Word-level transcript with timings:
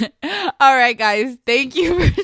All 0.60 0.76
right, 0.76 0.96
guys. 0.96 1.36
Thank 1.46 1.74
you. 1.76 2.10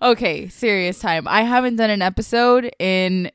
Okay, 0.00 0.48
serious 0.48 1.00
time. 1.00 1.26
I 1.26 1.42
haven't 1.42 1.76
done 1.76 1.90
an 1.90 2.02
episode 2.02 2.70
in 2.78 3.32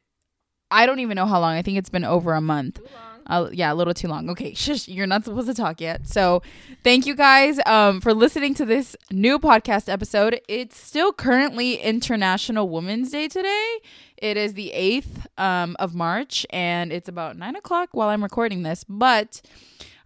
I 0.72 0.86
don't 0.86 1.00
even 1.00 1.16
know 1.16 1.26
how 1.26 1.40
long. 1.40 1.56
I 1.56 1.62
think 1.62 1.78
it's 1.78 1.90
been 1.90 2.06
over 2.06 2.34
a 2.34 2.42
month. 2.42 2.80
Uh, 3.28 3.50
yeah, 3.52 3.72
a 3.72 3.76
little 3.76 3.94
too 3.94 4.08
long. 4.08 4.30
Okay, 4.30 4.54
shush, 4.56 4.88
you're 4.88 5.08
not 5.08 5.26
supposed 5.26 5.48
to 5.48 5.54
talk 5.54 5.80
yet. 5.80 6.08
So, 6.08 6.42
thank 6.84 7.06
you 7.06 7.16
guys 7.16 7.60
um, 7.66 8.02
for 8.02 8.14
listening 8.14 8.54
to 8.56 8.66
this 8.66 8.96
new 9.12 9.40
podcast 9.40 9.92
episode. 9.92 10.42
It's 10.48 10.78
still 10.78 11.14
currently 11.14 11.76
International 11.76 12.70
Women's 12.70 13.12
Day 13.12 13.28
today. 13.28 13.78
It 14.18 14.38
is 14.38 14.54
the 14.54 14.72
8th 14.76 15.26
um, 15.38 15.76
of 15.80 15.94
March, 15.94 16.46
and 16.50 16.92
it's 16.92 17.10
about 17.10 17.38
9 17.38 17.56
o'clock 17.56 17.90
while 17.92 18.10
I'm 18.10 18.24
recording 18.24 18.64
this. 18.64 18.84
But 18.88 19.42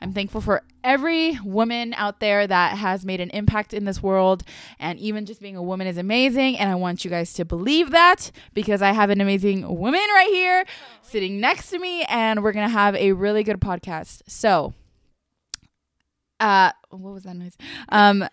I'm 0.02 0.14
thankful 0.14 0.42
for 0.42 0.64
every 0.84 1.40
woman 1.44 1.94
out 1.96 2.20
there 2.20 2.46
that 2.46 2.78
has 2.78 3.06
made 3.06 3.20
an 3.20 3.30
impact 3.32 3.74
in 3.74 3.86
this 3.86 4.02
world. 4.02 4.44
And 4.80 5.00
even 5.00 5.26
just 5.26 5.42
being 5.42 5.56
a 5.56 5.64
woman 5.64 5.88
is 5.88 5.98
amazing. 5.98 6.58
And 6.58 6.70
I 6.70 6.76
want 6.76 7.04
you 7.04 7.12
guys 7.12 7.34
to 7.34 7.46
believe 7.46 7.92
that 7.92 8.32
because 8.54 8.82
I 8.82 8.92
have 8.92 9.10
an 9.10 9.22
amazing 9.22 9.68
woman 9.68 10.00
right 10.14 10.30
here 10.30 10.66
sitting 11.02 11.40
next 11.40 11.70
to 11.72 11.80
me. 11.80 12.04
And 12.04 12.44
we're 12.44 12.52
going 12.54 12.68
to 12.68 12.74
have 12.74 12.96
a 12.96 13.14
really 13.14 13.44
good 13.44 13.60
podcast. 13.60 14.22
So, 14.28 14.74
uh, 16.40 16.72
what 16.90 17.14
was 17.14 17.24
that 17.24 17.36
noise? 17.36 17.58
Um, 17.90 18.28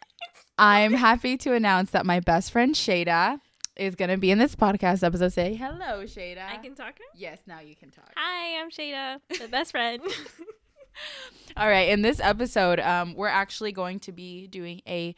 I'm 0.58 0.92
happy 0.92 1.36
to 1.38 1.54
announce 1.54 1.90
that 1.90 2.06
my 2.06 2.20
best 2.20 2.52
friend 2.52 2.74
Shada 2.74 3.40
is 3.76 3.96
gonna 3.96 4.16
be 4.16 4.30
in 4.30 4.38
this 4.38 4.54
podcast 4.54 5.02
episode. 5.02 5.32
Say 5.32 5.54
hello, 5.54 6.04
Shada. 6.04 6.46
I 6.48 6.58
can 6.58 6.74
talk 6.76 6.94
now? 7.00 7.06
Yes, 7.16 7.40
now 7.46 7.60
you 7.60 7.74
can 7.74 7.90
talk. 7.90 8.12
Hi, 8.16 8.60
I'm 8.60 8.70
Shada, 8.70 9.20
the 9.36 9.48
best 9.48 9.72
friend. 9.72 10.00
All 11.56 11.68
right, 11.68 11.88
in 11.88 12.02
this 12.02 12.20
episode, 12.20 12.80
um, 12.80 13.14
we're 13.14 13.28
actually 13.28 13.72
going 13.72 14.00
to 14.00 14.12
be 14.12 14.46
doing 14.46 14.82
a 14.86 15.14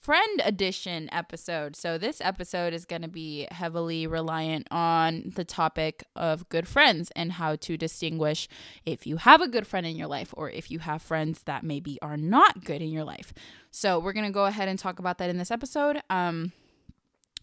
friend 0.00 0.40
edition 0.44 1.08
episode. 1.12 1.76
So 1.76 1.98
this 1.98 2.20
episode 2.22 2.72
is 2.72 2.86
going 2.86 3.02
to 3.02 3.08
be 3.08 3.46
heavily 3.50 4.06
reliant 4.06 4.66
on 4.70 5.32
the 5.34 5.44
topic 5.44 6.04
of 6.16 6.48
good 6.48 6.66
friends 6.66 7.12
and 7.14 7.32
how 7.32 7.56
to 7.56 7.76
distinguish 7.76 8.48
if 8.86 9.06
you 9.06 9.18
have 9.18 9.42
a 9.42 9.48
good 9.48 9.66
friend 9.66 9.86
in 9.86 9.96
your 9.96 10.06
life 10.08 10.32
or 10.36 10.48
if 10.50 10.70
you 10.70 10.78
have 10.78 11.02
friends 11.02 11.42
that 11.42 11.64
maybe 11.64 11.98
are 12.00 12.16
not 12.16 12.64
good 12.64 12.80
in 12.80 12.90
your 12.90 13.04
life. 13.04 13.34
So 13.70 13.98
we're 13.98 14.14
going 14.14 14.26
to 14.26 14.32
go 14.32 14.46
ahead 14.46 14.68
and 14.68 14.78
talk 14.78 14.98
about 14.98 15.18
that 15.18 15.28
in 15.28 15.36
this 15.36 15.50
episode. 15.50 16.00
Um, 16.08 16.52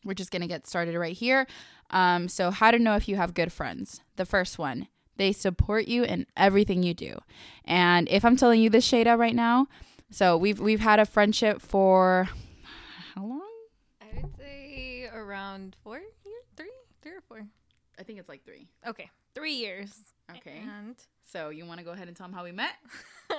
we're 0.03 0.15
just 0.15 0.31
going 0.31 0.41
to 0.41 0.47
get 0.47 0.65
started 0.65 0.97
right 0.97 1.15
here. 1.15 1.45
Um, 1.91 2.27
so 2.27 2.49
how 2.49 2.71
to 2.71 2.79
know 2.79 2.95
if 2.95 3.07
you 3.07 3.17
have 3.17 3.33
good 3.33 3.53
friends. 3.53 4.01
The 4.15 4.25
first 4.25 4.57
one, 4.57 4.87
they 5.17 5.31
support 5.31 5.87
you 5.87 6.03
in 6.03 6.25
everything 6.35 6.83
you 6.83 6.93
do. 6.93 7.19
And 7.65 8.07
if 8.09 8.23
I'm 8.23 8.37
telling 8.37 8.61
you 8.61 8.69
this 8.69 8.89
Shada 8.89 9.17
right 9.17 9.35
now, 9.35 9.67
so 10.11 10.37
we've 10.37 10.59
we've 10.59 10.79
had 10.79 10.99
a 10.99 11.05
friendship 11.05 11.61
for 11.61 12.29
how 13.15 13.23
long? 13.23 13.41
I 14.01 14.21
would 14.21 14.37
say 14.37 15.09
around 15.13 15.75
four 15.83 15.97
years, 15.97 16.45
three, 16.55 16.69
three 17.01 17.11
or 17.11 17.21
four. 17.27 17.45
I 17.99 18.03
think 18.03 18.19
it's 18.19 18.29
like 18.29 18.45
three. 18.45 18.67
Okay, 18.85 19.09
three 19.33 19.53
years. 19.53 19.91
Okay. 20.37 20.61
And 20.61 20.95
So 21.25 21.49
you 21.49 21.65
want 21.65 21.79
to 21.79 21.85
go 21.85 21.91
ahead 21.91 22.07
and 22.07 22.15
tell 22.15 22.27
them 22.27 22.33
how 22.33 22.43
we 22.43 22.51
met? 22.51 22.75
all 23.29 23.35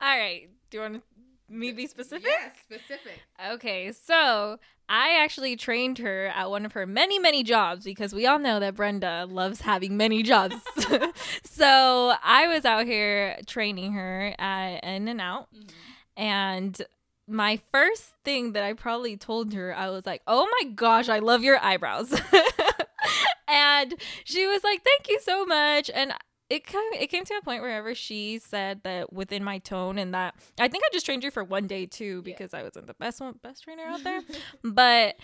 right, 0.00 0.48
do 0.70 0.76
you 0.78 0.82
want 0.82 1.02
me 1.50 1.72
be 1.72 1.86
specific? 1.86 2.26
Yes, 2.26 2.52
specific. 2.64 3.20
Okay, 3.52 3.92
so 3.92 4.58
I 4.88 5.22
actually 5.22 5.56
trained 5.56 5.98
her 5.98 6.26
at 6.26 6.50
one 6.50 6.64
of 6.64 6.72
her 6.72 6.86
many, 6.86 7.18
many 7.18 7.42
jobs 7.42 7.84
because 7.84 8.12
we 8.12 8.26
all 8.26 8.38
know 8.38 8.60
that 8.60 8.74
Brenda 8.74 9.26
loves 9.28 9.60
having 9.60 9.96
many 9.96 10.22
jobs. 10.22 10.56
so 11.44 12.14
I 12.22 12.48
was 12.48 12.64
out 12.64 12.86
here 12.86 13.38
training 13.46 13.92
her 13.92 14.34
at 14.38 14.84
In-N-Out. 14.84 15.48
Mm-hmm. 15.54 16.22
And 16.22 16.82
my 17.26 17.60
first 17.72 18.12
thing 18.24 18.52
that 18.52 18.64
I 18.64 18.72
probably 18.72 19.16
told 19.16 19.52
her, 19.52 19.74
I 19.74 19.90
was 19.90 20.04
like, 20.04 20.22
oh 20.26 20.48
my 20.60 20.70
gosh, 20.70 21.08
I 21.08 21.20
love 21.20 21.42
your 21.42 21.58
eyebrows. 21.62 22.12
and 23.48 23.94
she 24.24 24.46
was 24.46 24.64
like, 24.64 24.82
thank 24.82 25.08
you 25.08 25.20
so 25.20 25.46
much. 25.46 25.90
And 25.94 26.12
it 26.50 26.66
kind 26.66 26.94
of, 26.94 27.00
it 27.00 27.06
came 27.06 27.24
to 27.24 27.34
a 27.34 27.42
point 27.42 27.62
wherever 27.62 27.94
she 27.94 28.38
said 28.38 28.82
that 28.82 29.12
within 29.12 29.44
my 29.44 29.58
tone 29.58 29.98
and 29.98 30.12
that 30.12 30.34
I 30.58 30.68
think 30.68 30.82
I 30.84 30.88
just 30.92 31.06
trained 31.06 31.22
you 31.22 31.30
for 31.30 31.44
one 31.44 31.68
day 31.68 31.86
too 31.86 32.22
because 32.22 32.52
I 32.52 32.62
wasn't 32.64 32.88
the 32.88 32.94
best 32.94 33.20
one 33.20 33.34
best 33.42 33.62
trainer 33.62 33.84
out 33.84 34.02
there, 34.02 34.20
but 34.64 35.14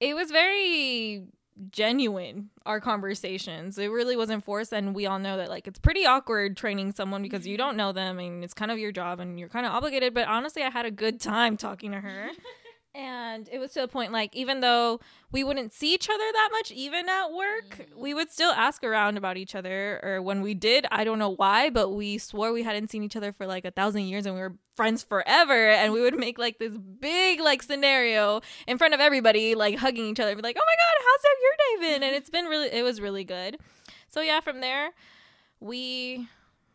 it 0.00 0.14
was 0.14 0.30
very 0.30 1.22
genuine 1.70 2.50
our 2.64 2.80
conversations. 2.80 3.78
It 3.78 3.88
really 3.88 4.16
wasn't 4.16 4.44
forced. 4.44 4.72
And 4.72 4.94
we 4.94 5.06
all 5.06 5.18
know 5.18 5.36
that 5.36 5.48
like 5.48 5.66
it's 5.66 5.78
pretty 5.78 6.06
awkward 6.06 6.56
training 6.56 6.92
someone 6.92 7.22
because 7.22 7.46
you 7.46 7.56
don't 7.62 7.76
know 7.76 7.92
them 7.92 8.18
and 8.18 8.42
it's 8.42 8.54
kind 8.54 8.70
of 8.70 8.78
your 8.78 8.92
job 8.92 9.20
and 9.20 9.38
you're 9.38 9.48
kind 9.48 9.66
of 9.66 9.72
obligated. 9.72 10.14
But 10.14 10.26
honestly 10.26 10.62
i 10.62 10.70
had 10.70 10.86
a 10.86 10.90
good 10.90 11.20
time 11.20 11.56
talking 11.56 11.92
to 11.92 12.00
her 12.00 12.30
and 12.94 13.48
it 13.52 13.58
was 13.58 13.72
to 13.72 13.82
a 13.82 13.88
point 13.88 14.10
like 14.10 14.34
even 14.34 14.60
though 14.60 14.98
we 15.30 15.44
wouldn't 15.44 15.72
see 15.72 15.94
each 15.94 16.08
other 16.08 16.24
that 16.32 16.48
much 16.50 16.72
even 16.72 17.08
at 17.08 17.28
work 17.28 17.68
mm-hmm. 17.70 18.00
we 18.00 18.12
would 18.12 18.30
still 18.32 18.50
ask 18.50 18.82
around 18.82 19.16
about 19.16 19.36
each 19.36 19.54
other 19.54 20.00
or 20.02 20.20
when 20.20 20.42
we 20.42 20.54
did. 20.54 20.86
I 20.90 21.04
don't 21.04 21.18
know 21.18 21.30
why 21.30 21.70
but 21.70 21.90
we 21.90 22.18
swore 22.18 22.52
we 22.52 22.64
hadn't 22.64 22.90
seen 22.90 23.04
each 23.04 23.16
other 23.16 23.32
for 23.32 23.46
like 23.46 23.64
a 23.64 23.70
thousand 23.70 24.02
years 24.02 24.26
and 24.26 24.34
we 24.34 24.40
were 24.40 24.56
friends 24.74 25.04
forever. 25.04 25.70
And 25.70 25.92
we 25.92 26.00
would 26.00 26.18
make 26.18 26.38
like 26.38 26.58
this 26.58 26.76
big 26.76 27.40
like 27.40 27.62
scenario 27.62 28.40
in 28.66 28.76
front 28.76 28.94
of 28.94 29.00
everybody 29.00 29.54
like 29.54 29.76
hugging 29.76 30.06
each 30.06 30.18
other 30.18 30.30
and 30.30 30.38
be 30.38 30.42
like 30.42 30.56
oh 30.58 30.66
my 30.66 30.74
god 30.76 31.04
how's 31.06 31.22
that 31.22 31.36
your 31.42 31.52
day 31.58 31.92
been 31.92 32.02
and 32.02 32.16
it's 32.16 32.30
been 32.30 32.46
really 32.46 32.72
it 32.72 32.82
was 32.82 33.00
really 33.00 33.24
good. 33.24 33.58
So 34.08 34.20
yeah 34.20 34.40
from 34.40 34.60
there 34.60 34.90
we 35.60 36.26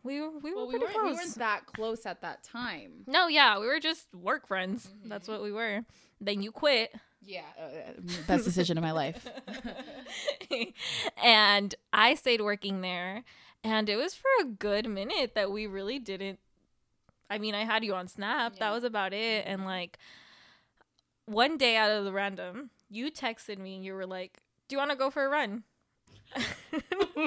we 0.02 0.20
we 0.20 0.20
were 0.20 0.30
Well, 0.30 0.68
we 0.68 0.78
weren't, 0.78 1.04
we 1.04 1.12
weren't 1.12 1.34
that 1.36 1.66
close 1.66 2.06
at 2.06 2.22
that 2.22 2.42
time. 2.42 3.04
no 3.06 3.26
yeah 3.26 3.58
we 3.58 3.66
were 3.66 3.80
just 3.80 4.06
work 4.14 4.46
friends. 4.48 4.86
Mm-hmm. 4.86 5.10
That's 5.10 5.28
what 5.28 5.42
we 5.42 5.52
were 5.52 5.84
then 6.20 6.42
you 6.42 6.52
quit 6.52 6.94
Yeah, 7.22 7.42
uh, 7.60 8.00
best 8.26 8.44
decision 8.44 8.78
of 8.78 8.82
my 8.84 8.92
life. 8.92 9.26
and 11.22 11.74
I 11.92 12.14
stayed 12.14 12.40
working 12.40 12.80
there. 12.80 13.24
And 13.64 13.88
it 13.88 13.96
was 13.96 14.14
for 14.14 14.28
a 14.40 14.44
good 14.44 14.88
minute 14.88 15.34
that 15.34 15.50
we 15.50 15.66
really 15.66 15.98
didn't. 15.98 16.38
I 17.28 17.38
mean, 17.38 17.54
I 17.54 17.64
had 17.64 17.84
you 17.84 17.94
on 17.94 18.06
Snap. 18.06 18.52
Yeah. 18.54 18.58
That 18.60 18.72
was 18.72 18.84
about 18.84 19.12
it. 19.12 19.44
And 19.46 19.64
like 19.64 19.98
one 21.26 21.58
day 21.58 21.76
out 21.76 21.90
of 21.90 22.04
the 22.04 22.12
random, 22.12 22.70
you 22.88 23.10
texted 23.10 23.58
me 23.58 23.74
and 23.74 23.84
you 23.84 23.94
were 23.94 24.06
like, 24.06 24.38
Do 24.68 24.74
you 24.74 24.78
want 24.78 24.92
to 24.92 24.96
go 24.96 25.10
for 25.10 25.26
a 25.26 25.28
run? 25.28 25.64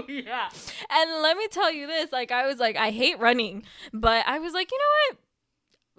yeah. 0.07 0.49
And 0.89 1.21
let 1.21 1.37
me 1.37 1.47
tell 1.49 1.71
you 1.71 1.87
this 1.87 2.11
like, 2.11 2.31
I 2.31 2.47
was 2.47 2.57
like, 2.57 2.77
I 2.77 2.91
hate 2.91 3.19
running. 3.19 3.63
But 3.93 4.25
I 4.25 4.39
was 4.39 4.53
like, 4.53 4.71
You 4.71 4.77
know 4.77 5.15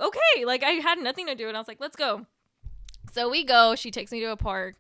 what? 0.07 0.09
Okay. 0.09 0.45
Like, 0.47 0.63
I 0.63 0.71
had 0.71 0.99
nothing 0.99 1.27
to 1.27 1.35
do. 1.35 1.49
And 1.49 1.57
I 1.57 1.61
was 1.61 1.69
like, 1.69 1.81
Let's 1.81 1.97
go. 1.97 2.27
So 3.13 3.29
we 3.29 3.45
go. 3.45 3.75
She 3.75 3.91
takes 3.91 4.13
me 4.13 4.21
to 4.21 4.27
a 4.27 4.37
park. 4.37 4.77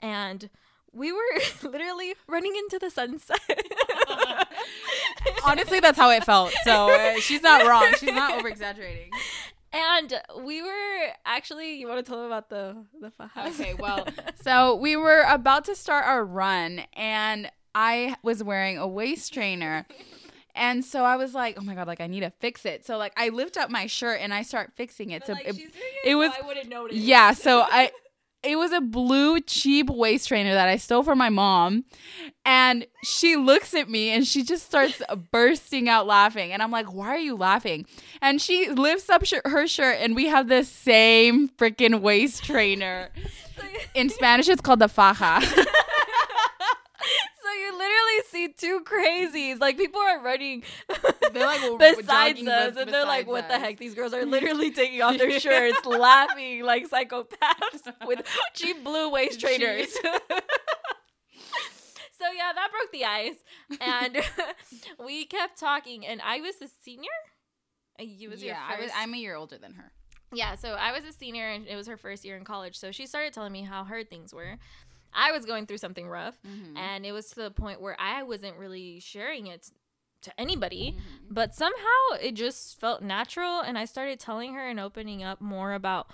And 0.00 0.48
we 0.92 1.12
were 1.12 1.18
literally 1.62 2.14
running 2.26 2.54
into 2.56 2.78
the 2.78 2.90
sunset. 2.90 3.38
Honestly, 5.44 5.80
that's 5.80 5.98
how 5.98 6.10
it 6.10 6.24
felt. 6.24 6.52
So 6.64 6.90
uh, 6.90 7.20
she's 7.20 7.42
not 7.42 7.66
wrong. 7.66 7.92
She's 7.98 8.12
not 8.12 8.34
over 8.38 8.48
exaggerating. 8.48 9.10
And 9.72 10.20
we 10.42 10.62
were 10.62 11.08
actually. 11.26 11.74
You 11.78 11.88
want 11.88 12.04
to 12.04 12.08
tell 12.08 12.18
them 12.18 12.26
about 12.26 12.48
the 12.48 12.84
the 13.00 13.10
fajas? 13.10 13.60
Okay, 13.60 13.74
well, 13.74 14.06
so 14.42 14.74
we 14.76 14.96
were 14.96 15.24
about 15.28 15.66
to 15.66 15.74
start 15.74 16.06
our 16.06 16.24
run, 16.24 16.82
and 16.94 17.50
I 17.74 18.16
was 18.22 18.42
wearing 18.42 18.78
a 18.78 18.88
waist 18.88 19.32
trainer. 19.34 19.86
And 20.54 20.84
so 20.84 21.04
I 21.04 21.16
was 21.16 21.34
like, 21.34 21.56
oh 21.58 21.62
my 21.62 21.74
God, 21.74 21.86
like 21.86 22.00
I 22.00 22.06
need 22.06 22.20
to 22.20 22.30
fix 22.30 22.64
it. 22.66 22.84
So 22.84 22.96
like 22.96 23.12
I 23.16 23.28
lift 23.28 23.56
up 23.56 23.70
my 23.70 23.86
shirt 23.86 24.20
and 24.20 24.34
I 24.34 24.42
start 24.42 24.72
fixing 24.74 25.10
it. 25.10 25.26
so 25.26 25.34
it, 25.44 25.56
it 26.04 26.14
was 26.14 26.32
I 26.36 26.46
wouldn't 26.46 26.68
notice. 26.68 26.96
yeah, 26.96 27.32
so 27.32 27.60
I 27.62 27.90
it 28.42 28.56
was 28.56 28.70
a 28.70 28.80
blue 28.80 29.40
cheap 29.40 29.90
waist 29.90 30.28
trainer 30.28 30.54
that 30.54 30.68
I 30.68 30.76
stole 30.76 31.02
from 31.02 31.18
my 31.18 31.28
mom. 31.28 31.84
And 32.44 32.86
she 33.02 33.36
looks 33.36 33.74
at 33.74 33.90
me 33.90 34.10
and 34.10 34.26
she 34.26 34.44
just 34.44 34.64
starts 34.64 35.02
bursting 35.32 35.88
out 35.88 36.06
laughing. 36.06 36.52
And 36.52 36.62
I'm 36.62 36.70
like, 36.70 36.92
why 36.92 37.08
are 37.08 37.18
you 37.18 37.36
laughing? 37.36 37.86
And 38.22 38.40
she 38.40 38.70
lifts 38.70 39.10
up 39.10 39.24
sh- 39.24 39.34
her 39.44 39.66
shirt 39.66 39.98
and 40.00 40.14
we 40.14 40.26
have 40.26 40.48
the 40.48 40.64
same 40.64 41.48
freaking 41.48 42.00
waist 42.00 42.44
trainer. 42.44 43.10
In 43.94 44.08
Spanish, 44.08 44.48
it's 44.48 44.60
called 44.60 44.78
the 44.78 44.88
faja. 44.88 45.40
Literally 47.78 48.22
see 48.30 48.48
two 48.48 48.80
crazies. 48.84 49.60
Like 49.60 49.76
people 49.76 50.00
are 50.00 50.20
running 50.22 50.64
They're 51.32 51.46
like 51.46 51.78
besides 51.78 52.46
us, 52.46 52.76
and 52.76 52.92
they're 52.92 53.04
like, 53.04 53.26
besides 53.26 53.28
"What 53.28 53.48
the 53.48 53.58
heck? 53.58 53.78
These 53.78 53.94
girls 53.94 54.12
are 54.12 54.24
literally 54.36 54.70
taking 54.70 55.00
off 55.02 55.16
their 55.18 55.38
shirts, 55.38 55.84
laughing 55.86 56.64
like 56.64 56.90
psychopaths 56.90 57.92
with 58.06 58.26
cheap 58.54 58.82
blue 58.82 59.10
waist 59.10 59.40
trainers." 59.40 59.92
so 59.92 60.10
yeah, 62.36 62.52
that 62.54 62.68
broke 62.72 62.92
the 62.92 63.04
ice, 63.04 63.36
and 63.80 64.18
we 65.04 65.24
kept 65.24 65.58
talking. 65.58 66.06
And 66.06 66.20
I 66.22 66.40
was 66.40 66.56
a 66.60 66.68
senior. 66.82 67.10
And 67.98 68.08
You 68.08 68.30
was 68.30 68.42
your 68.42 68.54
yeah, 68.54 68.62
I 68.68 68.80
was. 68.80 68.90
I'm 68.96 69.14
a 69.14 69.16
year 69.16 69.34
older 69.34 69.58
than 69.58 69.74
her. 69.74 69.92
Yeah, 70.32 70.56
so 70.56 70.74
I 70.74 70.92
was 70.92 71.04
a 71.04 71.12
senior 71.12 71.48
and 71.48 71.66
it 71.66 71.74
was 71.74 71.86
her 71.86 71.96
first 71.96 72.24
year 72.24 72.36
in 72.36 72.44
college. 72.44 72.78
So 72.78 72.92
she 72.92 73.06
started 73.06 73.32
telling 73.32 73.52
me 73.52 73.62
how 73.62 73.84
hard 73.84 74.10
things 74.10 74.34
were. 74.34 74.58
I 75.12 75.32
was 75.32 75.44
going 75.44 75.66
through 75.66 75.78
something 75.78 76.08
rough 76.08 76.38
Mhm. 76.46 76.76
and 76.76 77.06
it 77.06 77.12
was 77.12 77.28
to 77.30 77.36
the 77.36 77.50
point 77.50 77.80
where 77.80 77.96
I 78.00 78.22
wasn't 78.22 78.56
really 78.56 79.00
sharing 79.00 79.46
it 79.46 79.70
to 80.22 80.40
anybody, 80.40 80.92
Mm-hmm. 80.96 81.34
but 81.34 81.54
somehow 81.54 82.16
it 82.20 82.32
just 82.32 82.78
felt 82.80 83.02
natural. 83.02 83.60
And 83.60 83.78
I 83.78 83.84
started 83.84 84.18
telling 84.18 84.54
her 84.54 84.68
and 84.68 84.80
opening 84.80 85.22
up 85.22 85.40
more 85.40 85.72
about 85.74 86.10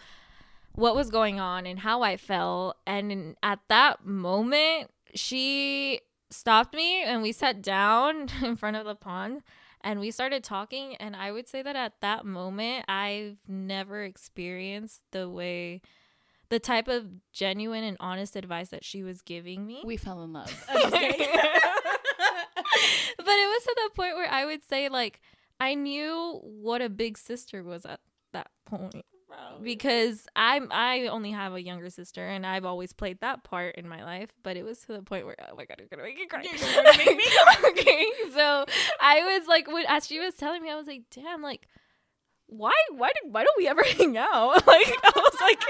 what 0.72 0.94
was 0.96 1.08
going 1.10 1.40
on 1.40 1.66
and 1.66 1.78
how 1.78 2.02
I 2.02 2.16
felt. 2.16 2.76
And 2.86 3.10
in, 3.12 3.36
at 3.42 3.60
that 3.68 4.04
moment, 4.04 4.90
she 5.14 6.00
stopped 6.30 6.74
me 6.74 7.02
and 7.02 7.22
we 7.22 7.32
sat 7.32 7.62
down 7.62 8.28
in 8.42 8.56
front 8.56 8.76
of 8.76 8.84
the 8.84 8.94
pond 8.96 9.42
and 9.80 10.00
we 10.00 10.10
started 10.10 10.42
talking. 10.44 10.96
And 10.96 11.14
I 11.16 11.30
would 11.32 11.48
say 11.48 11.62
that 11.62 11.76
at 11.76 12.00
that 12.00 12.26
moment, 12.26 12.84
I've 12.88 13.38
never 13.48 14.02
experienced 14.02 15.02
the 15.12 15.30
way, 15.30 15.80
the 16.54 16.60
type 16.60 16.86
of 16.86 17.06
genuine 17.32 17.82
and 17.82 17.96
honest 17.98 18.36
advice 18.36 18.68
that 18.68 18.84
she 18.84 19.02
was 19.02 19.22
giving 19.22 19.66
me. 19.66 19.82
We 19.84 19.96
fell 19.96 20.22
in 20.22 20.32
love. 20.32 20.46
but 20.72 20.78
it 20.78 21.28
was 23.18 23.62
to 23.64 23.76
the 23.76 23.90
point 23.96 24.14
where 24.14 24.30
I 24.30 24.44
would 24.44 24.62
say 24.62 24.88
like 24.88 25.20
I 25.58 25.74
knew 25.74 26.38
what 26.44 26.80
a 26.80 26.88
big 26.88 27.18
sister 27.18 27.64
was 27.64 27.84
at 27.84 27.98
that 28.32 28.52
point 28.66 29.04
because 29.64 30.28
I'm 30.36 30.68
I 30.70 31.08
only 31.08 31.32
have 31.32 31.54
a 31.54 31.60
younger 31.60 31.90
sister 31.90 32.24
and 32.24 32.46
I've 32.46 32.64
always 32.64 32.92
played 32.92 33.18
that 33.20 33.42
part 33.42 33.74
in 33.74 33.88
my 33.88 34.04
life, 34.04 34.30
but 34.44 34.56
it 34.56 34.64
was 34.64 34.78
to 34.82 34.92
the 34.92 35.02
point 35.02 35.26
where 35.26 35.34
oh 35.50 35.56
my 35.56 35.64
god, 35.64 35.78
you're 35.80 35.88
gonna 35.88 36.04
make 36.04 36.14
me 36.14 36.26
cry. 36.26 36.42
You're 36.42 36.84
gonna 36.84 36.96
make 36.96 37.16
me 37.16 37.26
okay, 37.70 38.06
so 38.32 38.64
I 39.00 39.38
was 39.38 39.48
like, 39.48 39.66
when 39.66 39.86
as 39.88 40.06
she 40.06 40.20
was 40.20 40.34
telling 40.34 40.62
me, 40.62 40.70
I 40.70 40.76
was 40.76 40.86
like, 40.86 41.02
damn, 41.10 41.42
like. 41.42 41.66
Why? 42.46 42.72
Why 42.90 43.08
did? 43.08 43.32
Why 43.32 43.44
don't 43.44 43.56
we 43.58 43.68
ever 43.68 43.82
hang 43.98 44.16
out? 44.16 44.66
Like 44.66 44.86
I 44.86 45.12
was 45.16 45.38
like, 45.40 45.62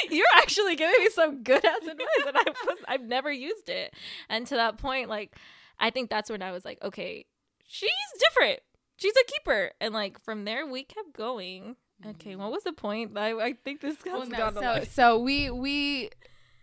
you're 0.10 0.26
actually 0.36 0.76
giving 0.76 1.02
me 1.02 1.10
some 1.10 1.42
good 1.42 1.64
ass 1.64 1.80
advice, 1.82 2.06
and 2.26 2.36
I 2.36 2.44
was 2.66 2.78
I've 2.86 3.02
never 3.02 3.30
used 3.30 3.68
it. 3.68 3.94
And 4.28 4.46
to 4.48 4.54
that 4.56 4.78
point, 4.78 5.08
like 5.08 5.36
I 5.78 5.90
think 5.90 6.10
that's 6.10 6.30
when 6.30 6.42
I 6.42 6.52
was 6.52 6.64
like, 6.64 6.78
okay, 6.82 7.26
she's 7.66 7.90
different. 8.18 8.60
She's 8.96 9.14
a 9.14 9.24
keeper. 9.32 9.72
And 9.80 9.94
like 9.94 10.20
from 10.22 10.44
there, 10.44 10.66
we 10.66 10.82
kept 10.82 11.12
going. 11.14 11.76
Okay, 12.06 12.36
what 12.36 12.50
was 12.50 12.64
the 12.64 12.72
point? 12.72 13.16
I, 13.16 13.32
I 13.38 13.52
think 13.52 13.80
this 13.80 13.96
has 14.04 14.12
Well, 14.12 14.26
no, 14.26 14.36
gone 14.36 14.54
so 14.54 14.84
so 14.90 15.18
we 15.18 15.50
we 15.50 16.10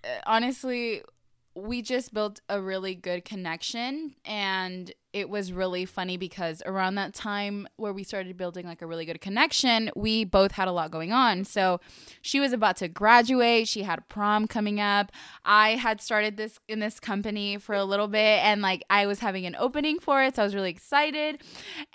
uh, 0.03 0.07
honestly 0.25 1.01
we 1.55 1.81
just 1.81 2.13
built 2.13 2.41
a 2.49 2.61
really 2.61 2.93
good 2.93 3.23
connection 3.23 4.13
and 4.25 4.91
it 5.13 5.29
was 5.29 5.53
really 5.53 5.85
funny 5.85 6.17
because 6.17 6.61
around 6.65 6.95
that 6.95 7.13
time 7.13 7.65
where 7.77 7.93
we 7.93 8.03
started 8.03 8.35
building 8.35 8.65
like 8.65 8.81
a 8.81 8.85
really 8.85 9.05
good 9.05 9.21
connection 9.21 9.89
we 9.95 10.25
both 10.25 10.51
had 10.51 10.67
a 10.67 10.71
lot 10.71 10.91
going 10.91 11.13
on. 11.13 11.45
So 11.45 11.79
she 12.21 12.41
was 12.41 12.51
about 12.51 12.75
to 12.77 12.89
graduate. 12.89 13.69
She 13.69 13.83
had 13.83 14.07
prom 14.09 14.47
coming 14.47 14.81
up. 14.81 15.13
I 15.45 15.75
had 15.75 16.01
started 16.01 16.35
this 16.35 16.59
in 16.67 16.79
this 16.79 16.99
company 16.99 17.57
for 17.57 17.73
a 17.73 17.85
little 17.85 18.09
bit 18.09 18.43
and 18.43 18.61
like 18.61 18.83
i 18.89 19.05
was 19.05 19.19
having 19.19 19.45
an 19.45 19.55
opening 19.57 19.99
for 19.99 20.21
it 20.21 20.35
so 20.35 20.41
i 20.41 20.45
was 20.45 20.55
really 20.55 20.71
excited. 20.71 21.41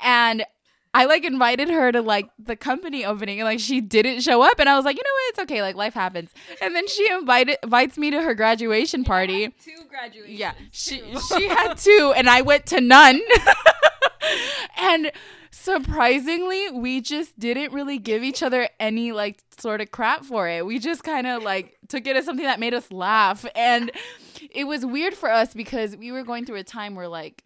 And 0.03 0.45
I 0.93 1.05
like 1.05 1.25
invited 1.25 1.71
her 1.71 1.93
to 1.93 2.03
like 2.03 2.31
the 2.39 2.57
company 2.57 3.05
opening 3.05 3.39
and 3.39 3.47
like 3.47 3.61
she 3.61 3.81
didn't 3.81 4.23
show 4.23 4.43
up 4.43 4.59
and 4.59 4.69
I 4.69 4.77
was 4.77 4.85
like, 4.85 4.97
you 4.97 5.03
know 5.03 5.13
what, 5.13 5.31
it's 5.31 5.39
okay, 5.41 5.63
like 5.63 5.77
life 5.77 5.95
happens. 5.95 6.31
And 6.61 6.75
then 6.75 6.89
she 6.89 7.09
invited 7.11 7.59
invites 7.63 7.97
me 7.97 8.11
to 8.11 8.21
her 8.21 8.35
graduation 8.35 9.05
party. 9.05 9.49
Two 9.65 9.85
graduations. 9.89 10.39
Yeah. 10.39 10.53
She 10.73 11.03
she 11.29 11.49
had 11.49 11.75
two 11.79 12.13
and 12.17 12.29
I 12.29 12.41
went 12.41 12.67
to 12.67 12.81
none. 12.81 13.21
and 14.79 15.13
surprisingly, 15.53 16.71
we 16.71 17.01
just 17.01 17.39
didn't 17.39 17.73
really 17.73 17.99
give 17.99 18.25
each 18.25 18.43
other 18.43 18.69
any 18.81 19.13
like 19.13 19.39
sort 19.59 19.81
of 19.81 19.93
crap 19.93 20.25
for 20.25 20.49
it. 20.49 20.67
We 20.67 20.81
just 20.81 21.05
kind 21.05 21.29
of 21.29 21.45
like 21.45 21.77
took 21.87 22.07
it 22.09 22.17
as 22.17 22.25
something 22.25 22.47
that 22.47 22.59
made 22.59 22.75
us 22.75 22.91
laugh 22.91 23.47
and 23.55 23.93
it 24.51 24.65
was 24.65 24.85
weird 24.85 25.15
for 25.15 25.31
us 25.31 25.55
because 25.55 25.97
we 25.97 26.11
were 26.11 26.25
going 26.25 26.47
through 26.47 26.57
a 26.57 26.65
time 26.65 26.95
where 26.95 27.09
like 27.09 27.45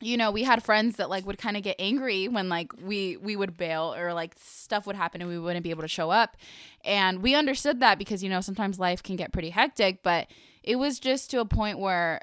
you 0.00 0.16
know 0.16 0.30
we 0.30 0.42
had 0.42 0.62
friends 0.62 0.96
that 0.96 1.08
like 1.08 1.26
would 1.26 1.38
kind 1.38 1.56
of 1.56 1.62
get 1.62 1.76
angry 1.78 2.28
when 2.28 2.48
like 2.48 2.72
we 2.82 3.16
we 3.16 3.36
would 3.36 3.56
bail 3.56 3.94
or 3.96 4.12
like 4.12 4.34
stuff 4.38 4.86
would 4.86 4.96
happen 4.96 5.20
and 5.20 5.30
we 5.30 5.38
wouldn't 5.38 5.62
be 5.64 5.70
able 5.70 5.82
to 5.82 5.88
show 5.88 6.10
up. 6.10 6.36
And 6.84 7.22
we 7.22 7.34
understood 7.34 7.80
that 7.80 7.98
because 7.98 8.22
you 8.22 8.30
know 8.30 8.40
sometimes 8.40 8.78
life 8.78 9.02
can 9.02 9.16
get 9.16 9.32
pretty 9.32 9.50
hectic 9.50 10.02
but 10.02 10.28
it 10.62 10.76
was 10.76 10.98
just 10.98 11.30
to 11.30 11.40
a 11.40 11.44
point 11.44 11.78
where 11.78 12.20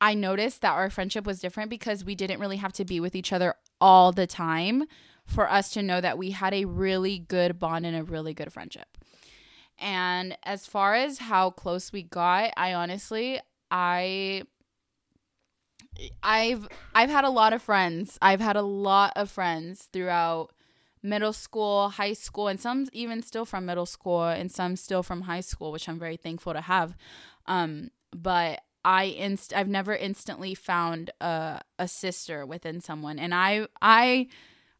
i 0.00 0.12
noticed 0.14 0.60
that 0.60 0.72
our 0.72 0.90
friendship 0.90 1.24
was 1.24 1.40
different 1.40 1.70
because 1.70 2.04
we 2.04 2.14
didn't 2.14 2.40
really 2.40 2.56
have 2.56 2.72
to 2.72 2.84
be 2.84 3.00
with 3.00 3.14
each 3.14 3.32
other 3.32 3.54
all 3.80 4.12
the 4.12 4.26
time 4.26 4.84
for 5.24 5.50
us 5.50 5.70
to 5.70 5.82
know 5.82 6.00
that 6.00 6.18
we 6.18 6.30
had 6.30 6.54
a 6.54 6.64
really 6.64 7.18
good 7.18 7.58
bond 7.58 7.84
and 7.84 7.96
a 7.96 8.04
really 8.04 8.32
good 8.32 8.52
friendship. 8.52 8.86
And 9.78 10.38
as 10.44 10.66
far 10.66 10.94
as 10.94 11.18
how 11.18 11.50
close 11.50 11.92
we 11.92 12.02
got 12.02 12.52
i 12.56 12.72
honestly 12.74 13.40
i 13.70 14.42
I've 16.22 16.68
I've 16.94 17.10
had 17.10 17.24
a 17.24 17.30
lot 17.30 17.52
of 17.52 17.62
friends. 17.62 18.18
I've 18.20 18.40
had 18.40 18.56
a 18.56 18.62
lot 18.62 19.12
of 19.16 19.30
friends 19.30 19.88
throughout 19.92 20.50
middle 21.02 21.32
school, 21.32 21.90
high 21.90 22.12
school, 22.12 22.48
and 22.48 22.60
some 22.60 22.86
even 22.92 23.22
still 23.22 23.44
from 23.44 23.66
middle 23.66 23.86
school 23.86 24.24
and 24.24 24.50
some 24.50 24.76
still 24.76 25.02
from 25.02 25.22
high 25.22 25.40
school, 25.40 25.72
which 25.72 25.88
I'm 25.88 25.98
very 25.98 26.16
thankful 26.16 26.52
to 26.52 26.60
have. 26.60 26.96
Um, 27.46 27.90
but 28.14 28.62
I 28.84 29.04
inst 29.04 29.54
I've 29.54 29.68
never 29.68 29.94
instantly 29.94 30.54
found 30.54 31.10
a 31.20 31.60
a 31.78 31.88
sister 31.88 32.44
within 32.46 32.80
someone, 32.80 33.18
and 33.18 33.34
I 33.34 33.66
I 33.80 34.28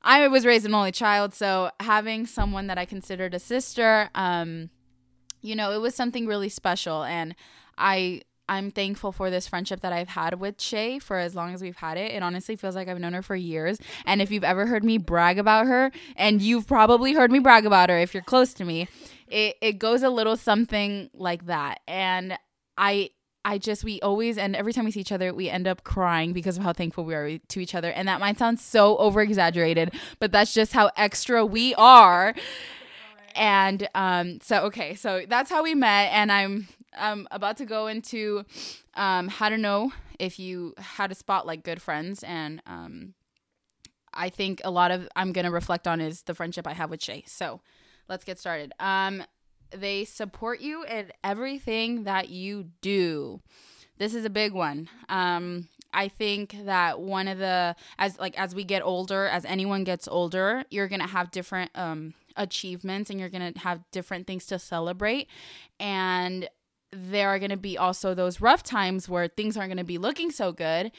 I 0.03 0.29
was 0.29 0.47
raised 0.47 0.67
an 0.67 0.75
only 0.75 0.93
child, 0.93 1.35
so 1.35 1.71
having 1.81 2.27
someone 2.27 2.69
that 2.69 2.79
I 2.79 2.85
considered 2.85 3.35
a 3.35 3.41
sister, 3.41 4.09
um, 4.15 4.71
you 5.41 5.57
know, 5.57 5.73
it 5.73 5.81
was 5.81 5.95
something 5.95 6.27
really 6.27 6.49
special, 6.49 7.03
and 7.03 7.35
I 7.77 8.23
I'm 8.49 8.71
thankful 8.71 9.13
for 9.13 9.31
this 9.31 9.49
friendship 9.49 9.81
that 9.81 9.93
I've 9.93 10.09
had 10.09 10.39
with 10.41 10.61
Shay 10.61 10.99
for 10.99 11.19
as 11.19 11.35
long 11.35 11.53
as 11.53 11.63
we've 11.63 11.77
had 11.77 11.99
it. 11.99 12.13
It 12.13 12.23
honestly 12.23 12.57
feels 12.57 12.77
like 12.77 12.89
I've 12.89 13.01
known 13.01 13.13
her 13.13 13.23
for 13.23 13.37
years. 13.37 13.79
And 14.05 14.23
if 14.23 14.31
you've 14.31 14.45
ever 14.45 14.67
heard 14.67 14.85
me 14.85 14.99
brag 14.99 15.39
about 15.39 15.67
her, 15.67 15.91
and 16.17 16.41
you've 16.41 16.67
probably 16.67 17.15
heard 17.15 17.33
me 17.33 17.39
brag 17.39 17.67
about 17.67 17.91
her 17.91 17.99
if 17.99 18.15
you're 18.15 18.23
close 18.23 18.55
to 18.55 18.65
me, 18.65 18.89
it, 19.29 19.57
it 19.61 19.79
goes 19.79 20.03
a 20.03 20.11
little 20.11 20.37
something 20.37 21.11
like 21.13 21.47
that. 21.47 21.81
And 21.89 22.39
I 22.79 23.11
I 23.45 23.59
just 23.59 23.85
we 23.85 24.01
always 24.01 24.39
and 24.39 24.57
every 24.57 24.73
time 24.73 24.85
we 24.85 24.91
see 24.91 25.01
each 25.01 25.13
other, 25.13 25.33
we 25.33 25.49
end 25.49 25.69
up 25.69 25.85
crying 25.85 26.33
because 26.33 26.57
of 26.57 26.65
how 26.65 26.73
thankful 26.73 27.05
we 27.05 27.15
are 27.15 27.39
to 27.39 27.61
each 27.61 27.77
other. 27.77 27.91
And 27.91 28.09
that 28.09 28.19
might 28.21 28.39
sound 28.39 28.59
so 28.59 28.97
over 28.99 29.21
exaggerated, 29.21 29.95
but 30.19 30.33
that's 30.33 30.53
just 30.53 30.73
how 30.73 30.91
extra 30.97 31.47
we 31.47 31.73
are. 31.77 32.35
And 33.37 33.89
um, 33.95 34.41
so 34.43 34.63
okay, 34.63 34.95
so 34.95 35.23
that's 35.29 35.51
how 35.51 35.63
we 35.63 35.75
met, 35.75 36.11
and 36.13 36.33
I'm 36.33 36.69
um 36.97 37.29
about 37.31 37.57
to 37.59 37.65
go 37.65 37.87
into 37.87 38.45
um 38.95 39.29
how 39.29 39.49
to 39.49 39.59
know 39.59 39.93
if 40.19 40.39
you 40.39 40.75
how 40.79 41.07
to 41.07 41.15
spot 41.15 41.47
like 41.47 41.63
good 41.63 41.81
friends, 41.83 42.23
and 42.23 42.63
um, 42.67 43.15
I 44.15 44.31
think 44.31 44.61
a 44.65 44.71
lot 44.71 44.91
of 44.91 45.09
I'm 45.15 45.33
gonna 45.33 45.51
reflect 45.51 45.87
on 45.87 46.01
is 46.01 46.23
the 46.23 46.35
friendship 46.35 46.67
I 46.67 46.73
have 46.73 46.91
with 46.91 47.03
Shay. 47.03 47.25
So 47.27 47.61
let's 48.09 48.25
get 48.25 48.39
started. 48.39 48.73
Um, 48.81 49.25
they 49.71 50.05
support 50.05 50.61
you 50.61 50.85
in 50.85 51.13
everything 51.23 52.05
that 52.05 52.29
you 52.29 52.71
do. 52.81 53.41
This 53.99 54.15
is 54.15 54.25
a 54.25 54.31
big 54.31 54.53
one. 54.53 54.89
Um, 55.09 55.69
I 55.93 56.09
think 56.09 56.57
that 56.65 57.01
one 57.01 57.29
of 57.29 57.39
the 57.39 57.75
as 57.99 58.19
like 58.19 58.39
as 58.39 58.55
we 58.55 58.65
get 58.65 58.83
older, 58.83 59.27
as 59.27 59.45
anyone 59.45 59.85
gets 59.85 60.07
older, 60.09 60.65
you're 60.71 60.89
gonna 60.89 61.07
have 61.07 61.31
different 61.31 61.71
um 61.75 62.15
achievements 62.37 63.09
and 63.11 63.19
you're 63.19 63.31
gonna 63.31 63.53
have 63.57 63.81
different 63.93 64.27
things 64.27 64.47
to 64.47 64.59
celebrate, 64.59 65.29
and 65.81 66.49
there 66.97 67.29
are 67.29 67.39
gonna 67.39 67.57
be 67.57 67.79
also 67.79 68.15
those 68.15 68.41
rough 68.41 68.63
times 68.63 69.09
where 69.09 69.29
things 69.29 69.57
aren't 69.57 69.71
gonna 69.71 69.85
be 69.85 69.99
looking 69.99 70.31
so 70.31 70.53
good, 70.53 70.93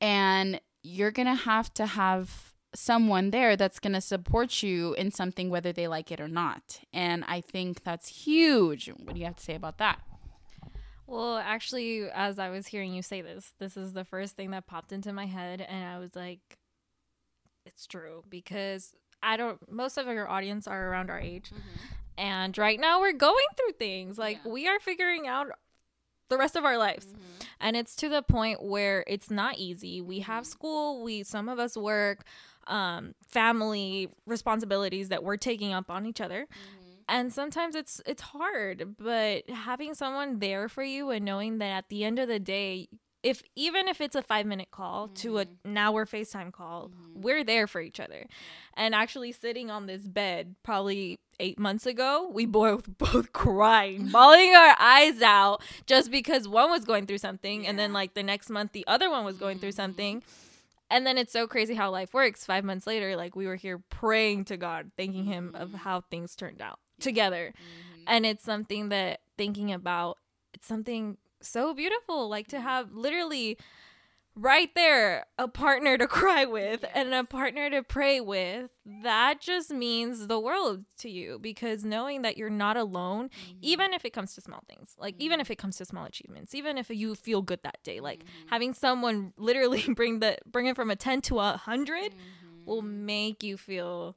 and 0.00 0.60
you're 0.82 1.10
gonna 1.10 1.34
have 1.34 1.72
to 1.74 1.86
have 1.86 2.54
someone 2.74 3.30
there 3.30 3.56
that's 3.56 3.78
going 3.78 3.92
to 3.92 4.00
support 4.00 4.62
you 4.62 4.94
in 4.94 5.10
something 5.10 5.48
whether 5.48 5.72
they 5.72 5.86
like 5.86 6.10
it 6.10 6.20
or 6.20 6.28
not. 6.28 6.80
And 6.92 7.24
I 7.26 7.40
think 7.40 7.84
that's 7.84 8.08
huge. 8.08 8.88
What 8.88 9.14
do 9.14 9.20
you 9.20 9.26
have 9.26 9.36
to 9.36 9.42
say 9.44 9.54
about 9.54 9.78
that? 9.78 10.00
Well, 11.06 11.36
actually, 11.36 12.08
as 12.10 12.38
I 12.38 12.48
was 12.50 12.66
hearing 12.66 12.94
you 12.94 13.02
say 13.02 13.20
this, 13.20 13.52
this 13.58 13.76
is 13.76 13.92
the 13.92 14.04
first 14.04 14.36
thing 14.36 14.50
that 14.50 14.66
popped 14.66 14.90
into 14.90 15.12
my 15.12 15.26
head, 15.26 15.60
and 15.60 15.84
I 15.84 15.98
was 15.98 16.16
like, 16.16 16.40
it's 17.66 17.86
true 17.86 18.24
because 18.28 18.94
I 19.22 19.36
don't, 19.36 19.58
most 19.70 19.96
of 19.98 20.06
your 20.06 20.28
audience 20.28 20.66
are 20.66 20.88
around 20.88 21.10
our 21.10 21.20
age. 21.20 21.50
Mm-hmm. 21.50 21.94
And 22.16 22.56
right 22.56 22.78
now 22.78 23.00
we're 23.00 23.12
going 23.12 23.46
through 23.56 23.74
things. 23.78 24.18
Like, 24.18 24.40
Yeah. 24.44 24.52
we 24.52 24.68
are 24.68 24.80
figuring 24.80 25.26
out 25.26 25.48
the 26.28 26.38
rest 26.38 26.56
of 26.56 26.64
our 26.64 26.78
lives. 26.78 27.06
Mm-hmm. 27.06 27.20
And 27.60 27.76
it's 27.76 27.94
to 27.96 28.08
the 28.08 28.22
point 28.22 28.62
where 28.62 29.04
it's 29.06 29.30
not 29.30 29.58
easy. 29.58 30.00
We 30.00 30.20
have 30.20 30.44
mm-hmm. 30.44 30.50
school, 30.50 31.02
we, 31.02 31.22
some 31.22 31.48
of 31.48 31.58
us 31.58 31.76
work, 31.76 32.24
um, 32.66 33.14
family 33.26 34.08
responsibilities 34.26 35.08
that 35.08 35.22
we're 35.22 35.36
taking 35.36 35.72
up 35.72 35.90
on 35.90 36.06
each 36.06 36.20
other 36.20 36.42
mm-hmm. 36.44 37.00
and 37.08 37.32
sometimes 37.32 37.74
it's 37.74 38.00
it's 38.06 38.22
hard 38.22 38.96
but 38.98 39.48
having 39.50 39.94
someone 39.94 40.38
there 40.38 40.68
for 40.68 40.82
you 40.82 41.10
and 41.10 41.24
knowing 41.24 41.58
that 41.58 41.70
at 41.70 41.88
the 41.88 42.04
end 42.04 42.18
of 42.18 42.28
the 42.28 42.38
day 42.38 42.88
if 43.24 43.42
even 43.56 43.88
if 43.88 44.00
it's 44.00 44.14
a 44.14 44.22
five 44.22 44.46
minute 44.46 44.70
call 44.70 45.08
to 45.08 45.38
a 45.38 45.46
mm-hmm. 45.46 45.72
now 45.72 45.90
we're 45.90 46.04
facetime 46.04 46.52
call 46.52 46.90
mm-hmm. 46.90 47.22
we're 47.22 47.42
there 47.42 47.66
for 47.66 47.80
each 47.80 47.98
other. 47.98 48.26
And 48.74 48.94
actually 48.94 49.32
sitting 49.32 49.70
on 49.70 49.86
this 49.86 50.02
bed 50.02 50.54
probably 50.62 51.18
eight 51.40 51.58
months 51.58 51.86
ago 51.86 52.30
we 52.32 52.46
both 52.60 52.86
both 52.98 53.32
crying 53.32 54.08
bawling 54.12 54.54
our 54.54 54.76
eyes 54.78 55.20
out 55.22 55.62
just 55.86 56.10
because 56.10 56.46
one 56.46 56.70
was 56.70 56.84
going 56.84 57.06
through 57.06 57.18
something 57.18 57.66
and 57.66 57.76
then 57.78 57.92
like 57.92 58.14
the 58.14 58.22
next 58.22 58.50
month 58.50 58.72
the 58.72 58.86
other 58.86 59.10
one 59.10 59.24
was 59.24 59.38
going 59.38 59.58
through 59.58 59.70
mm-hmm. 59.70 59.76
something. 59.76 60.22
And 60.90 61.06
then 61.06 61.16
it's 61.16 61.32
so 61.32 61.46
crazy 61.46 61.74
how 61.74 61.90
life 61.90 62.12
works. 62.12 62.44
Five 62.44 62.62
months 62.62 62.86
later, 62.86 63.16
like 63.16 63.34
we 63.34 63.46
were 63.46 63.56
here 63.56 63.82
praying 63.88 64.44
to 64.44 64.58
God, 64.58 64.92
thanking 64.98 65.24
Him 65.24 65.52
of 65.54 65.70
Mhm. 65.70 65.76
how 65.76 66.02
things 66.02 66.36
turned 66.36 66.60
out 66.60 66.78
together. 67.00 67.54
And 68.06 68.26
it's 68.26 68.44
something 68.44 68.90
that 68.90 69.20
thinking 69.38 69.72
about, 69.72 70.18
it's 70.52 70.66
something 70.66 71.16
so 71.44 71.74
beautiful. 71.74 72.28
Like 72.28 72.48
to 72.48 72.56
mm-hmm. 72.56 72.66
have 72.66 72.92
literally 72.92 73.58
right 74.36 74.74
there 74.74 75.26
a 75.38 75.46
partner 75.46 75.96
to 75.96 76.06
cry 76.08 76.44
with 76.44 76.84
and 76.94 77.14
a 77.14 77.24
partner 77.24 77.70
to 77.70 77.82
pray 77.82 78.20
with. 78.20 78.70
That 78.84 79.40
just 79.40 79.70
means 79.70 80.26
the 80.26 80.40
world 80.40 80.84
to 80.98 81.10
you 81.10 81.38
because 81.40 81.84
knowing 81.84 82.22
that 82.22 82.36
you're 82.36 82.50
not 82.50 82.76
alone, 82.76 83.28
mm-hmm. 83.28 83.58
even 83.62 83.94
if 83.94 84.04
it 84.04 84.12
comes 84.12 84.34
to 84.34 84.40
small 84.40 84.62
things, 84.68 84.94
like 84.98 85.14
even 85.18 85.40
if 85.40 85.46
mm-hmm. 85.46 85.52
it 85.52 85.58
comes 85.58 85.76
to 85.76 85.84
small 85.84 86.04
achievements, 86.04 86.54
even 86.54 86.78
if 86.78 86.90
you 86.90 87.14
feel 87.14 87.42
good 87.42 87.60
that 87.62 87.82
day, 87.82 88.00
like 88.00 88.24
having 88.46 88.74
someone 88.74 89.32
literally 89.38 89.84
bring 89.94 90.20
the 90.20 90.38
bring 90.46 90.66
it 90.66 90.76
from 90.76 90.90
a 90.90 90.96
10 90.96 91.20
to 91.22 91.34
a 91.38 91.50
100 91.50 92.14
will 92.66 92.82
make 92.82 93.42
you 93.42 93.56
feel 93.56 94.16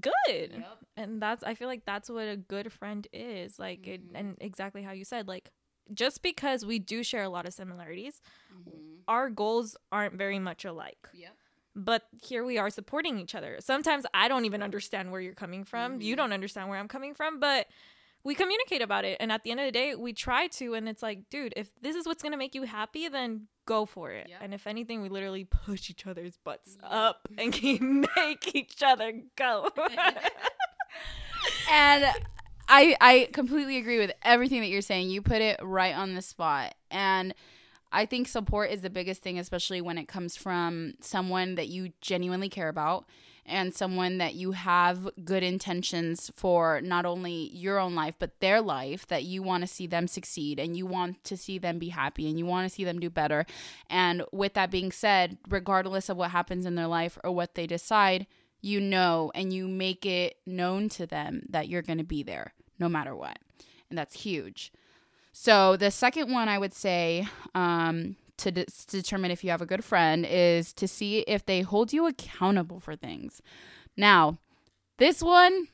good 0.00 0.14
Yep. 0.26 0.78
and 0.96 1.20
that's 1.20 1.44
i 1.44 1.54
feel 1.54 1.68
like 1.68 1.84
that's 1.84 2.08
what 2.08 2.26
a 2.26 2.34
good 2.36 2.72
friend 2.72 3.06
is 3.12 3.58
like 3.58 3.86
it, 3.86 4.00
and 4.14 4.38
exactly 4.40 4.82
how 4.82 4.92
you 4.92 5.04
said 5.04 5.28
like 5.28 5.50
just 5.94 6.22
because 6.22 6.64
we 6.64 6.78
do 6.78 7.02
share 7.02 7.22
a 7.22 7.28
lot 7.28 7.46
of 7.46 7.52
similarities 7.54 8.20
Mhm. 8.52 9.00
our 9.08 9.30
goals 9.30 9.76
aren't 9.90 10.14
very 10.14 10.38
much 10.38 10.64
alike 10.64 11.08
Yep. 11.14 11.36
but 11.74 12.02
here 12.22 12.44
we 12.44 12.58
are 12.58 12.70
supporting 12.70 13.18
each 13.18 13.34
other 13.34 13.56
sometimes 13.60 14.04
i 14.14 14.28
don't 14.28 14.44
even 14.44 14.62
understand 14.62 15.10
where 15.10 15.20
you're 15.20 15.34
coming 15.34 15.64
from 15.64 16.00
you 16.00 16.14
Mhm. 16.14 16.18
don't 16.18 16.32
understand 16.32 16.68
where 16.68 16.78
i'm 16.78 16.88
coming 16.88 17.14
from 17.14 17.40
but 17.40 17.66
we 18.24 18.36
communicate 18.36 18.82
about 18.82 19.04
it 19.04 19.16
and 19.18 19.32
at 19.32 19.42
the 19.42 19.50
end 19.50 19.58
of 19.58 19.66
the 19.66 19.72
day 19.72 19.96
we 19.96 20.12
try 20.12 20.46
to 20.46 20.74
and 20.74 20.88
it's 20.88 21.02
like 21.02 21.28
dude 21.28 21.52
if 21.56 21.70
this 21.80 21.96
is 21.96 22.06
what's 22.06 22.22
going 22.22 22.30
to 22.32 22.38
make 22.38 22.54
you 22.54 22.62
happy 22.62 23.08
then 23.08 23.48
go 23.66 23.84
for 23.84 24.12
it 24.12 24.28
Yep. 24.28 24.38
and 24.42 24.54
if 24.54 24.66
anything 24.68 25.02
we 25.02 25.08
literally 25.08 25.44
push 25.44 25.90
each 25.90 26.06
other's 26.06 26.36
butts 26.36 26.76
Yep. 26.80 26.92
up 26.92 27.28
and 27.36 28.06
make 28.16 28.54
each 28.54 28.80
other 28.82 29.12
go 29.36 29.68
and 31.70 32.04
I 32.68 32.96
I 33.00 33.28
completely 33.32 33.76
agree 33.76 33.98
with 33.98 34.12
everything 34.22 34.60
that 34.60 34.68
you're 34.68 34.82
saying. 34.82 35.10
You 35.10 35.22
put 35.22 35.42
it 35.42 35.58
right 35.62 35.94
on 35.94 36.14
the 36.14 36.22
spot. 36.22 36.74
And 36.90 37.34
I 37.92 38.06
think 38.06 38.26
support 38.26 38.70
is 38.70 38.80
the 38.80 38.90
biggest 38.90 39.22
thing, 39.22 39.38
especially 39.38 39.80
when 39.80 39.98
it 39.98 40.08
comes 40.08 40.36
from 40.36 40.94
someone 41.00 41.56
that 41.56 41.68
you 41.68 41.92
genuinely 42.00 42.48
care 42.48 42.68
about 42.68 43.04
and 43.44 43.74
someone 43.74 44.18
that 44.18 44.34
you 44.34 44.52
have 44.52 45.10
good 45.24 45.42
intentions 45.42 46.30
for 46.36 46.80
not 46.80 47.04
only 47.04 47.50
your 47.52 47.78
own 47.78 47.94
life, 47.94 48.14
but 48.18 48.38
their 48.40 48.60
life, 48.60 49.06
that 49.08 49.24
you 49.24 49.42
want 49.42 49.62
to 49.62 49.66
see 49.66 49.86
them 49.86 50.06
succeed 50.06 50.58
and 50.60 50.76
you 50.76 50.86
want 50.86 51.22
to 51.24 51.36
see 51.36 51.58
them 51.58 51.78
be 51.78 51.88
happy 51.88 52.28
and 52.28 52.38
you 52.38 52.46
want 52.46 52.68
to 52.68 52.74
see 52.74 52.84
them 52.84 53.00
do 53.00 53.10
better. 53.10 53.44
And 53.90 54.22
with 54.32 54.54
that 54.54 54.70
being 54.70 54.92
said, 54.92 55.38
regardless 55.48 56.08
of 56.08 56.16
what 56.16 56.30
happens 56.30 56.64
in 56.64 56.76
their 56.76 56.86
life 56.86 57.18
or 57.24 57.32
what 57.32 57.56
they 57.56 57.66
decide, 57.66 58.26
you 58.62 58.80
know 58.80 59.30
and 59.34 59.52
you 59.52 59.68
make 59.68 60.06
it 60.06 60.36
known 60.46 60.88
to 60.88 61.06
them 61.06 61.42
that 61.50 61.68
you're 61.68 61.82
going 61.82 61.98
to 61.98 62.04
be 62.04 62.22
there 62.22 62.54
no 62.78 62.88
matter 62.88 63.14
what. 63.14 63.38
And 63.90 63.98
that's 63.98 64.22
huge. 64.22 64.72
So, 65.32 65.76
the 65.76 65.90
second 65.90 66.32
one 66.32 66.48
I 66.48 66.58
would 66.58 66.74
say 66.74 67.26
um, 67.54 68.16
to, 68.38 68.50
de- 68.50 68.64
to 68.64 68.86
determine 68.86 69.30
if 69.30 69.42
you 69.42 69.50
have 69.50 69.62
a 69.62 69.66
good 69.66 69.84
friend 69.84 70.26
is 70.28 70.72
to 70.74 70.86
see 70.86 71.20
if 71.20 71.44
they 71.44 71.62
hold 71.62 71.92
you 71.92 72.06
accountable 72.06 72.80
for 72.80 72.96
things. 72.96 73.40
Now, 73.96 74.38
this 74.98 75.22
one 75.22 75.68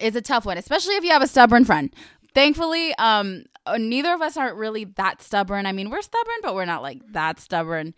is 0.00 0.16
a 0.16 0.20
tough 0.20 0.44
one, 0.44 0.58
especially 0.58 0.96
if 0.96 1.04
you 1.04 1.10
have 1.10 1.22
a 1.22 1.28
stubborn 1.28 1.64
friend. 1.64 1.94
Thankfully, 2.34 2.94
um, 2.96 3.44
uh, 3.64 3.78
neither 3.78 4.12
of 4.12 4.20
us 4.20 4.36
aren't 4.36 4.56
really 4.56 4.84
that 4.84 5.22
stubborn. 5.22 5.66
I 5.66 5.72
mean, 5.72 5.88
we're 5.88 6.02
stubborn, 6.02 6.34
but 6.42 6.54
we're 6.54 6.64
not 6.64 6.82
like 6.82 7.00
that 7.12 7.38
stubborn. 7.38 7.94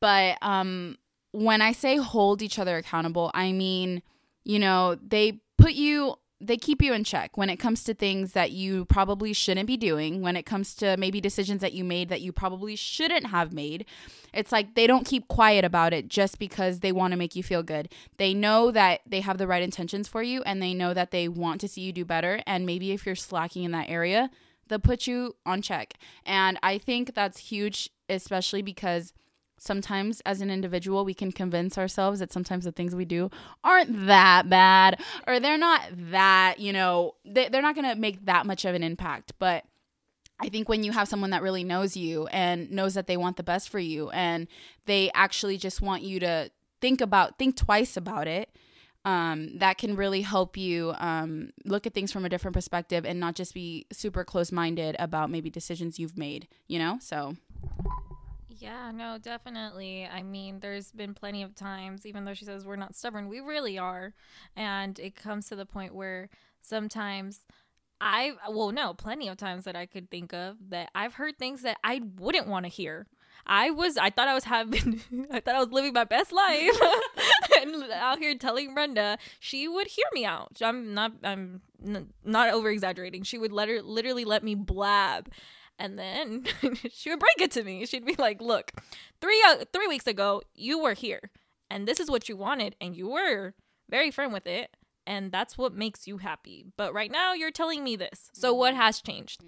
But 0.00 0.36
um, 0.42 0.98
when 1.32 1.60
I 1.62 1.72
say 1.72 1.96
hold 1.96 2.42
each 2.42 2.58
other 2.58 2.76
accountable, 2.76 3.30
I 3.34 3.52
mean, 3.52 4.02
you 4.44 4.58
know, 4.58 4.96
they 4.96 5.40
put 5.56 5.72
you 5.72 6.16
they 6.40 6.56
keep 6.56 6.80
you 6.80 6.92
in 6.92 7.02
check 7.02 7.36
when 7.36 7.50
it 7.50 7.56
comes 7.56 7.82
to 7.84 7.94
things 7.94 8.32
that 8.32 8.52
you 8.52 8.84
probably 8.84 9.32
shouldn't 9.32 9.66
be 9.66 9.76
doing, 9.76 10.22
when 10.22 10.36
it 10.36 10.46
comes 10.46 10.74
to 10.76 10.96
maybe 10.96 11.20
decisions 11.20 11.60
that 11.60 11.72
you 11.72 11.82
made 11.82 12.08
that 12.10 12.20
you 12.20 12.32
probably 12.32 12.76
shouldn't 12.76 13.26
have 13.26 13.52
made. 13.52 13.84
It's 14.32 14.52
like 14.52 14.74
they 14.74 14.86
don't 14.86 15.06
keep 15.06 15.26
quiet 15.26 15.64
about 15.64 15.92
it 15.92 16.08
just 16.08 16.38
because 16.38 16.78
they 16.80 16.92
want 16.92 17.10
to 17.12 17.16
make 17.16 17.34
you 17.34 17.42
feel 17.42 17.64
good. 17.64 17.92
They 18.18 18.34
know 18.34 18.70
that 18.70 19.00
they 19.04 19.20
have 19.20 19.38
the 19.38 19.48
right 19.48 19.62
intentions 19.62 20.06
for 20.06 20.22
you 20.22 20.42
and 20.42 20.62
they 20.62 20.74
know 20.74 20.94
that 20.94 21.10
they 21.10 21.26
want 21.26 21.60
to 21.62 21.68
see 21.68 21.80
you 21.80 21.92
do 21.92 22.04
better. 22.04 22.40
And 22.46 22.64
maybe 22.64 22.92
if 22.92 23.04
you're 23.04 23.16
slacking 23.16 23.64
in 23.64 23.72
that 23.72 23.88
area, 23.88 24.30
they'll 24.68 24.78
put 24.78 25.08
you 25.08 25.34
on 25.44 25.60
check. 25.60 25.94
And 26.24 26.56
I 26.62 26.78
think 26.78 27.14
that's 27.14 27.38
huge, 27.38 27.90
especially 28.08 28.62
because 28.62 29.12
sometimes 29.58 30.20
as 30.24 30.40
an 30.40 30.50
individual 30.50 31.04
we 31.04 31.14
can 31.14 31.32
convince 31.32 31.78
ourselves 31.78 32.20
that 32.20 32.32
sometimes 32.32 32.64
the 32.64 32.72
things 32.72 32.94
we 32.94 33.04
do 33.04 33.30
aren't 33.64 34.06
that 34.06 34.48
bad 34.48 35.00
or 35.26 35.40
they're 35.40 35.58
not 35.58 35.82
that 35.92 36.58
you 36.58 36.72
know 36.72 37.14
they, 37.24 37.48
they're 37.48 37.62
not 37.62 37.74
going 37.74 37.88
to 37.88 37.96
make 37.96 38.24
that 38.24 38.46
much 38.46 38.64
of 38.64 38.74
an 38.74 38.82
impact. 38.82 39.32
But 39.38 39.64
i 40.40 40.48
think 40.48 40.68
when 40.68 40.82
you 40.82 40.92
have 40.92 41.08
someone 41.08 41.30
that 41.30 41.42
really 41.42 41.64
knows 41.64 41.96
you 41.96 42.26
and 42.28 42.70
knows 42.70 42.94
that 42.94 43.06
they 43.06 43.16
want 43.16 43.36
the 43.36 43.42
best 43.42 43.68
for 43.68 43.78
you 43.78 44.10
and 44.10 44.46
they 44.86 45.10
actually 45.14 45.56
just 45.56 45.80
want 45.80 46.02
you 46.02 46.20
to 46.20 46.50
think 46.80 47.00
about 47.00 47.38
think 47.38 47.56
twice 47.56 47.96
about 47.96 48.28
it 48.28 48.48
um, 49.04 49.56
that 49.58 49.78
can 49.78 49.96
really 49.96 50.20
help 50.20 50.56
you 50.56 50.92
um, 50.98 51.50
look 51.64 51.86
at 51.86 51.94
things 51.94 52.12
from 52.12 52.24
a 52.24 52.28
different 52.28 52.54
perspective 52.54 53.06
and 53.06 53.18
not 53.18 53.34
just 53.34 53.54
be 53.54 53.86
super 53.90 54.22
close-minded 54.22 54.96
about 54.98 55.30
maybe 55.30 55.50
decisions 55.50 55.98
you've 55.98 56.18
made 56.18 56.46
you 56.66 56.78
know? 56.78 56.98
So 57.00 57.36
Yeah, 58.58 58.90
no, 58.90 59.18
definitely. 59.18 60.06
I 60.10 60.22
mean, 60.22 60.60
there's 60.60 60.90
been 60.90 61.14
plenty 61.14 61.42
of 61.42 61.54
times, 61.54 62.04
even 62.06 62.24
though 62.24 62.34
she 62.34 62.44
says 62.44 62.64
we're 62.66 62.76
not 62.76 62.96
stubborn, 62.96 63.28
we 63.28 63.40
really 63.40 63.78
are. 63.78 64.14
And 64.56 64.98
it 64.98 65.14
comes 65.14 65.48
to 65.48 65.56
the 65.56 65.66
point 65.66 65.94
where 65.94 66.28
sometimes 66.60 67.44
I, 68.00 68.32
well, 68.50 68.72
no, 68.72 68.94
plenty 68.94 69.28
of 69.28 69.36
times 69.36 69.64
that 69.64 69.76
I 69.76 69.86
could 69.86 70.10
think 70.10 70.32
of 70.32 70.56
that 70.70 70.90
I've 70.94 71.14
heard 71.14 71.38
things 71.38 71.62
that 71.62 71.78
I 71.84 72.00
wouldn't 72.18 72.48
want 72.48 72.64
to 72.64 72.70
hear. 72.70 73.06
I 73.46 73.70
was, 73.70 73.96
I 73.96 74.10
thought 74.10 74.28
I 74.28 74.34
was 74.34 74.44
having, 74.44 75.00
I 75.30 75.40
thought 75.40 75.54
I 75.54 75.60
was 75.60 75.70
living 75.70 75.92
my 75.92 76.04
best 76.04 76.32
life. 76.32 76.76
and 77.60 77.84
out 77.92 78.18
here 78.18 78.36
telling 78.36 78.74
Brenda, 78.74 79.18
she 79.38 79.68
would 79.68 79.86
hear 79.86 80.06
me 80.12 80.24
out. 80.24 80.58
I'm 80.62 80.94
not, 80.94 81.12
I'm 81.22 81.60
n- 81.84 82.12
not 82.24 82.50
over 82.52 82.70
exaggerating. 82.70 83.22
She 83.22 83.38
would 83.38 83.52
let 83.52 83.68
her, 83.68 83.82
literally 83.82 84.24
let 84.24 84.42
me 84.42 84.54
blab 84.54 85.28
and 85.78 85.98
then 85.98 86.44
she 86.92 87.10
would 87.10 87.20
break 87.20 87.40
it 87.40 87.50
to 87.52 87.64
me. 87.64 87.86
She'd 87.86 88.04
be 88.04 88.16
like, 88.18 88.40
"Look, 88.40 88.72
three 89.20 89.42
uh, 89.46 89.64
three 89.72 89.86
weeks 89.86 90.06
ago, 90.06 90.42
you 90.54 90.78
were 90.82 90.94
here, 90.94 91.30
and 91.70 91.86
this 91.86 92.00
is 92.00 92.10
what 92.10 92.28
you 92.28 92.36
wanted, 92.36 92.76
and 92.80 92.96
you 92.96 93.08
were 93.08 93.54
very 93.90 94.10
firm 94.10 94.32
with 94.32 94.46
it, 94.46 94.76
and 95.06 95.32
that's 95.32 95.56
what 95.56 95.72
makes 95.74 96.06
you 96.06 96.18
happy. 96.18 96.66
But 96.76 96.92
right 96.92 97.10
now, 97.10 97.32
you're 97.32 97.50
telling 97.50 97.84
me 97.84 97.96
this. 97.96 98.30
So 98.32 98.52
what 98.52 98.74
has 98.74 99.00
changed?" 99.00 99.42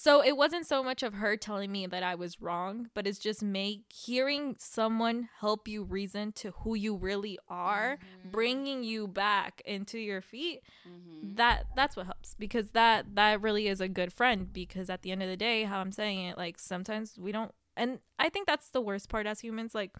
So 0.00 0.22
it 0.22 0.36
wasn't 0.36 0.64
so 0.64 0.84
much 0.84 1.02
of 1.02 1.14
her 1.14 1.36
telling 1.36 1.72
me 1.72 1.84
that 1.88 2.04
I 2.04 2.14
was 2.14 2.40
wrong, 2.40 2.88
but 2.94 3.04
it's 3.04 3.18
just 3.18 3.42
me 3.42 3.82
hearing 3.92 4.54
someone 4.56 5.28
help 5.40 5.66
you 5.66 5.82
reason 5.82 6.30
to 6.34 6.52
who 6.60 6.76
you 6.76 6.94
really 6.94 7.36
are, 7.48 7.96
mm-hmm. 7.96 8.30
bringing 8.30 8.84
you 8.84 9.08
back 9.08 9.60
into 9.64 9.98
your 9.98 10.22
feet. 10.22 10.60
Mm-hmm. 10.88 11.34
That 11.34 11.64
that's 11.74 11.96
what 11.96 12.06
helps 12.06 12.36
because 12.38 12.70
that 12.74 13.16
that 13.16 13.42
really 13.42 13.66
is 13.66 13.80
a 13.80 13.88
good 13.88 14.12
friend 14.12 14.52
because 14.52 14.88
at 14.88 15.02
the 15.02 15.10
end 15.10 15.20
of 15.24 15.28
the 15.28 15.36
day, 15.36 15.64
how 15.64 15.80
I'm 15.80 15.90
saying 15.90 16.20
it, 16.20 16.38
like 16.38 16.60
sometimes 16.60 17.18
we 17.18 17.32
don't 17.32 17.52
and 17.76 17.98
I 18.20 18.28
think 18.28 18.46
that's 18.46 18.70
the 18.70 18.80
worst 18.80 19.08
part 19.08 19.26
as 19.26 19.40
humans 19.40 19.74
like 19.74 19.96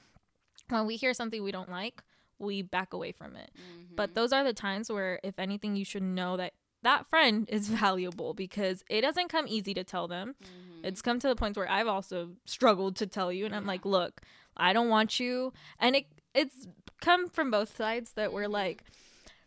when 0.68 0.86
we 0.86 0.94
hear 0.94 1.12
something 1.12 1.42
we 1.42 1.50
don't 1.50 1.72
like, 1.72 2.04
we 2.38 2.62
back 2.62 2.92
away 2.92 3.10
from 3.10 3.34
it. 3.34 3.50
But 3.96 4.10
mm-hmm. 4.10 4.14
those 4.14 4.32
are 4.32 4.44
the 4.44 4.52
times 4.52 4.92
where 4.92 5.18
if 5.24 5.40
anything 5.40 5.74
you 5.74 5.84
should 5.84 6.04
know 6.04 6.36
that 6.36 6.52
that 6.82 7.06
friend 7.06 7.48
is 7.50 7.68
valuable 7.68 8.34
because 8.34 8.84
it 8.88 9.02
doesn't 9.02 9.28
come 9.28 9.46
easy 9.48 9.74
to 9.74 9.84
tell 9.84 10.08
them. 10.08 10.34
Mm-hmm. 10.42 10.84
It's 10.86 11.02
come 11.02 11.18
to 11.18 11.28
the 11.28 11.36
point 11.36 11.56
where 11.56 11.70
I've 11.70 11.88
also 11.88 12.30
struggled 12.44 12.96
to 12.96 13.06
tell 13.06 13.32
you 13.32 13.46
and 13.46 13.54
I'm 13.54 13.66
like, 13.66 13.84
"Look, 13.84 14.22
I 14.56 14.72
don't 14.72 14.88
want 14.88 15.18
you." 15.18 15.52
And 15.78 15.96
it 15.96 16.06
it's 16.34 16.66
come 17.00 17.28
from 17.28 17.50
both 17.50 17.76
sides 17.76 18.12
that 18.12 18.32
we're 18.32 18.44
mm-hmm. 18.44 18.52
like 18.52 18.84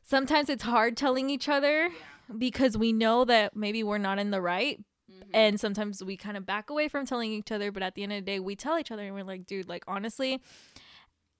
sometimes 0.04 0.50
it's 0.50 0.64
hard 0.64 0.98
telling 0.98 1.30
each 1.30 1.48
other 1.48 1.90
because 2.38 2.78
we 2.78 2.94
know 2.94 3.26
that 3.26 3.56
maybe 3.56 3.84
we're 3.84 3.98
not 3.98 4.20
in 4.20 4.32
the 4.32 4.42
right 4.42 4.80
mm-hmm. 5.12 5.30
and 5.34 5.60
sometimes 5.60 6.04
we 6.04 6.18
kind 6.18 6.38
of 6.38 6.46
back 6.46 6.70
away 6.70 6.88
from 6.88 7.06
telling 7.06 7.32
each 7.32 7.52
other 7.52 7.72
but 7.72 7.84
at 7.84 7.96
the 7.96 8.04
end 8.04 8.12
of 8.12 8.18
the 8.18 8.32
day 8.32 8.40
we 8.40 8.56
tell 8.56 8.78
each 8.78 8.92
other 8.92 9.06
and 9.06 9.16
we're 9.16 9.24
like 9.24 9.46
dude 9.46 9.68
like 9.68 9.84
honestly 9.88 10.42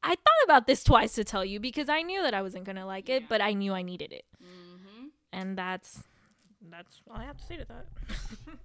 i 0.04 0.10
thought 0.10 0.44
about 0.44 0.68
this 0.68 0.84
twice 0.84 1.14
to 1.14 1.24
tell 1.24 1.46
you 1.46 1.60
because 1.60 1.90
i 1.90 2.02
knew 2.02 2.22
that 2.22 2.34
i 2.34 2.42
wasn't 2.42 2.64
gonna 2.64 2.86
like 2.86 3.10
it 3.10 3.28
but 3.30 3.42
i 3.42 3.54
knew 3.54 3.74
i 3.74 3.82
needed 3.82 4.12
it 4.12 4.26
and 5.34 5.58
that's 5.58 6.04
that's 6.70 7.02
all 7.10 7.18
i 7.18 7.24
have 7.24 7.38
to 7.38 7.46
say 7.46 7.58
to 7.58 7.66
that 7.66 7.86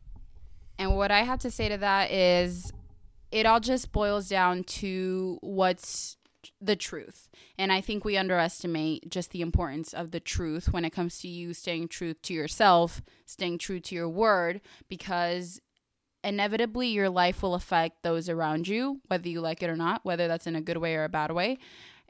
And 0.79 0.97
what 0.97 1.11
I 1.11 1.23
have 1.23 1.39
to 1.41 1.51
say 1.51 1.69
to 1.69 1.79
that 1.79 2.11
is 2.11 2.73
it 3.31 3.47
all 3.47 3.61
just 3.61 3.93
boils 3.93 4.29
down 4.29 4.65
to 4.65 5.39
what's 5.41 6.17
the 6.61 6.77
truth. 6.77 7.29
And 7.59 7.73
I 7.73 7.81
think 7.81 8.05
we 8.05 8.17
underestimate 8.17 9.11
just 9.11 9.31
the 9.31 9.41
importance 9.41 9.93
of 9.93 10.11
the 10.11 10.21
truth 10.21 10.73
when 10.73 10.85
it 10.85 10.91
comes 10.91 11.19
to 11.21 11.29
you 11.29 11.55
staying 11.55 11.89
true 11.89 12.15
to 12.15 12.35
yourself, 12.35 13.03
staying 13.25 13.59
true 13.59 13.81
to 13.81 13.95
your 13.95 14.09
word, 14.09 14.61
because 14.89 15.61
inevitably 16.23 16.89
your 16.89 17.09
life 17.09 17.43
will 17.43 17.55
affect 17.55 18.03
those 18.03 18.29
around 18.29 18.69
you, 18.69 19.01
whether 19.09 19.29
you 19.29 19.41
like 19.41 19.63
it 19.63 19.71
or 19.71 19.77
not, 19.77 20.05
whether 20.05 20.29
that's 20.29 20.47
in 20.47 20.57
a 20.57 20.61
good 20.61 20.77
way 20.77 20.95
or 20.95 21.05
a 21.05 21.09
bad 21.09 21.33
way. 21.33 21.59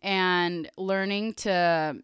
And 0.02 0.70
learning 0.76 1.34
to 1.34 1.96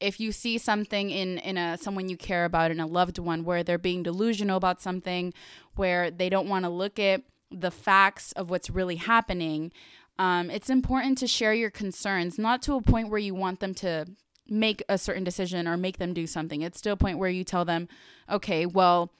if 0.00 0.20
you 0.20 0.32
see 0.32 0.58
something 0.58 1.10
in 1.10 1.38
in 1.38 1.56
a 1.56 1.76
someone 1.78 2.08
you 2.08 2.16
care 2.16 2.44
about 2.44 2.70
in 2.70 2.80
a 2.80 2.86
loved 2.86 3.18
one 3.18 3.44
where 3.44 3.62
they're 3.62 3.78
being 3.78 4.02
delusional 4.02 4.56
about 4.56 4.80
something 4.80 5.32
where 5.74 6.10
they 6.10 6.28
don't 6.28 6.48
want 6.48 6.64
to 6.64 6.68
look 6.68 6.98
at 6.98 7.22
the 7.50 7.70
facts 7.70 8.32
of 8.32 8.50
what's 8.50 8.70
really 8.70 8.96
happening 8.96 9.72
um, 10.18 10.50
it's 10.50 10.68
important 10.68 11.16
to 11.18 11.26
share 11.26 11.54
your 11.54 11.70
concerns 11.70 12.38
not 12.38 12.60
to 12.62 12.74
a 12.74 12.82
point 12.82 13.08
where 13.08 13.20
you 13.20 13.34
want 13.34 13.60
them 13.60 13.74
to 13.74 14.06
make 14.48 14.82
a 14.88 14.98
certain 14.98 15.24
decision 15.24 15.68
or 15.68 15.76
make 15.76 15.98
them 15.98 16.14
do 16.14 16.26
something. 16.26 16.62
It's 16.62 16.78
still 16.78 16.94
a 16.94 16.96
point 16.96 17.18
where 17.18 17.30
you 17.30 17.44
tell 17.44 17.64
them 17.64 17.88
okay 18.28 18.66
well 18.66 19.12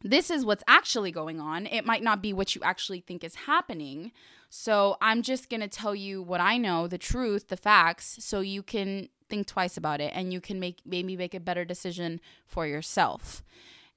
this 0.00 0.30
is 0.30 0.44
what's 0.44 0.62
actually 0.68 1.10
going 1.10 1.40
on. 1.40 1.66
It 1.66 1.84
might 1.84 2.04
not 2.04 2.22
be 2.22 2.32
what 2.32 2.54
you 2.54 2.60
actually 2.62 3.00
think 3.00 3.24
is 3.24 3.34
happening. 3.34 4.12
So 4.48 4.96
i'm 5.00 5.22
just 5.22 5.50
going 5.50 5.60
to 5.60 5.68
tell 5.68 5.94
you 5.94 6.22
what 6.22 6.40
i 6.40 6.56
know 6.56 6.86
the 6.86 6.96
truth 6.96 7.48
the 7.48 7.56
facts 7.56 8.16
so 8.20 8.40
you 8.40 8.62
can 8.62 9.08
think 9.28 9.46
twice 9.46 9.76
about 9.76 10.00
it 10.00 10.12
and 10.14 10.32
you 10.32 10.40
can 10.40 10.60
make 10.60 10.80
maybe 10.84 11.16
make 11.16 11.34
a 11.34 11.40
better 11.40 11.64
decision 11.64 12.20
for 12.46 12.66
yourself. 12.66 13.42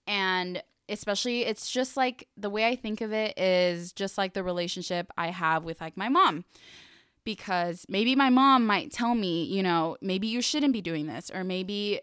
And 0.08 0.62
especially 0.90 1.42
it's 1.46 1.72
just 1.72 1.96
like 1.96 2.28
the 2.38 2.50
way 2.50 2.68
I 2.68 2.76
think 2.76 3.02
of 3.02 3.14
it 3.14 3.38
is 3.38 3.94
just 3.94 4.18
like 4.18 4.34
the 4.34 4.44
relationship 4.44 5.12
I 5.18 5.28
have 5.28 5.64
with 5.64 5.82
like 5.82 5.98
my 5.98 6.10
mom. 6.10 6.46
Because 7.24 7.86
maybe 7.88 8.16
my 8.16 8.32
mom 8.32 8.66
might 8.66 8.92
tell 8.92 9.14
me, 9.14 9.44
you 9.44 9.62
know, 9.62 9.96
maybe 10.02 10.26
you 10.26 10.42
shouldn't 10.42 10.74
be 10.74 10.82
doing 10.82 11.06
this 11.06 11.30
or 11.30 11.44
maybe 11.44 12.02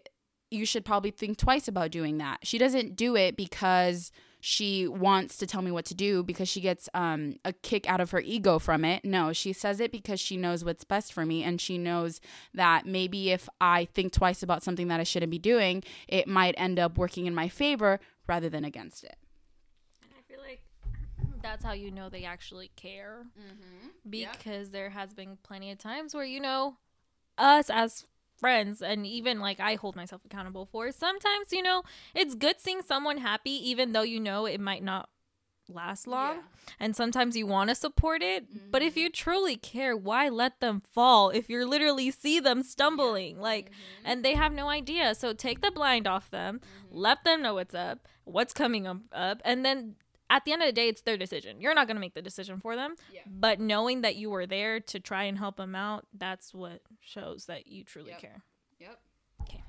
you 0.49 0.65
should 0.65 0.85
probably 0.85 1.11
think 1.11 1.37
twice 1.37 1.67
about 1.67 1.91
doing 1.91 2.17
that. 2.19 2.39
She 2.43 2.57
doesn't 2.57 2.95
do 2.95 3.15
it 3.15 3.35
because 3.35 4.11
she 4.41 4.87
wants 4.87 5.37
to 5.37 5.45
tell 5.45 5.61
me 5.61 5.71
what 5.71 5.85
to 5.85 5.93
do 5.93 6.23
because 6.23 6.47
she 6.47 6.61
gets 6.61 6.87
um, 6.93 7.35
a 7.43 7.51
kick 7.51 7.89
out 7.89 7.99
of 7.99 8.11
her 8.11 8.21
ego 8.21 8.57
from 8.57 8.85
it. 8.85 9.03
No, 9.03 9.33
she 9.33 9.51
says 9.51 9.79
it 9.79 9.91
because 9.91 10.19
she 10.19 10.37
knows 10.37 10.63
what's 10.63 10.83
best 10.83 11.11
for 11.11 11.25
me. 11.25 11.43
And 11.43 11.59
she 11.59 11.77
knows 11.77 12.21
that 12.53 12.85
maybe 12.85 13.31
if 13.31 13.49
I 13.59 13.85
think 13.85 14.13
twice 14.13 14.41
about 14.41 14.63
something 14.63 14.87
that 14.87 14.99
I 14.99 15.03
shouldn't 15.03 15.31
be 15.31 15.39
doing, 15.39 15.83
it 16.07 16.27
might 16.27 16.55
end 16.57 16.79
up 16.79 16.97
working 16.97 17.25
in 17.25 17.35
my 17.35 17.49
favor 17.49 17.99
rather 18.27 18.49
than 18.49 18.63
against 18.63 19.03
it. 19.03 19.17
And 20.01 20.11
I 20.17 20.21
feel 20.31 20.41
like 20.41 20.61
that's 21.41 21.65
how 21.65 21.73
you 21.73 21.91
know 21.91 22.07
they 22.07 22.23
actually 22.23 22.71
care. 22.77 23.25
Mm-hmm. 23.37 23.87
Because 24.09 24.67
yep. 24.67 24.71
there 24.71 24.89
has 24.91 25.13
been 25.13 25.37
plenty 25.43 25.71
of 25.71 25.77
times 25.77 26.15
where, 26.15 26.23
you 26.23 26.39
know, 26.39 26.77
us 27.37 27.69
as 27.69 28.05
friends 28.39 28.81
and 28.81 29.05
even 29.05 29.39
like 29.39 29.59
I 29.59 29.75
hold 29.75 29.95
myself 29.95 30.23
accountable 30.25 30.65
for. 30.65 30.91
Sometimes, 30.91 31.51
you 31.51 31.61
know, 31.61 31.83
it's 32.15 32.35
good 32.35 32.59
seeing 32.59 32.81
someone 32.81 33.17
happy 33.17 33.51
even 33.69 33.91
though 33.93 34.03
you 34.03 34.19
know 34.19 34.45
it 34.45 34.59
might 34.59 34.83
not 34.83 35.09
last 35.69 36.07
long. 36.07 36.35
Yeah. 36.35 36.41
And 36.79 36.95
sometimes 36.95 37.35
you 37.35 37.47
want 37.47 37.69
to 37.69 37.75
support 37.75 38.21
it, 38.21 38.49
mm-hmm. 38.49 38.71
but 38.71 38.81
if 38.81 38.93
mm-hmm. 38.93 39.01
you 39.01 39.09
truly 39.09 39.55
care, 39.55 39.95
why 39.95 40.29
let 40.29 40.59
them 40.59 40.81
fall 40.93 41.29
if 41.29 41.49
you 41.49 41.65
literally 41.65 42.11
see 42.11 42.39
them 42.39 42.63
stumbling? 42.63 43.35
Yeah. 43.35 43.41
Like 43.41 43.65
mm-hmm. 43.65 44.05
and 44.05 44.25
they 44.25 44.35
have 44.35 44.53
no 44.53 44.69
idea. 44.69 45.15
So 45.15 45.33
take 45.33 45.61
the 45.61 45.71
blind 45.71 46.07
off 46.07 46.29
them, 46.31 46.59
mm-hmm. 46.59 46.97
let 46.97 47.23
them 47.23 47.41
know 47.41 47.55
what's 47.55 47.75
up, 47.75 48.07
what's 48.25 48.53
coming 48.53 48.87
up, 48.87 48.97
up 49.11 49.41
and 49.45 49.65
then 49.65 49.95
at 50.29 50.45
the 50.45 50.53
end 50.53 50.61
of 50.61 50.67
the 50.67 50.73
day, 50.73 50.87
it's 50.87 51.01
their 51.01 51.17
decision. 51.17 51.59
You're 51.59 51.73
not 51.73 51.87
going 51.87 51.95
to 51.95 52.01
make 52.01 52.13
the 52.13 52.21
decision 52.21 52.59
for 52.59 52.75
them. 52.75 52.95
Yeah. 53.13 53.21
But 53.25 53.59
knowing 53.59 54.01
that 54.01 54.15
you 54.15 54.29
were 54.29 54.45
there 54.45 54.79
to 54.79 54.99
try 54.99 55.23
and 55.23 55.37
help 55.37 55.57
them 55.57 55.75
out, 55.75 56.05
that's 56.17 56.53
what 56.53 56.81
shows 57.01 57.45
that 57.45 57.67
you 57.67 57.83
truly 57.83 58.11
yep. 58.11 58.21
care. 58.21 58.43
Yep. 58.79 58.99
Okay. 59.41 59.63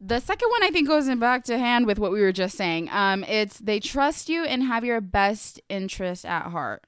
The 0.00 0.20
second 0.20 0.50
one 0.50 0.62
I 0.62 0.70
think 0.70 0.86
goes 0.86 1.08
in 1.08 1.18
back 1.18 1.44
to 1.44 1.58
hand 1.58 1.86
with 1.86 1.98
what 1.98 2.12
we 2.12 2.20
were 2.20 2.32
just 2.32 2.56
saying. 2.56 2.88
Um, 2.90 3.24
it's 3.24 3.58
they 3.58 3.80
trust 3.80 4.28
you 4.28 4.44
and 4.44 4.62
have 4.62 4.84
your 4.84 5.00
best 5.00 5.60
interest 5.68 6.24
at 6.26 6.50
heart. 6.50 6.84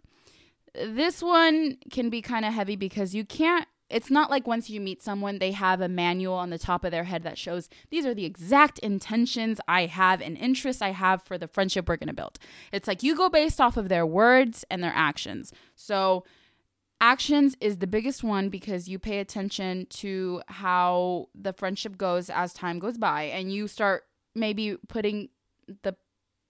This 0.74 1.22
one 1.22 1.78
can 1.90 2.10
be 2.10 2.22
kind 2.22 2.44
of 2.44 2.52
heavy 2.52 2.76
because 2.76 3.14
you 3.14 3.24
can't 3.24 3.66
it's 3.90 4.10
not 4.10 4.30
like 4.30 4.46
once 4.46 4.68
you 4.68 4.80
meet 4.80 5.02
someone, 5.02 5.38
they 5.38 5.52
have 5.52 5.80
a 5.80 5.88
manual 5.88 6.34
on 6.34 6.50
the 6.50 6.58
top 6.58 6.84
of 6.84 6.90
their 6.90 7.04
head 7.04 7.22
that 7.22 7.38
shows 7.38 7.68
these 7.90 8.04
are 8.04 8.14
the 8.14 8.26
exact 8.26 8.78
intentions 8.80 9.60
I 9.66 9.86
have 9.86 10.20
and 10.20 10.36
interests 10.36 10.82
I 10.82 10.90
have 10.90 11.22
for 11.22 11.38
the 11.38 11.48
friendship 11.48 11.88
we're 11.88 11.96
going 11.96 12.08
to 12.08 12.14
build. 12.14 12.38
It's 12.70 12.86
like 12.86 13.02
you 13.02 13.16
go 13.16 13.28
based 13.28 13.60
off 13.60 13.76
of 13.76 13.88
their 13.88 14.04
words 14.04 14.64
and 14.70 14.82
their 14.82 14.92
actions. 14.94 15.52
So, 15.74 16.24
actions 17.00 17.56
is 17.60 17.78
the 17.78 17.86
biggest 17.86 18.22
one 18.22 18.48
because 18.48 18.88
you 18.88 18.98
pay 18.98 19.20
attention 19.20 19.86
to 19.86 20.42
how 20.48 21.28
the 21.34 21.52
friendship 21.52 21.96
goes 21.96 22.28
as 22.28 22.52
time 22.52 22.78
goes 22.78 22.98
by 22.98 23.22
and 23.22 23.52
you 23.52 23.68
start 23.68 24.04
maybe 24.34 24.76
putting 24.88 25.28
the 25.82 25.94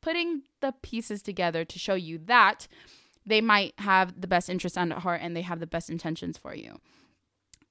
putting 0.00 0.42
the 0.60 0.72
pieces 0.82 1.22
together 1.22 1.64
to 1.64 1.78
show 1.78 1.94
you 1.94 2.18
that 2.18 2.66
they 3.26 3.40
might 3.42 3.74
have 3.78 4.18
the 4.18 4.26
best 4.26 4.48
interest 4.48 4.78
at 4.78 4.90
heart 4.90 5.20
and 5.22 5.36
they 5.36 5.42
have 5.42 5.60
the 5.60 5.66
best 5.66 5.90
intentions 5.90 6.38
for 6.38 6.54
you 6.54 6.80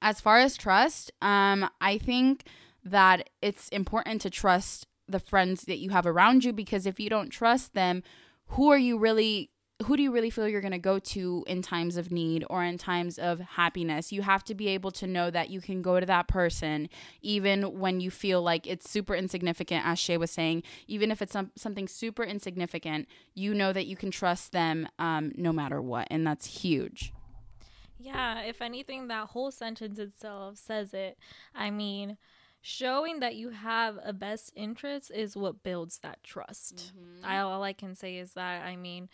as 0.02 0.22
far 0.22 0.38
as 0.40 0.56
trust, 0.56 1.12
um, 1.22 1.70
I 1.82 1.98
think 1.98 2.46
that 2.84 3.30
it's 3.42 3.70
important 3.70 4.22
to 4.22 4.30
trust 4.30 4.88
the 5.08 5.20
friends 5.20 5.64
that 5.64 5.78
you 5.78 5.90
have 5.92 6.06
around 6.06 6.44
you 6.44 6.54
because 6.54 6.86
if 6.86 7.00
you 7.00 7.10
don't 7.10 7.30
trust 7.30 7.74
them, 7.74 8.04
who 8.48 8.72
are 8.72 8.78
you 8.78 8.98
really 8.98 9.52
who 9.86 9.96
do 9.96 10.02
you 10.02 10.12
really 10.12 10.32
feel 10.32 10.48
you're 10.48 10.62
going 10.62 10.72
to 10.72 10.80
go 10.80 10.98
to 10.98 11.44
in 11.46 11.62
times 11.62 11.98
of 11.98 12.12
need 12.12 12.44
or 12.50 12.64
in 12.64 12.80
times 12.80 13.20
of 13.20 13.40
happiness? 13.40 14.12
You 14.12 14.24
have 14.24 14.44
to 14.46 14.56
be 14.56 14.70
able 14.70 14.90
to 14.92 15.06
know 15.06 15.30
that 15.30 15.50
you 15.52 15.62
can 15.62 15.84
go 15.84 16.00
to 16.00 16.06
that 16.08 16.28
person 16.28 16.90
even 17.22 17.80
when 17.80 18.00
you 18.00 18.10
feel 18.10 18.42
like 18.42 18.66
it's 18.66 18.90
super 18.90 19.14
insignificant, 19.14 19.86
as 19.86 20.00
Shay 20.00 20.18
was 20.18 20.32
saying. 20.32 20.64
Even 20.88 21.12
if 21.12 21.22
it's 21.22 21.34
some, 21.34 21.52
something 21.56 21.88
super 21.88 22.24
insignificant, 22.24 23.08
you 23.36 23.54
know 23.54 23.72
that 23.72 23.86
you 23.86 23.96
can 23.96 24.10
trust 24.10 24.52
them 24.52 24.88
um, 24.98 25.32
no 25.36 25.54
matter 25.54 25.80
what. 25.80 26.08
And 26.10 26.26
that's 26.26 26.48
huge. 26.48 27.14
Yeah, 28.00 28.42
if 28.42 28.62
anything, 28.62 29.08
that 29.08 29.28
whole 29.28 29.52
sentence 29.52 30.00
itself 30.00 30.58
says 30.58 30.94
it. 30.94 31.18
I 31.56 31.72
mean, 31.72 32.18
showing 32.62 33.20
that 33.22 33.36
you 33.36 33.50
have 33.50 33.98
a 34.04 34.14
best 34.14 34.52
interest 34.56 35.12
is 35.14 35.36
what 35.36 35.64
builds 35.64 36.00
that 36.00 36.24
trust. 36.24 36.94
Mm-hmm. 36.96 37.26
I, 37.26 37.40
all 37.40 37.64
I 37.64 37.74
can 37.74 37.96
say 37.96 38.18
is 38.18 38.34
that, 38.34 38.66
I 38.66 38.76
mean, 38.76 39.10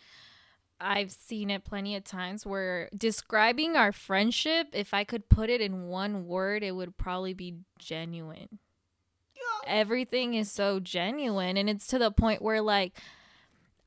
I've 0.80 1.12
seen 1.12 1.50
it 1.50 1.64
plenty 1.64 1.96
of 1.96 2.04
times 2.04 2.44
where 2.44 2.88
describing 2.96 3.76
our 3.76 3.92
friendship, 3.92 4.68
if 4.72 4.92
I 4.92 5.04
could 5.04 5.28
put 5.28 5.48
it 5.48 5.60
in 5.60 5.86
one 5.86 6.26
word, 6.26 6.62
it 6.62 6.72
would 6.72 6.96
probably 6.96 7.32
be 7.32 7.54
genuine. 7.78 8.58
Everything 9.66 10.34
is 10.34 10.50
so 10.50 10.78
genuine, 10.78 11.56
and 11.56 11.70
it's 11.70 11.86
to 11.86 11.98
the 11.98 12.10
point 12.10 12.42
where, 12.42 12.60
like, 12.60 12.98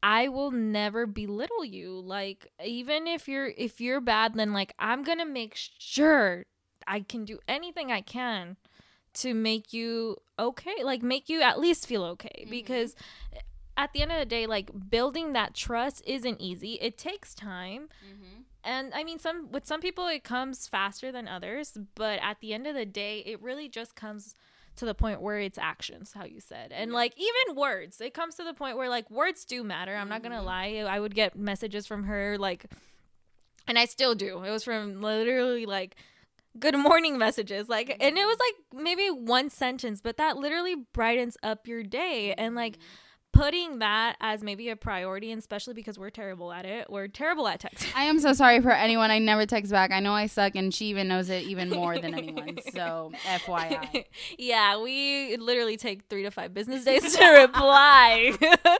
I 0.03 0.27
will 0.27 0.51
never 0.51 1.05
belittle 1.05 1.65
you. 1.65 1.99
Like 1.99 2.51
even 2.63 3.07
if 3.07 3.27
you're 3.27 3.47
if 3.57 3.81
you're 3.81 4.01
bad 4.01 4.36
then 4.36 4.53
like 4.53 4.73
I'm 4.79 5.03
going 5.03 5.17
to 5.19 5.25
make 5.25 5.53
sure 5.55 6.45
I 6.86 7.01
can 7.01 7.25
do 7.25 7.39
anything 7.47 7.91
I 7.91 8.01
can 8.01 8.57
to 9.15 9.33
make 9.33 9.73
you 9.73 10.17
okay, 10.39 10.83
like 10.83 11.01
make 11.01 11.29
you 11.29 11.41
at 11.41 11.60
least 11.60 11.88
feel 11.88 12.03
okay 12.03 12.41
mm-hmm. 12.41 12.51
because 12.51 12.95
at 13.75 13.93
the 13.93 14.01
end 14.01 14.12
of 14.12 14.19
the 14.19 14.25
day 14.25 14.45
like 14.45 14.89
building 14.89 15.33
that 15.33 15.53
trust 15.53 16.01
isn't 16.05 16.39
easy. 16.39 16.73
It 16.81 16.97
takes 16.97 17.33
time. 17.33 17.89
Mm-hmm. 18.05 18.41
And 18.63 18.93
I 18.93 19.03
mean 19.03 19.19
some 19.19 19.51
with 19.51 19.65
some 19.65 19.81
people 19.81 20.07
it 20.07 20.23
comes 20.23 20.67
faster 20.67 21.12
than 21.12 21.27
others, 21.27 21.77
but 21.95 22.19
at 22.21 22.39
the 22.39 22.53
end 22.53 22.67
of 22.67 22.75
the 22.75 22.86
day 22.86 23.23
it 23.25 23.41
really 23.41 23.69
just 23.69 23.95
comes 23.95 24.36
to 24.77 24.85
the 24.85 24.95
point 24.95 25.21
where 25.21 25.39
it's 25.39 25.57
actions, 25.57 26.13
how 26.13 26.25
you 26.25 26.39
said. 26.39 26.71
And 26.71 26.91
like 26.91 27.13
even 27.17 27.55
words, 27.55 28.01
it 28.01 28.13
comes 28.13 28.35
to 28.35 28.43
the 28.43 28.53
point 28.53 28.77
where 28.77 28.89
like 28.89 29.09
words 29.11 29.45
do 29.45 29.63
matter. 29.63 29.95
I'm 29.95 30.09
not 30.09 30.23
gonna 30.23 30.37
mm-hmm. 30.37 30.45
lie. 30.45 30.85
I 30.87 30.99
would 30.99 31.15
get 31.15 31.37
messages 31.37 31.85
from 31.85 32.03
her 32.05 32.37
like, 32.37 32.65
and 33.67 33.77
I 33.77 33.85
still 33.85 34.15
do. 34.15 34.43
It 34.43 34.51
was 34.51 34.63
from 34.63 35.01
literally 35.01 35.65
like 35.65 35.95
good 36.59 36.75
morning 36.75 37.19
messages 37.19 37.69
like 37.69 37.95
and 37.99 38.17
it 38.17 38.25
was 38.25 38.37
like 38.39 38.81
maybe 38.81 39.09
one 39.09 39.47
sentence 39.47 40.01
but 40.01 40.17
that 40.17 40.37
literally 40.37 40.73
brightens 40.91 41.37
up 41.43 41.67
your 41.67 41.83
day 41.83 42.33
and 42.35 42.55
like 42.55 42.77
mm-hmm 42.77 43.06
putting 43.38 43.80
that 43.80 44.15
as 44.19 44.41
maybe 44.41 44.69
a 44.69 44.76
priority, 44.76 45.32
and 45.32 45.39
especially 45.39 45.73
because 45.73 46.00
we're 46.00 46.10
terrible 46.10 46.52
at 46.52 46.65
it. 46.65 46.89
We're 46.89 47.08
terrible 47.08 47.47
at 47.47 47.62
texting. 47.62 47.91
I 47.95 48.04
am 48.04 48.19
so 48.19 48.34
sorry 48.34 48.62
for 48.62 48.71
anyone 48.71 49.12
I 49.12 49.19
never 49.19 49.45
text 49.45 49.71
back. 49.71 49.91
I 49.91 50.00
know 50.00 50.13
I 50.13 50.26
suck, 50.26 50.56
and 50.56 50.73
she 50.73 50.86
even 50.88 51.08
knows 51.08 51.30
it 51.30 51.43
even 51.43 51.69
more 51.69 51.97
than 52.00 52.13
anyone. 52.13 52.58
So, 52.73 53.12
FYI. 53.23 54.06
Yeah, 54.38 54.82
we 54.82 55.36
literally 55.38 55.78
take 55.78 56.04
three 56.10 56.23
to 56.23 56.32
five 56.32 56.54
business 56.54 56.84
days 56.84 57.15
to 57.15 57.26
reply 57.41 58.34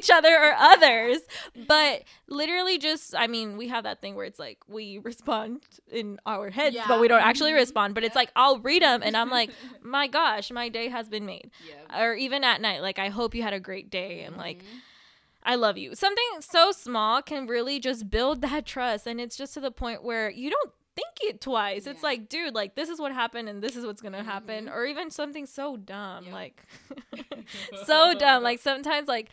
each 0.00 0.10
other 0.10 0.34
or 0.34 0.54
others. 0.58 1.18
But 1.66 2.04
literally, 2.26 2.78
just, 2.78 3.14
I 3.14 3.26
mean, 3.26 3.56
we 3.56 3.68
have 3.68 3.84
that 3.84 4.00
thing 4.00 4.14
where 4.14 4.24
it's 4.24 4.38
like 4.38 4.58
we 4.68 4.98
respond 5.02 5.60
in 5.90 6.18
our 6.26 6.50
heads, 6.50 6.74
yeah. 6.74 6.86
but 6.88 7.00
we 7.00 7.08
don't 7.08 7.22
actually 7.22 7.52
respond. 7.52 7.94
But 7.94 8.04
it's 8.04 8.16
like 8.16 8.30
I'll 8.34 8.58
read 8.58 8.82
them, 8.82 9.02
and 9.02 9.16
I'm 9.16 9.30
like, 9.38 9.50
my 9.82 10.06
gosh, 10.06 10.50
my 10.50 10.68
day 10.68 10.88
has 10.88 11.08
been 11.08 11.26
made. 11.26 11.50
Yeah. 11.68 12.02
Or 12.02 12.14
even 12.14 12.44
at 12.44 12.60
night, 12.60 12.82
like, 12.82 12.98
I 12.98 13.08
hope 13.08 13.34
you 13.34 13.42
had 13.42 13.52
a 13.52 13.60
great 13.60 13.90
day 13.90 14.22
and 14.22 14.36
like 14.36 14.58
mm-hmm. 14.58 14.78
I 15.42 15.54
love 15.54 15.78
you. 15.78 15.94
Something 15.94 16.24
so 16.40 16.72
small 16.72 17.22
can 17.22 17.46
really 17.46 17.80
just 17.80 18.10
build 18.10 18.42
that 18.42 18.66
trust 18.66 19.06
and 19.06 19.20
it's 19.20 19.36
just 19.36 19.54
to 19.54 19.60
the 19.60 19.70
point 19.70 20.02
where 20.02 20.30
you 20.30 20.50
don't 20.50 20.72
think 20.94 21.32
it 21.32 21.40
twice. 21.40 21.86
Yeah. 21.86 21.92
It's 21.92 22.02
like, 22.02 22.28
dude, 22.28 22.54
like 22.54 22.74
this 22.74 22.88
is 22.88 23.00
what 23.00 23.12
happened 23.12 23.48
and 23.48 23.62
this 23.62 23.76
is 23.76 23.86
what's 23.86 24.02
going 24.02 24.12
to 24.12 24.18
mm-hmm. 24.18 24.28
happen 24.28 24.68
or 24.68 24.84
even 24.84 25.10
something 25.10 25.46
so 25.46 25.76
dumb 25.76 26.24
yep. 26.24 26.32
like 26.32 26.66
so 27.86 28.14
dumb 28.14 28.42
like 28.42 28.60
sometimes 28.60 29.08
like 29.08 29.30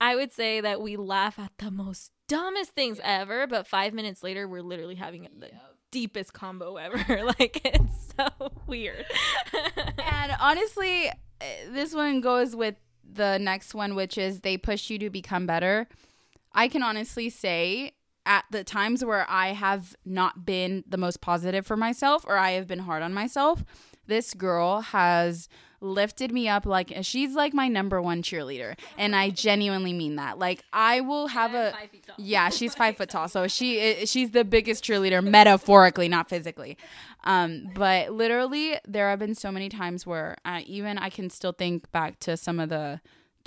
I 0.00 0.16
would 0.16 0.32
say 0.32 0.60
that 0.60 0.80
we 0.80 0.96
laugh 0.96 1.38
at 1.38 1.52
the 1.58 1.70
most 1.70 2.10
dumbest 2.26 2.72
things 2.72 3.00
ever, 3.02 3.46
but 3.46 3.66
five 3.66 3.92
minutes 3.92 4.22
later, 4.22 4.48
we're 4.48 4.62
literally 4.62 4.94
having 4.94 5.28
the 5.38 5.50
deepest 5.90 6.32
combo 6.32 6.76
ever. 6.76 7.24
like 7.38 7.60
it's 7.64 8.14
so 8.16 8.50
weird. 8.66 9.04
and 9.98 10.32
honestly, 10.40 11.08
eh, 11.40 11.44
this 11.70 11.94
one 11.94 12.20
goes 12.20 12.56
with 12.56 12.76
the 13.12 13.38
next 13.38 13.74
one, 13.74 13.94
which 13.94 14.16
is 14.16 14.40
they 14.40 14.56
push 14.56 14.88
you 14.90 14.98
to 14.98 15.10
become 15.10 15.46
better. 15.46 15.88
I 16.52 16.68
can 16.68 16.82
honestly 16.82 17.28
say 17.30 17.92
at 18.26 18.44
the 18.50 18.64
times 18.64 19.04
where 19.04 19.26
I 19.28 19.48
have 19.48 19.96
not 20.04 20.44
been 20.44 20.84
the 20.86 20.98
most 20.98 21.20
positive 21.20 21.66
for 21.66 21.76
myself 21.76 22.24
or 22.26 22.36
I 22.36 22.52
have 22.52 22.66
been 22.66 22.80
hard 22.80 23.02
on 23.02 23.12
myself, 23.12 23.64
this 24.10 24.34
girl 24.34 24.80
has 24.80 25.48
lifted 25.80 26.30
me 26.30 26.46
up 26.46 26.66
like 26.66 26.92
she's 27.00 27.34
like 27.34 27.54
my 27.54 27.66
number 27.66 28.02
one 28.02 28.22
cheerleader 28.22 28.76
and 28.98 29.16
i 29.16 29.30
genuinely 29.30 29.94
mean 29.94 30.16
that. 30.16 30.38
Like 30.38 30.62
i 30.74 31.00
will 31.00 31.28
have 31.28 31.54
a 31.54 31.72
yeah 32.18 32.50
she's 32.50 32.74
five 32.74 32.98
foot 32.98 33.08
tall 33.14 33.28
so 33.28 33.48
she 33.48 34.04
she's 34.04 34.32
the 34.32 34.44
biggest 34.44 34.84
cheerleader 34.84 35.24
metaphorically 35.24 36.08
not 36.08 36.28
physically. 36.28 36.76
Um 37.24 37.70
but 37.74 38.12
literally 38.12 38.76
there 38.86 39.08
have 39.08 39.18
been 39.18 39.34
so 39.34 39.50
many 39.50 39.70
times 39.70 40.06
where 40.06 40.36
uh, 40.44 40.60
even 40.66 40.98
i 40.98 41.08
can 41.08 41.30
still 41.30 41.52
think 41.52 41.90
back 41.92 42.20
to 42.20 42.36
some 42.36 42.60
of 42.60 42.68
the 42.68 43.00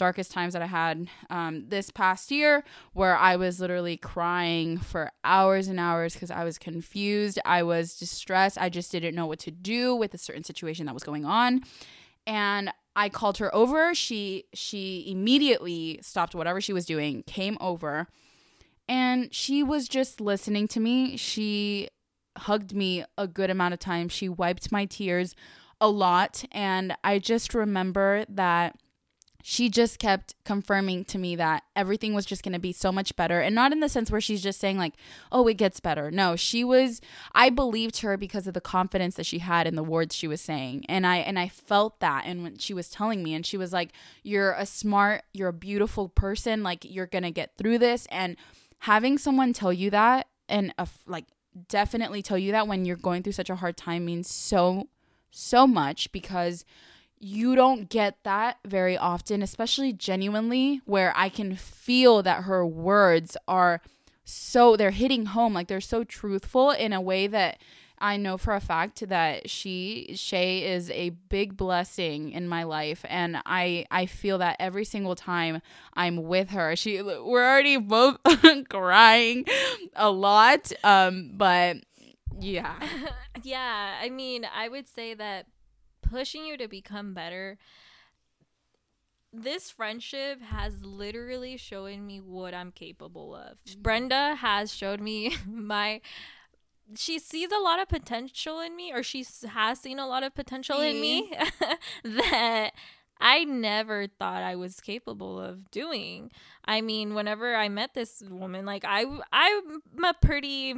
darkest 0.03 0.31
times 0.31 0.51
that 0.51 0.61
I 0.61 0.65
had 0.65 1.07
um, 1.29 1.63
this 1.69 1.89
past 1.89 2.29
year, 2.29 2.65
where 2.91 3.15
I 3.15 3.37
was 3.37 3.61
literally 3.61 3.95
crying 3.95 4.77
for 4.77 5.09
hours 5.23 5.69
and 5.69 5.79
hours 5.79 6.13
because 6.13 6.29
I 6.29 6.43
was 6.43 6.57
confused. 6.57 7.39
I 7.45 7.63
was 7.63 7.95
distressed. 7.95 8.57
I 8.59 8.67
just 8.67 8.91
didn't 8.91 9.15
know 9.15 9.25
what 9.25 9.39
to 9.39 9.51
do 9.51 9.95
with 9.95 10.13
a 10.13 10.17
certain 10.17 10.43
situation 10.43 10.85
that 10.87 10.93
was 10.93 11.05
going 11.05 11.23
on. 11.23 11.61
And 12.27 12.73
I 12.97 13.07
called 13.07 13.37
her 13.37 13.53
over. 13.55 13.95
She 13.95 14.43
she 14.53 15.05
immediately 15.07 15.99
stopped 16.01 16.35
whatever 16.35 16.59
she 16.59 16.73
was 16.73 16.85
doing, 16.85 17.23
came 17.23 17.57
over, 17.61 18.07
and 18.89 19.33
she 19.33 19.63
was 19.63 19.87
just 19.87 20.19
listening 20.19 20.67
to 20.69 20.81
me. 20.81 21.15
She 21.15 21.87
hugged 22.37 22.73
me 22.75 23.05
a 23.17 23.25
good 23.25 23.49
amount 23.49 23.73
of 23.73 23.79
time. 23.79 24.09
She 24.09 24.27
wiped 24.27 24.69
my 24.69 24.83
tears 24.85 25.33
a 25.79 25.87
lot, 25.87 26.43
and 26.51 26.93
I 27.05 27.19
just 27.19 27.53
remember 27.53 28.25
that 28.27 28.75
she 29.45 29.69
just 29.69 29.99
kept 29.99 30.35
confirming 30.45 31.03
to 31.03 31.17
me 31.17 31.35
that 31.35 31.63
everything 31.75 32.13
was 32.13 32.25
just 32.25 32.43
going 32.43 32.53
to 32.53 32.59
be 32.59 32.71
so 32.71 32.93
much 32.93 33.13
better. 33.17 33.41
And 33.41 33.53
not 33.53 33.73
in 33.73 33.81
the 33.81 33.89
sense 33.89 34.09
where 34.09 34.21
she's 34.21 34.41
just 34.41 34.57
saying 34.59 34.77
like 34.77 34.93
oh 35.33 35.45
it 35.47 35.55
gets 35.55 35.81
better. 35.81 36.09
No 36.09 36.37
she 36.37 36.63
was 36.63 37.01
i 37.35 37.49
believed 37.49 37.99
her 37.99 38.15
because 38.15 38.47
of 38.47 38.53
the 38.53 38.61
confidence 38.61 39.15
that 39.15 39.25
she 39.25 39.39
had 39.39 39.67
in 39.67 39.75
the 39.75 39.83
words 39.83 40.15
she 40.15 40.29
was 40.29 40.39
saying. 40.39 40.85
And 40.87 41.05
i 41.05 41.17
and 41.17 41.37
i 41.37 41.49
felt 41.49 41.99
that 41.99 42.23
and 42.25 42.41
when 42.41 42.57
she 42.57 42.73
was 42.73 42.89
telling 42.89 43.21
me. 43.21 43.33
And 43.33 43.45
she 43.45 43.57
was 43.57 43.73
like 43.73 43.91
you're 44.23 44.53
a 44.53 44.65
smart 44.65 45.23
you're 45.33 45.49
a 45.49 45.53
beautiful 45.53 46.07
person. 46.07 46.63
Like 46.63 46.85
you're 46.89 47.05
going 47.05 47.23
to 47.23 47.31
get 47.31 47.57
through 47.57 47.79
this. 47.79 48.07
And 48.09 48.37
having 48.79 49.17
someone 49.17 49.51
tell 49.51 49.73
you 49.73 49.89
that 49.89 50.27
and 50.47 50.73
a, 50.77 50.87
like 51.05 51.25
definitely 51.67 52.21
tell 52.21 52.37
you 52.37 52.53
that 52.53 52.67
when 52.67 52.85
you're 52.85 52.95
going 52.95 53.23
through 53.23 53.33
such 53.33 53.49
a 53.49 53.55
hard 53.55 53.75
time 53.75 54.05
means 54.05 54.29
so 54.29 54.87
so 55.31 55.67
much 55.67 56.11
because 56.13 56.63
you 57.23 57.55
don't 57.55 57.89
get 57.89 58.17
that 58.23 58.57
very 58.65 58.97
often, 58.97 59.41
especially 59.41 59.93
genuinely, 59.93 60.81
where 60.85 61.13
I 61.15 61.29
can 61.29 61.55
feel 61.55 62.21
that 62.23 62.43
her 62.43 62.65
words 62.65 63.37
are 63.47 63.81
so, 64.25 64.75
they're 64.75 64.91
hitting 64.91 65.27
home. 65.27 65.53
Like 65.53 65.67
they're 65.67 65.81
so 65.81 66.03
truthful 66.03 66.71
in 66.71 66.91
a 66.93 67.01
way 67.01 67.27
that 67.27 67.59
I 67.97 68.17
know 68.17 68.37
for 68.37 68.53
a 68.53 68.59
fact 68.59 69.07
that 69.07 69.49
she, 69.49 70.13
Shay, 70.15 70.73
is 70.73 70.89
a 70.89 71.11
big 71.11 71.55
blessing 71.55 72.31
in 72.31 72.47
my 72.47 72.63
life. 72.63 73.05
And 73.07 73.37
I, 73.45 73.85
I 73.89 74.05
feel 74.05 74.39
that 74.39 74.57
every 74.59 74.83
single 74.83 75.15
time 75.15 75.61
I'm 75.93 76.23
with 76.23 76.49
her. 76.49 76.75
She, 76.75 77.01
we're 77.01 77.45
already 77.45 77.77
both 77.77 78.17
crying 78.69 79.45
a 79.95 80.09
lot. 80.09 80.73
Um, 80.83 81.31
but 81.35 81.77
yeah. 82.37 82.75
yeah. 83.43 83.95
I 84.01 84.09
mean, 84.09 84.45
I 84.53 84.67
would 84.67 84.87
say 84.89 85.13
that 85.13 85.45
pushing 86.13 86.45
you 86.45 86.57
to 86.57 86.67
become 86.67 87.13
better 87.13 87.57
this 89.33 89.71
friendship 89.71 90.41
has 90.41 90.83
literally 90.83 91.57
shown 91.57 92.05
me 92.05 92.21
what 92.21 92.53
I'm 92.53 92.71
capable 92.71 93.35
of. 93.35 93.57
Mm-hmm. 93.65 93.81
Brenda 93.81 94.35
has 94.35 94.73
showed 94.73 95.01
me 95.01 95.35
my 95.47 96.01
she 96.95 97.17
sees 97.17 97.49
a 97.51 97.59
lot 97.59 97.81
of 97.81 97.87
potential 97.87 98.59
in 98.59 98.75
me 98.75 98.91
or 98.93 99.01
she 99.01 99.25
has 99.47 99.79
seen 99.79 99.97
a 99.97 100.07
lot 100.07 100.21
of 100.21 100.35
potential 100.35 100.81
in 100.81 101.01
me 101.01 101.31
that 102.03 102.71
I 103.19 103.45
never 103.45 104.07
thought 104.07 104.43
I 104.43 104.55
was 104.55 104.81
capable 104.81 105.39
of 105.39 105.71
doing. 105.71 106.29
I 106.65 106.81
mean, 106.81 107.13
whenever 107.13 107.55
I 107.55 107.69
met 107.69 107.93
this 107.93 108.21
woman, 108.29 108.65
like 108.65 108.83
I 108.85 109.05
I'm 109.31 110.03
a 110.03 110.13
pretty 110.13 110.75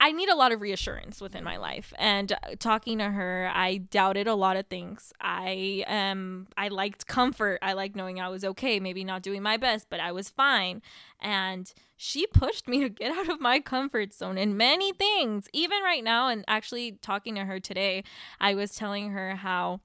I 0.00 0.12
need 0.12 0.28
a 0.28 0.36
lot 0.36 0.52
of 0.52 0.60
reassurance 0.60 1.20
within 1.20 1.42
my 1.42 1.56
life. 1.56 1.92
And 1.98 2.32
uh, 2.32 2.36
talking 2.58 2.98
to 2.98 3.10
her, 3.10 3.50
I 3.52 3.78
doubted 3.78 4.28
a 4.28 4.34
lot 4.34 4.56
of 4.56 4.66
things. 4.66 5.12
I 5.20 5.84
um 5.88 6.46
I 6.56 6.68
liked 6.68 7.06
comfort. 7.06 7.58
I 7.62 7.72
liked 7.72 7.96
knowing 7.96 8.20
I 8.20 8.28
was 8.28 8.44
okay, 8.44 8.78
maybe 8.78 9.02
not 9.02 9.22
doing 9.22 9.42
my 9.42 9.56
best, 9.56 9.88
but 9.90 9.98
I 9.98 10.12
was 10.12 10.28
fine. 10.28 10.82
And 11.20 11.72
she 11.96 12.26
pushed 12.26 12.68
me 12.68 12.80
to 12.84 12.88
get 12.88 13.10
out 13.10 13.28
of 13.28 13.40
my 13.40 13.58
comfort 13.58 14.14
zone 14.14 14.38
in 14.38 14.56
many 14.56 14.92
things. 14.92 15.48
Even 15.52 15.82
right 15.82 16.04
now 16.04 16.28
and 16.28 16.44
actually 16.46 16.92
talking 17.02 17.34
to 17.34 17.44
her 17.44 17.58
today, 17.58 18.04
I 18.40 18.54
was 18.54 18.76
telling 18.76 19.10
her 19.10 19.36
how 19.36 19.80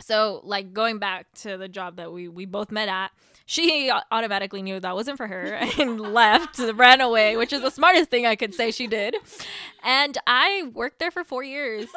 so 0.00 0.40
like 0.44 0.72
going 0.72 0.98
back 0.98 1.32
to 1.34 1.56
the 1.56 1.68
job 1.68 1.96
that 1.96 2.12
we 2.12 2.26
we 2.26 2.46
both 2.46 2.70
met 2.72 2.88
at 2.88 3.12
she 3.50 3.90
automatically 4.12 4.62
knew 4.62 4.78
that 4.78 4.94
wasn't 4.94 5.16
for 5.16 5.26
her 5.26 5.44
and 5.80 5.98
left 6.00 6.60
ran 6.74 7.00
away 7.00 7.36
which 7.36 7.52
is 7.52 7.62
the 7.62 7.70
smartest 7.70 8.08
thing 8.08 8.24
i 8.24 8.36
could 8.36 8.54
say 8.54 8.70
she 8.70 8.86
did. 8.86 9.16
And 9.82 10.16
i 10.26 10.70
worked 10.72 11.00
there 11.00 11.10
for 11.10 11.24
four 11.24 11.42
years. 11.42 11.88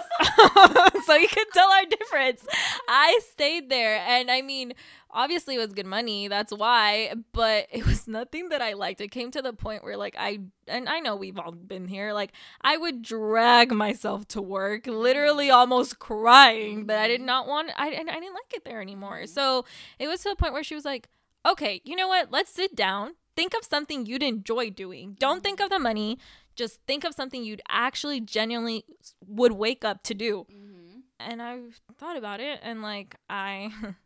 So 1.05 1.15
you 1.15 1.27
can 1.27 1.45
tell 1.53 1.69
our 1.69 1.85
difference. 1.85 2.45
I 2.87 3.19
stayed 3.31 3.69
there. 3.69 3.97
And 4.07 4.31
i 4.31 4.41
mean 4.41 4.73
obviously 5.11 5.55
it 5.55 5.59
was 5.59 5.73
good 5.73 5.85
money 5.85 6.27
that's 6.27 6.51
why 6.51 7.13
but 7.33 7.67
it 7.71 7.85
was 7.85 8.07
nothing 8.07 8.49
that 8.49 8.61
i 8.61 8.73
liked. 8.73 8.99
It 8.99 9.09
came 9.09 9.29
to 9.31 9.41
the 9.43 9.53
point 9.53 9.83
where 9.83 9.95
like 9.95 10.15
i 10.17 10.39
and 10.67 10.89
i 10.89 10.99
know 10.99 11.15
we've 11.15 11.37
all 11.37 11.51
been 11.51 11.87
here 11.87 12.13
like 12.13 12.31
i 12.61 12.77
would 12.77 13.03
drag 13.03 13.71
myself 13.71 14.27
to 14.29 14.41
work 14.41 14.87
literally 14.87 15.51
almost 15.51 15.99
crying 15.99 16.87
that 16.87 16.99
i 16.99 17.07
did 17.07 17.21
not 17.21 17.47
want 17.47 17.69
i, 17.77 17.89
I 17.89 17.91
didn't 17.91 18.33
like 18.33 18.53
it 18.53 18.65
there 18.65 18.81
anymore. 18.81 19.27
So 19.27 19.65
it 19.99 20.07
was 20.07 20.21
to 20.21 20.29
the 20.29 20.35
point 20.35 20.53
where 20.53 20.63
she 20.63 20.73
was 20.73 20.85
like 20.85 21.09
okay 21.45 21.81
you 21.83 21.95
know 21.95 22.07
what? 22.07 22.31
Let's 22.31 22.51
sit 22.51 22.75
down. 22.75 23.15
Think 23.35 23.53
of 23.55 23.65
something 23.65 24.05
you'd 24.05 24.23
enjoy 24.23 24.69
doing. 24.69 25.15
Don't 25.19 25.43
think 25.43 25.59
of 25.59 25.69
the 25.69 25.79
money. 25.79 26.19
Just 26.55 26.79
think 26.85 27.03
of 27.03 27.15
something 27.15 27.43
you'd 27.43 27.63
actually 27.67 28.21
genuinely 28.21 28.85
would 29.25 29.53
wake 29.53 29.83
up 29.83 30.03
to 30.03 30.13
do. 30.13 30.45
Mm-hmm. 30.51 30.99
and 31.19 31.41
i 31.41 31.59
thought 31.97 32.17
about 32.17 32.39
it 32.39 32.59
and 32.63 32.81
like 32.81 33.15
i 33.29 33.71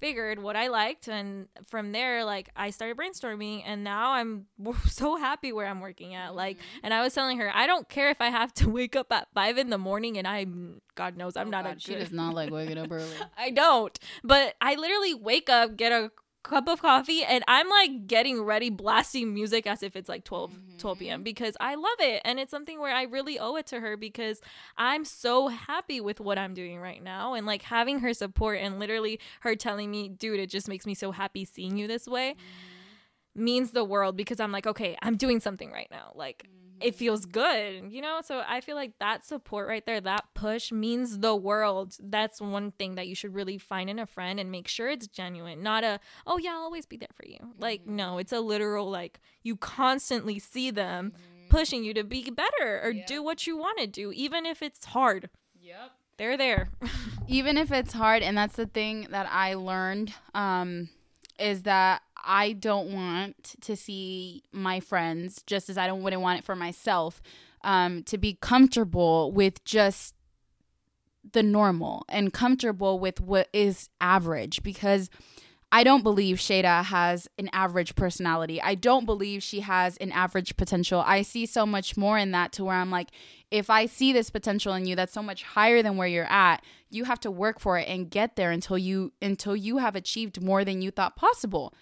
figured 0.00 0.40
what 0.40 0.56
I 0.56 0.68
liked 0.68 1.08
and 1.08 1.48
from 1.66 1.92
there 1.92 2.24
like 2.24 2.50
I 2.56 2.70
started 2.70 2.96
brainstorming 2.96 3.62
and 3.66 3.82
now 3.84 4.12
I'm 4.12 4.46
so 4.86 5.16
happy 5.16 5.52
where 5.52 5.66
I'm 5.66 5.80
working 5.80 6.14
at. 6.14 6.34
Like 6.34 6.56
mm-hmm. 6.56 6.78
and 6.84 6.94
I 6.94 7.02
was 7.02 7.14
telling 7.14 7.38
her 7.38 7.50
I 7.54 7.66
don't 7.66 7.88
care 7.88 8.10
if 8.10 8.20
I 8.20 8.28
have 8.28 8.52
to 8.54 8.68
wake 8.70 8.96
up 8.96 9.12
at 9.12 9.28
5 9.34 9.58
in 9.58 9.70
the 9.70 9.78
morning 9.78 10.18
and 10.18 10.26
I'm 10.26 10.80
God 10.94 11.16
knows 11.16 11.36
I'm 11.36 11.48
oh 11.48 11.50
not 11.50 11.64
God, 11.64 11.70
a 11.70 11.74
good 11.74 11.82
she 11.82 11.94
does 11.94 12.12
not 12.12 12.34
like 12.34 12.50
waking 12.50 12.78
up 12.78 12.90
early. 12.90 13.08
I 13.36 13.50
don't. 13.50 13.98
But 14.24 14.54
I 14.60 14.74
literally 14.74 15.14
wake 15.14 15.48
up 15.48 15.76
get 15.76 15.92
a 15.92 16.10
cup 16.42 16.68
of 16.68 16.80
coffee 16.80 17.24
and 17.24 17.44
I'm 17.48 17.68
like 17.68 18.06
getting 18.06 18.42
ready, 18.42 18.70
blasting 18.70 19.34
music 19.34 19.66
as 19.66 19.82
if 19.82 19.96
it's 19.96 20.08
like 20.08 20.24
12, 20.24 20.52
mm-hmm. 20.52 20.78
12 20.78 20.98
p.m. 20.98 21.22
because 21.22 21.56
I 21.60 21.74
love 21.74 22.00
it. 22.00 22.22
And 22.24 22.38
it's 22.38 22.50
something 22.50 22.80
where 22.80 22.94
I 22.94 23.02
really 23.02 23.38
owe 23.38 23.56
it 23.56 23.66
to 23.66 23.80
her 23.80 23.96
because 23.96 24.40
I'm 24.76 25.04
so 25.04 25.48
happy 25.48 26.00
with 26.00 26.20
what 26.20 26.38
I'm 26.38 26.54
doing 26.54 26.78
right 26.78 27.02
now. 27.02 27.34
And 27.34 27.46
like 27.46 27.62
having 27.62 28.00
her 28.00 28.14
support 28.14 28.60
and 28.60 28.78
literally 28.78 29.20
her 29.40 29.56
telling 29.56 29.90
me, 29.90 30.08
dude, 30.08 30.40
it 30.40 30.50
just 30.50 30.68
makes 30.68 30.86
me 30.86 30.94
so 30.94 31.12
happy 31.12 31.44
seeing 31.44 31.76
you 31.76 31.86
this 31.86 32.06
way 32.06 32.32
mm-hmm. 32.32 33.44
means 33.44 33.72
the 33.72 33.84
world 33.84 34.16
because 34.16 34.40
I'm 34.40 34.52
like, 34.52 34.66
okay, 34.66 34.96
I'm 35.02 35.16
doing 35.16 35.40
something 35.40 35.70
right 35.70 35.88
now. 35.90 36.12
Like, 36.14 36.44
mm-hmm 36.46 36.67
it 36.80 36.94
feels 36.94 37.26
good, 37.26 37.90
you 37.90 38.00
know? 38.00 38.20
So 38.24 38.42
I 38.46 38.60
feel 38.60 38.76
like 38.76 38.92
that 38.98 39.24
support 39.24 39.68
right 39.68 39.84
there, 39.84 40.00
that 40.00 40.24
push 40.34 40.72
means 40.72 41.18
the 41.18 41.34
world. 41.34 41.96
That's 42.00 42.40
one 42.40 42.72
thing 42.72 42.94
that 42.94 43.08
you 43.08 43.14
should 43.14 43.34
really 43.34 43.58
find 43.58 43.90
in 43.90 43.98
a 43.98 44.06
friend 44.06 44.38
and 44.38 44.50
make 44.50 44.68
sure 44.68 44.88
it's 44.88 45.06
genuine, 45.06 45.62
not 45.62 45.84
a, 45.84 46.00
oh 46.26 46.38
yeah, 46.38 46.52
I'll 46.52 46.62
always 46.62 46.86
be 46.86 46.96
there 46.96 47.08
for 47.14 47.26
you. 47.26 47.38
Mm-hmm. 47.38 47.62
Like, 47.62 47.86
no, 47.86 48.18
it's 48.18 48.32
a 48.32 48.40
literal, 48.40 48.90
like, 48.90 49.20
you 49.42 49.56
constantly 49.56 50.38
see 50.38 50.70
them 50.70 51.12
mm-hmm. 51.12 51.48
pushing 51.48 51.84
you 51.84 51.94
to 51.94 52.04
be 52.04 52.30
better 52.30 52.80
or 52.82 52.92
do 53.06 53.22
what 53.22 53.46
you 53.46 53.56
want 53.56 53.78
to 53.78 53.86
do, 53.86 54.12
even 54.12 54.46
if 54.46 54.62
it's 54.62 54.84
hard. 54.86 55.30
Yep. 55.60 55.92
They're 56.16 56.36
there. 56.36 56.70
even 57.28 57.56
if 57.56 57.70
it's 57.70 57.92
hard. 57.92 58.22
And 58.22 58.36
that's 58.36 58.56
the 58.56 58.66
thing 58.66 59.06
that 59.10 59.28
I 59.30 59.54
learned. 59.54 60.12
Um, 60.34 60.88
is 61.38 61.62
that 61.62 62.02
I 62.28 62.52
don't 62.52 62.92
want 62.92 63.56
to 63.62 63.74
see 63.74 64.42
my 64.52 64.80
friends, 64.80 65.42
just 65.46 65.70
as 65.70 65.78
I 65.78 65.86
don't 65.86 66.02
wouldn't 66.02 66.20
want 66.20 66.38
it 66.38 66.44
for 66.44 66.54
myself, 66.54 67.22
um, 67.64 68.02
to 68.04 68.18
be 68.18 68.36
comfortable 68.40 69.32
with 69.32 69.64
just 69.64 70.14
the 71.32 71.42
normal 71.42 72.04
and 72.08 72.32
comfortable 72.32 72.98
with 72.98 73.20
what 73.20 73.48
is 73.52 73.88
average 74.00 74.62
because 74.62 75.10
I 75.70 75.84
don't 75.84 76.02
believe 76.02 76.36
Shada 76.36 76.84
has 76.84 77.28
an 77.38 77.50
average 77.52 77.94
personality. 77.94 78.60
I 78.60 78.74
don't 78.74 79.04
believe 79.04 79.42
she 79.42 79.60
has 79.60 79.98
an 79.98 80.12
average 80.12 80.56
potential. 80.56 81.02
I 81.06 81.22
see 81.22 81.44
so 81.44 81.66
much 81.66 81.96
more 81.96 82.16
in 82.16 82.30
that 82.32 82.52
to 82.52 82.64
where 82.64 82.76
I'm 82.76 82.90
like, 82.90 83.08
if 83.50 83.68
I 83.68 83.84
see 83.86 84.12
this 84.12 84.30
potential 84.30 84.72
in 84.74 84.86
you 84.86 84.96
that's 84.96 85.12
so 85.12 85.22
much 85.22 85.42
higher 85.42 85.82
than 85.82 85.96
where 85.98 86.08
you're 86.08 86.30
at, 86.30 86.62
you 86.88 87.04
have 87.04 87.20
to 87.20 87.30
work 87.30 87.60
for 87.60 87.78
it 87.78 87.86
and 87.86 88.10
get 88.10 88.36
there 88.36 88.50
until 88.50 88.78
you 88.78 89.12
until 89.20 89.54
you 89.54 89.78
have 89.78 89.94
achieved 89.94 90.42
more 90.42 90.64
than 90.64 90.80
you 90.80 90.90
thought 90.90 91.16
possible. 91.16 91.74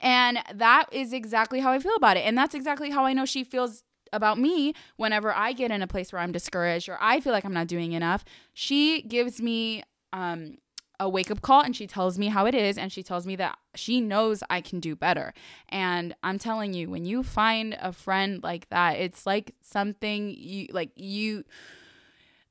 And 0.00 0.38
that 0.54 0.86
is 0.92 1.12
exactly 1.12 1.60
how 1.60 1.72
I 1.72 1.78
feel 1.78 1.94
about 1.96 2.16
it. 2.16 2.20
And 2.20 2.36
that's 2.36 2.54
exactly 2.54 2.90
how 2.90 3.04
I 3.04 3.12
know 3.12 3.24
she 3.24 3.44
feels 3.44 3.82
about 4.12 4.38
me 4.38 4.74
whenever 4.96 5.34
I 5.34 5.52
get 5.52 5.70
in 5.70 5.82
a 5.82 5.86
place 5.86 6.12
where 6.12 6.22
I'm 6.22 6.32
discouraged 6.32 6.88
or 6.88 6.98
I 7.00 7.20
feel 7.20 7.32
like 7.32 7.44
I'm 7.44 7.52
not 7.54 7.66
doing 7.66 7.92
enough. 7.92 8.24
She 8.52 9.02
gives 9.02 9.42
me 9.42 9.82
um 10.12 10.58
a 11.00 11.08
wake 11.08 11.30
up 11.30 11.42
call 11.42 11.60
and 11.60 11.74
she 11.74 11.86
tells 11.88 12.18
me 12.18 12.28
how 12.28 12.46
it 12.46 12.54
is 12.54 12.78
and 12.78 12.92
she 12.92 13.02
tells 13.02 13.26
me 13.26 13.34
that 13.36 13.58
she 13.74 14.00
knows 14.00 14.42
I 14.48 14.60
can 14.60 14.78
do 14.78 14.94
better. 14.94 15.34
And 15.68 16.14
I'm 16.22 16.38
telling 16.38 16.72
you, 16.72 16.88
when 16.88 17.04
you 17.04 17.24
find 17.24 17.76
a 17.80 17.92
friend 17.92 18.42
like 18.42 18.68
that, 18.70 18.98
it's 18.98 19.26
like 19.26 19.54
something 19.60 20.30
you 20.30 20.68
like 20.70 20.90
you 20.94 21.44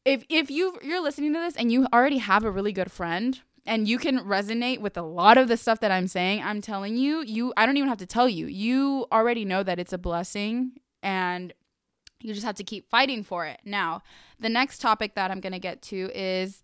if 0.05 0.25
if 0.29 0.51
you 0.51 0.77
you're 0.81 1.01
listening 1.01 1.33
to 1.33 1.39
this 1.39 1.55
and 1.55 1.71
you 1.71 1.87
already 1.93 2.17
have 2.17 2.43
a 2.43 2.51
really 2.51 2.73
good 2.73 2.91
friend 2.91 3.39
and 3.65 3.87
you 3.87 3.97
can 3.97 4.19
resonate 4.19 4.79
with 4.79 4.97
a 4.97 5.01
lot 5.01 5.37
of 5.37 5.47
the 5.47 5.57
stuff 5.57 5.79
that 5.79 5.91
I'm 5.91 6.07
saying, 6.07 6.41
I'm 6.43 6.61
telling 6.61 6.97
you, 6.97 7.21
you 7.21 7.53
I 7.55 7.65
don't 7.65 7.77
even 7.77 7.89
have 7.89 7.99
to 7.99 8.05
tell 8.05 8.27
you. 8.27 8.47
You 8.47 9.05
already 9.11 9.45
know 9.45 9.63
that 9.63 9.79
it's 9.79 9.93
a 9.93 9.97
blessing 9.97 10.73
and 11.01 11.53
you 12.19 12.33
just 12.33 12.45
have 12.45 12.55
to 12.55 12.63
keep 12.63 12.89
fighting 12.89 13.23
for 13.23 13.45
it. 13.45 13.59
Now, 13.65 14.01
the 14.39 14.49
next 14.49 14.79
topic 14.79 15.15
that 15.15 15.29
I'm 15.29 15.41
going 15.41 15.53
to 15.53 15.59
get 15.59 15.81
to 15.83 16.09
is 16.13 16.61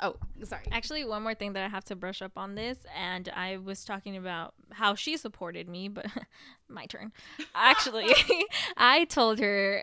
Oh, 0.00 0.16
sorry. 0.44 0.64
Actually, 0.72 1.04
one 1.04 1.22
more 1.22 1.34
thing 1.34 1.54
that 1.54 1.64
I 1.64 1.68
have 1.68 1.84
to 1.84 1.96
brush 1.96 2.20
up 2.20 2.32
on 2.36 2.54
this, 2.54 2.78
and 2.94 3.28
I 3.30 3.56
was 3.56 3.84
talking 3.84 4.16
about 4.16 4.54
how 4.70 4.94
she 4.94 5.16
supported 5.16 5.68
me, 5.68 5.88
but 5.88 6.06
my 6.68 6.86
turn. 6.86 7.12
Actually, 7.54 8.14
I 8.76 9.04
told 9.06 9.38
her 9.38 9.82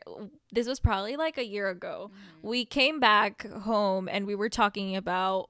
this 0.51 0.67
was 0.67 0.79
probably 0.79 1.15
like 1.15 1.37
a 1.37 1.45
year 1.45 1.69
ago. 1.69 2.11
Mm-hmm. 2.11 2.47
We 2.47 2.65
came 2.65 2.99
back 2.99 3.49
home 3.49 4.07
and 4.07 4.27
we 4.27 4.35
were 4.35 4.49
talking 4.49 4.95
about 4.95 5.49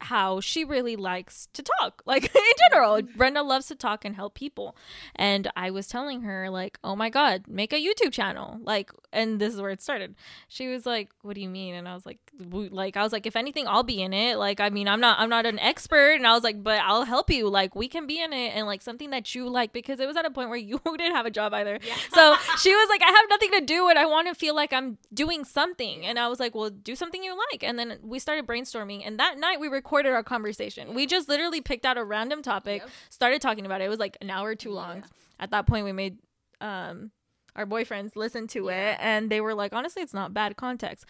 how 0.00 0.40
she 0.40 0.64
really 0.64 0.96
likes 0.96 1.48
to 1.52 1.62
talk 1.62 2.02
like 2.06 2.24
in 2.24 2.42
general. 2.70 2.96
Mm-hmm. 2.96 3.16
brenda 3.16 3.42
loves 3.42 3.66
to 3.66 3.74
talk 3.74 4.04
and 4.04 4.16
help 4.16 4.34
people. 4.34 4.76
And 5.16 5.50
i 5.56 5.70
was 5.70 5.88
telling 5.88 6.22
her 6.22 6.50
like 6.50 6.78
oh 6.82 6.96
my 6.96 7.10
god 7.10 7.44
make 7.46 7.72
a 7.72 7.76
youtube 7.76 8.12
channel. 8.12 8.58
Like 8.62 8.90
and 9.12 9.40
this 9.40 9.54
is 9.54 9.60
where 9.60 9.70
it 9.70 9.82
started 9.82 10.14
she 10.48 10.68
was 10.68 10.86
like 10.86 11.10
what 11.22 11.34
do 11.34 11.40
you 11.40 11.48
mean 11.48 11.74
and 11.74 11.88
i 11.88 11.94
was 11.94 12.06
like 12.06 12.18
like 12.50 12.96
i 12.96 13.02
was 13.02 13.12
like 13.12 13.26
if 13.26 13.36
anything 13.36 13.66
i'll 13.68 13.82
be 13.82 14.00
in 14.02 14.12
it 14.12 14.38
like 14.38 14.60
i 14.60 14.70
mean 14.70 14.88
i'm 14.88 15.00
not 15.00 15.18
i'm 15.18 15.30
not 15.30 15.46
an 15.46 15.58
expert 15.58 16.14
and 16.14 16.26
i 16.26 16.32
was 16.32 16.42
like 16.42 16.62
but 16.62 16.80
i'll 16.80 17.04
help 17.04 17.30
you 17.30 17.48
like 17.48 17.74
we 17.74 17.88
can 17.88 18.06
be 18.06 18.22
in 18.22 18.32
it 18.32 18.54
and 18.54 18.66
like 18.66 18.82
something 18.82 19.10
that 19.10 19.34
you 19.34 19.48
like 19.48 19.72
because 19.72 20.00
it 20.00 20.06
was 20.06 20.16
at 20.16 20.24
a 20.24 20.30
point 20.30 20.48
where 20.48 20.58
you 20.70 20.80
didn't 20.84 21.14
have 21.14 21.26
a 21.26 21.30
job 21.30 21.52
either 21.54 21.78
yeah. 21.82 21.94
so 22.12 22.36
she 22.58 22.74
was 22.74 22.88
like 22.88 23.02
i 23.02 23.10
have 23.10 23.26
nothing 23.28 23.50
to 23.50 23.60
do 23.60 23.88
and 23.88 23.98
i 23.98 24.06
want 24.06 24.28
to 24.28 24.34
feel 24.34 24.54
like 24.54 24.72
i'm 24.72 24.98
doing 25.12 25.44
something 25.44 26.06
and 26.06 26.18
i 26.18 26.28
was 26.28 26.40
like 26.40 26.54
well 26.54 26.70
do 26.70 26.94
something 26.94 27.22
you 27.22 27.36
like 27.50 27.62
and 27.62 27.78
then 27.78 27.98
we 28.02 28.18
started 28.18 28.46
brainstorming 28.46 29.02
and 29.04 29.18
that 29.18 29.38
night 29.38 29.60
we 29.60 29.68
recorded 29.68 30.12
our 30.12 30.22
conversation. 30.22 30.94
We 30.94 31.06
just 31.06 31.28
literally 31.28 31.60
picked 31.60 31.84
out 31.84 31.98
a 31.98 32.04
random 32.04 32.42
topic, 32.42 32.82
yep. 32.82 32.90
started 33.08 33.42
talking 33.42 33.66
about 33.66 33.80
it. 33.80 33.84
It 33.84 33.88
was 33.88 33.98
like 33.98 34.16
an 34.20 34.30
hour 34.30 34.54
too 34.54 34.70
long. 34.70 34.98
Yeah. 34.98 35.04
At 35.40 35.50
that 35.50 35.66
point, 35.66 35.84
we 35.84 35.92
made 35.92 36.18
um, 36.60 37.10
our 37.56 37.66
boyfriends 37.66 38.16
listened 38.16 38.50
to 38.50 38.66
yeah. 38.66 38.92
it, 38.92 38.98
and 39.00 39.30
they 39.30 39.40
were 39.40 39.54
like, 39.54 39.72
honestly, 39.72 40.02
it's 40.02 40.14
not 40.14 40.34
bad 40.34 40.56
context. 40.56 41.04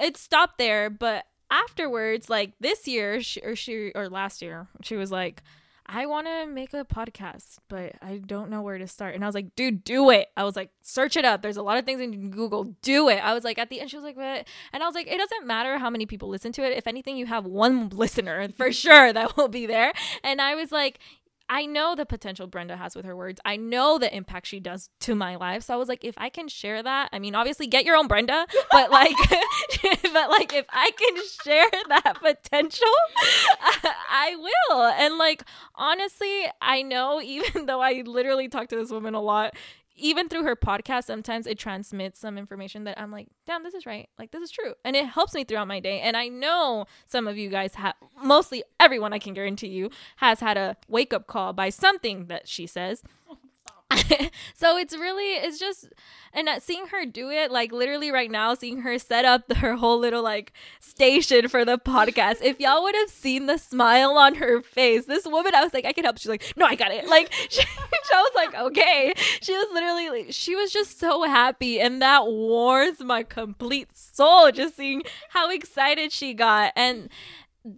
It 0.00 0.16
stopped 0.16 0.58
there, 0.58 0.90
but 0.90 1.26
afterwards, 1.50 2.30
like 2.30 2.52
this 2.60 2.86
year, 2.86 3.20
she, 3.20 3.40
or 3.40 3.56
she 3.56 3.92
or 3.94 4.08
last 4.08 4.42
year, 4.42 4.68
she 4.82 4.96
was 4.96 5.10
like, 5.10 5.42
I 5.90 6.04
want 6.04 6.26
to 6.26 6.46
make 6.46 6.74
a 6.74 6.84
podcast, 6.84 7.60
but 7.68 7.94
I 8.02 8.18
don't 8.18 8.50
know 8.50 8.60
where 8.60 8.76
to 8.76 8.86
start. 8.86 9.14
And 9.14 9.24
I 9.24 9.26
was 9.26 9.34
like, 9.34 9.56
dude, 9.56 9.84
do 9.84 10.10
it. 10.10 10.28
I 10.36 10.44
was 10.44 10.54
like, 10.54 10.70
search 10.82 11.16
it 11.16 11.24
up. 11.24 11.40
There's 11.40 11.56
a 11.56 11.62
lot 11.62 11.78
of 11.78 11.86
things 11.86 12.02
in 12.02 12.30
Google. 12.30 12.64
Do 12.82 13.08
it. 13.08 13.24
I 13.24 13.32
was 13.32 13.42
like, 13.42 13.58
at 13.58 13.70
the 13.70 13.80
end, 13.80 13.88
she 13.88 13.96
was 13.96 14.04
like, 14.04 14.16
what? 14.16 14.46
And 14.74 14.82
I 14.82 14.86
was 14.86 14.94
like, 14.94 15.06
it 15.06 15.16
doesn't 15.16 15.46
matter 15.46 15.78
how 15.78 15.88
many 15.88 16.04
people 16.04 16.28
listen 16.28 16.52
to 16.52 16.62
it. 16.62 16.76
If 16.76 16.86
anything, 16.86 17.16
you 17.16 17.24
have 17.24 17.46
one 17.46 17.88
listener 17.92 18.48
for 18.54 18.70
sure 18.70 19.14
that 19.14 19.38
will 19.38 19.48
be 19.48 19.64
there. 19.64 19.94
And 20.22 20.42
I 20.42 20.54
was 20.56 20.70
like, 20.70 20.98
I 21.48 21.66
know 21.66 21.94
the 21.94 22.04
potential 22.04 22.46
Brenda 22.46 22.76
has 22.76 22.94
with 22.94 23.04
her 23.04 23.16
words. 23.16 23.40
I 23.44 23.56
know 23.56 23.98
the 23.98 24.14
impact 24.14 24.46
she 24.46 24.60
does 24.60 24.90
to 25.00 25.14
my 25.14 25.36
life. 25.36 25.62
So 25.62 25.74
I 25.74 25.76
was 25.76 25.88
like, 25.88 26.04
if 26.04 26.14
I 26.18 26.28
can 26.28 26.48
share 26.48 26.82
that, 26.82 27.08
I 27.12 27.18
mean, 27.18 27.34
obviously 27.34 27.66
get 27.66 27.84
your 27.84 27.96
own 27.96 28.06
Brenda, 28.06 28.46
but 28.70 28.90
like, 28.90 29.16
but 30.02 30.30
like, 30.30 30.52
if 30.52 30.66
I 30.70 30.90
can 30.90 31.16
share 31.44 31.70
that 31.88 32.18
potential, 32.20 32.86
I 34.10 34.36
will. 34.36 34.82
And 34.82 35.16
like, 35.16 35.42
honestly, 35.74 36.44
I 36.60 36.82
know 36.82 37.22
even 37.22 37.66
though 37.66 37.80
I 37.80 38.02
literally 38.04 38.48
talk 38.48 38.68
to 38.68 38.76
this 38.76 38.90
woman 38.90 39.14
a 39.14 39.20
lot, 39.20 39.54
even 39.98 40.28
through 40.28 40.44
her 40.44 40.56
podcast, 40.56 41.04
sometimes 41.04 41.46
it 41.46 41.58
transmits 41.58 42.20
some 42.20 42.38
information 42.38 42.84
that 42.84 42.98
I'm 43.00 43.10
like, 43.10 43.28
damn, 43.46 43.62
this 43.62 43.74
is 43.74 43.86
right. 43.86 44.08
Like, 44.18 44.30
this 44.30 44.42
is 44.42 44.50
true. 44.50 44.74
And 44.84 44.96
it 44.96 45.06
helps 45.06 45.34
me 45.34 45.44
throughout 45.44 45.68
my 45.68 45.80
day. 45.80 46.00
And 46.00 46.16
I 46.16 46.28
know 46.28 46.86
some 47.06 47.26
of 47.26 47.36
you 47.36 47.50
guys 47.50 47.74
have, 47.74 47.94
mostly 48.22 48.62
everyone, 48.80 49.12
I 49.12 49.18
can 49.18 49.34
guarantee 49.34 49.68
you, 49.68 49.90
has 50.16 50.40
had 50.40 50.56
a 50.56 50.76
wake 50.88 51.12
up 51.12 51.26
call 51.26 51.52
by 51.52 51.68
something 51.70 52.26
that 52.26 52.48
she 52.48 52.66
says. 52.66 53.02
so 54.54 54.76
it's 54.76 54.94
really 54.94 55.34
it's 55.34 55.58
just 55.58 55.88
and 56.34 56.46
uh, 56.46 56.60
seeing 56.60 56.86
her 56.88 57.06
do 57.06 57.30
it 57.30 57.50
like 57.50 57.72
literally 57.72 58.10
right 58.10 58.30
now 58.30 58.52
seeing 58.52 58.82
her 58.82 58.98
set 58.98 59.24
up 59.24 59.50
her 59.54 59.76
whole 59.76 59.98
little 59.98 60.22
like 60.22 60.52
station 60.78 61.48
for 61.48 61.64
the 61.64 61.78
podcast 61.78 62.42
if 62.42 62.60
y'all 62.60 62.82
would 62.82 62.94
have 62.94 63.08
seen 63.08 63.46
the 63.46 63.56
smile 63.56 64.18
on 64.18 64.34
her 64.34 64.60
face 64.60 65.06
this 65.06 65.26
woman 65.26 65.54
i 65.54 65.64
was 65.64 65.72
like 65.72 65.86
i 65.86 65.92
can 65.92 66.04
help. 66.04 66.18
She's 66.18 66.28
like 66.28 66.52
no 66.56 66.66
i 66.66 66.74
got 66.74 66.92
it. 66.92 67.06
Like 67.08 67.32
she, 67.48 67.62
she 67.62 68.14
was 68.14 68.32
like 68.34 68.54
okay. 68.54 69.12
She 69.40 69.52
was 69.52 69.66
literally 69.72 70.10
like, 70.10 70.26
she 70.30 70.54
was 70.54 70.72
just 70.72 70.98
so 70.98 71.22
happy 71.24 71.80
and 71.80 72.02
that 72.02 72.26
warms 72.26 73.00
my 73.00 73.22
complete 73.22 73.96
soul 73.96 74.50
just 74.52 74.76
seeing 74.76 75.02
how 75.30 75.50
excited 75.50 76.12
she 76.12 76.34
got 76.34 76.72
and 76.76 77.08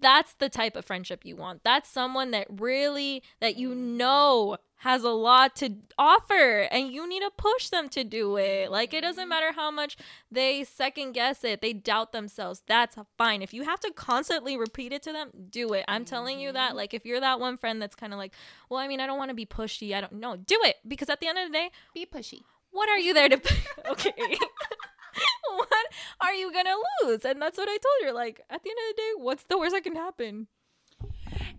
that's 0.01 0.35
the 0.35 0.49
type 0.49 0.77
of 0.77 0.85
friendship 0.85 1.25
you 1.25 1.37
want 1.37 1.63
that's 1.65 1.89
someone 1.89 2.31
that 2.31 2.47
really 2.51 3.23
that 3.41 3.57
you 3.57 3.75
know 3.75 4.57
has 4.81 5.05
a 5.05 5.11
lot 5.11 5.55
to 5.55 5.75
offer 5.99 6.67
and 6.71 6.91
you 6.91 7.07
need 7.07 7.21
to 7.21 7.31
push 7.37 7.69
them 7.69 7.91
to 7.91 8.03
do 8.03 8.39
it. 8.39 8.71
Like 8.71 8.95
it 8.95 9.03
doesn't 9.03 9.29
matter 9.29 9.53
how 9.53 9.71
much 9.71 9.99
they 10.31 10.65
second 10.65 11.13
guess 11.13 11.45
it, 11.45 11.61
they 11.61 11.75
doubt 11.75 12.13
themselves. 12.13 12.63
That's 12.67 12.97
fine. 13.19 13.43
If 13.43 13.53
you 13.53 13.65
have 13.65 13.79
to 13.81 13.93
constantly 13.93 14.57
repeat 14.57 14.95
it 14.95 15.03
to 15.03 15.13
them, 15.13 15.31
do 15.51 15.75
it. 15.75 15.85
I'm 15.87 16.07
telling 16.07 16.41
you 16.41 16.53
that 16.53 16.69
mm-hmm. 16.69 16.79
like 16.79 16.95
if 16.95 17.05
you're 17.05 17.21
that 17.21 17.41
one 17.41 17.59
friend 17.59 17.81
that's 17.81 17.95
kind 17.95 18.15
of 18.15 18.19
like, 18.19 18.33
"Well, 18.71 18.81
I 18.81 18.89
mean, 18.89 19.01
I 19.01 19.07
don't 19.07 19.19
want 19.19 19.29
to 19.29 19.35
be 19.35 19.45
pushy. 19.45 19.95
I 19.95 20.01
don't 20.01 20.15
know." 20.15 20.37
Do 20.37 20.59
it 20.65 20.77
because 20.89 21.11
at 21.11 21.21
the 21.21 21.29
end 21.29 21.37
of 21.37 21.49
the 21.49 21.53
day, 21.53 21.71
be 21.95 22.07
pushy. 22.07 22.41
What 22.71 22.89
are 22.89 22.99
you 22.99 23.13
there 23.13 23.29
to 23.29 23.41
Okay. 23.91 24.13
what 25.57 25.87
are 26.21 26.35
you 26.35 26.53
to 26.53 26.85
lose? 27.05 27.25
And 27.25 27.41
that's 27.41 27.59
what 27.59 27.69
I 27.69 27.77
told 27.77 28.09
her 28.09 28.13
like 28.13 28.41
at 28.51 28.63
the 28.63 28.71
end 28.71 28.79
of 28.91 28.97
the 28.97 29.03
day, 29.03 29.11
what's 29.17 29.45
the 29.45 29.59
worst 29.59 29.73
that 29.73 29.85
can 29.85 29.97
happen? 29.97 30.47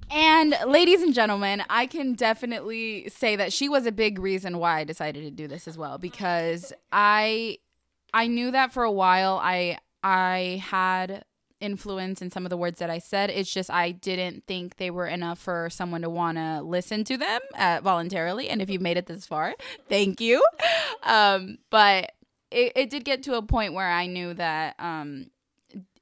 And 0.09 0.55
ladies 0.67 1.01
and 1.01 1.13
gentlemen, 1.13 1.63
I 1.69 1.87
can 1.87 2.13
definitely 2.13 3.07
say 3.09 3.37
that 3.37 3.53
she 3.53 3.69
was 3.69 3.85
a 3.85 3.93
big 3.93 4.19
reason 4.19 4.57
why 4.57 4.79
I 4.79 4.83
decided 4.83 5.23
to 5.23 5.31
do 5.31 5.47
this 5.47 5.67
as 5.67 5.77
well 5.77 5.97
because 5.97 6.73
I 6.91 7.59
I 8.13 8.27
knew 8.27 8.51
that 8.51 8.73
for 8.73 8.83
a 8.83 8.91
while 8.91 9.39
I 9.41 9.77
I 10.03 10.61
had 10.65 11.23
influence 11.61 12.21
in 12.21 12.31
some 12.31 12.45
of 12.45 12.49
the 12.49 12.57
words 12.57 12.79
that 12.79 12.89
I 12.89 12.97
said. 12.97 13.29
It's 13.29 13.53
just 13.53 13.71
I 13.71 13.91
didn't 13.91 14.45
think 14.47 14.77
they 14.77 14.89
were 14.89 15.07
enough 15.07 15.39
for 15.39 15.69
someone 15.69 16.01
to 16.01 16.09
want 16.09 16.37
to 16.37 16.61
listen 16.61 17.03
to 17.05 17.17
them 17.17 17.39
uh, 17.57 17.79
voluntarily. 17.81 18.49
And 18.49 18.61
if 18.61 18.69
you've 18.69 18.81
made 18.81 18.97
it 18.97 19.05
this 19.05 19.25
far, 19.25 19.53
thank 19.87 20.19
you. 20.19 20.43
Um, 21.03 21.59
but 21.69 22.11
it, 22.51 22.73
it 22.75 22.89
did 22.89 23.05
get 23.05 23.23
to 23.23 23.35
a 23.35 23.41
point 23.41 23.73
where 23.73 23.89
I 23.89 24.07
knew 24.07 24.33
that 24.33 24.75
um, 24.79 25.27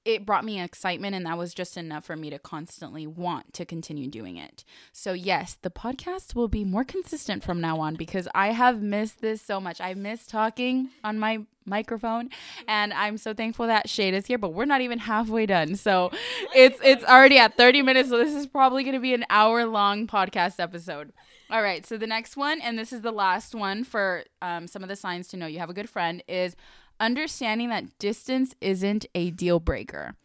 it 0.06 0.26
brought 0.26 0.46
me 0.46 0.62
excitement 0.62 1.16
and 1.16 1.26
that 1.26 1.38
was 1.38 1.54
just 1.54 1.78
enough 1.78 2.06
for 2.06 2.16
me 2.16 2.30
to 2.30 2.40
constantly 2.40 3.06
want 3.06 3.54
to 3.54 3.66
continue 3.66 4.08
doing 4.08 4.38
it. 4.38 4.64
So 4.92 5.14
yes, 5.14 5.58
the 5.62 5.70
podcast 5.70 6.36
will 6.36 6.48
be 6.48 6.64
more 6.64 6.84
consistent 6.84 7.44
from 7.44 7.62
now 7.62 7.80
on 7.80 7.96
because 7.96 8.28
I 8.34 8.52
have 8.52 8.82
missed 8.82 9.22
this 9.22 9.42
so 9.42 9.60
much. 9.60 9.80
I 9.80 9.94
miss 9.94 10.26
talking 10.26 10.90
on 11.04 11.20
my 11.20 11.46
microphone 11.66 12.30
and 12.68 12.94
I'm 12.94 13.18
so 13.18 13.34
thankful 13.34 13.68
that 13.68 13.90
Shade 13.90 14.14
is 14.14 14.26
here, 14.26 14.38
but 14.38 14.54
we're 14.54 14.66
not 14.66 14.82
even 14.82 15.00
halfway 15.00 15.46
done. 15.46 15.76
So 15.76 16.12
it's 16.56 16.80
it's 16.84 17.04
already 17.04 17.38
at 17.38 17.58
30 17.58 17.82
minutes, 17.84 18.10
so 18.10 18.18
this 18.18 18.34
is 18.34 18.48
probably 18.48 18.84
going 18.84 18.96
to 18.96 19.00
be 19.00 19.14
an 19.14 19.26
hour 19.30 19.66
long 19.66 20.08
podcast 20.08 20.60
episode. 20.60 21.14
All 21.52 21.64
right, 21.64 21.84
so 21.84 21.98
the 21.98 22.06
next 22.06 22.38
one, 22.38 22.62
and 22.62 22.78
this 22.78 22.94
is 22.94 23.02
the 23.02 23.12
last 23.12 23.56
one 23.56 23.84
for 23.84 24.24
um, 24.42 24.68
some 24.68 24.84
of 24.84 24.90
the 24.90 24.96
signs 24.96 25.28
to 25.30 25.38
know 25.38 25.48
you 25.48 25.58
have 25.58 25.70
a 25.70 25.74
good 25.74 25.90
friend, 25.90 26.24
is 26.28 26.56
understanding 27.00 27.70
that 27.70 27.98
distance 27.98 28.54
isn't 28.62 29.08
a 29.16 29.32
deal 29.32 29.60
breaker. 29.60 30.16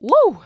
Woo! 0.00 0.42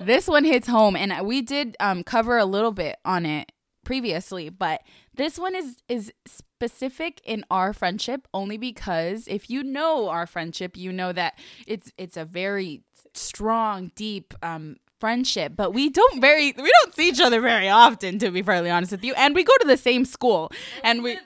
this 0.00 0.28
one 0.28 0.44
hits 0.44 0.68
home, 0.68 0.94
and 0.94 1.26
we 1.26 1.40
did 1.40 1.74
um, 1.80 2.04
cover 2.04 2.36
a 2.36 2.44
little 2.44 2.72
bit 2.72 2.96
on 3.04 3.24
it 3.24 3.50
previously, 3.82 4.50
but 4.50 4.82
this 5.14 5.38
one 5.38 5.54
is 5.54 5.76
is 5.88 6.12
specific 6.26 7.20
in 7.24 7.44
our 7.50 7.72
friendship 7.72 8.26
only 8.34 8.58
because 8.58 9.26
if 9.28 9.48
you 9.48 9.62
know 9.62 10.08
our 10.08 10.26
friendship, 10.26 10.76
you 10.76 10.92
know 10.92 11.12
that 11.12 11.38
it's 11.66 11.92
it's 11.96 12.18
a 12.18 12.26
very 12.26 12.82
strong, 13.14 13.90
deep 13.94 14.34
um, 14.42 14.76
friendship, 14.98 15.52
but 15.56 15.72
we 15.72 15.90
don't 15.90 16.20
very 16.20 16.52
we 16.56 16.72
don't 16.82 16.94
see 16.94 17.08
each 17.08 17.20
other 17.20 17.40
very 17.40 17.68
often 17.68 18.18
to 18.18 18.30
be 18.30 18.42
fairly 18.42 18.70
honest 18.70 18.92
with 18.92 19.04
you. 19.04 19.14
And 19.14 19.34
we 19.34 19.44
go 19.44 19.52
to 19.60 19.66
the 19.66 19.76
same 19.76 20.04
school 20.04 20.50
and 20.82 21.02
we 21.02 21.18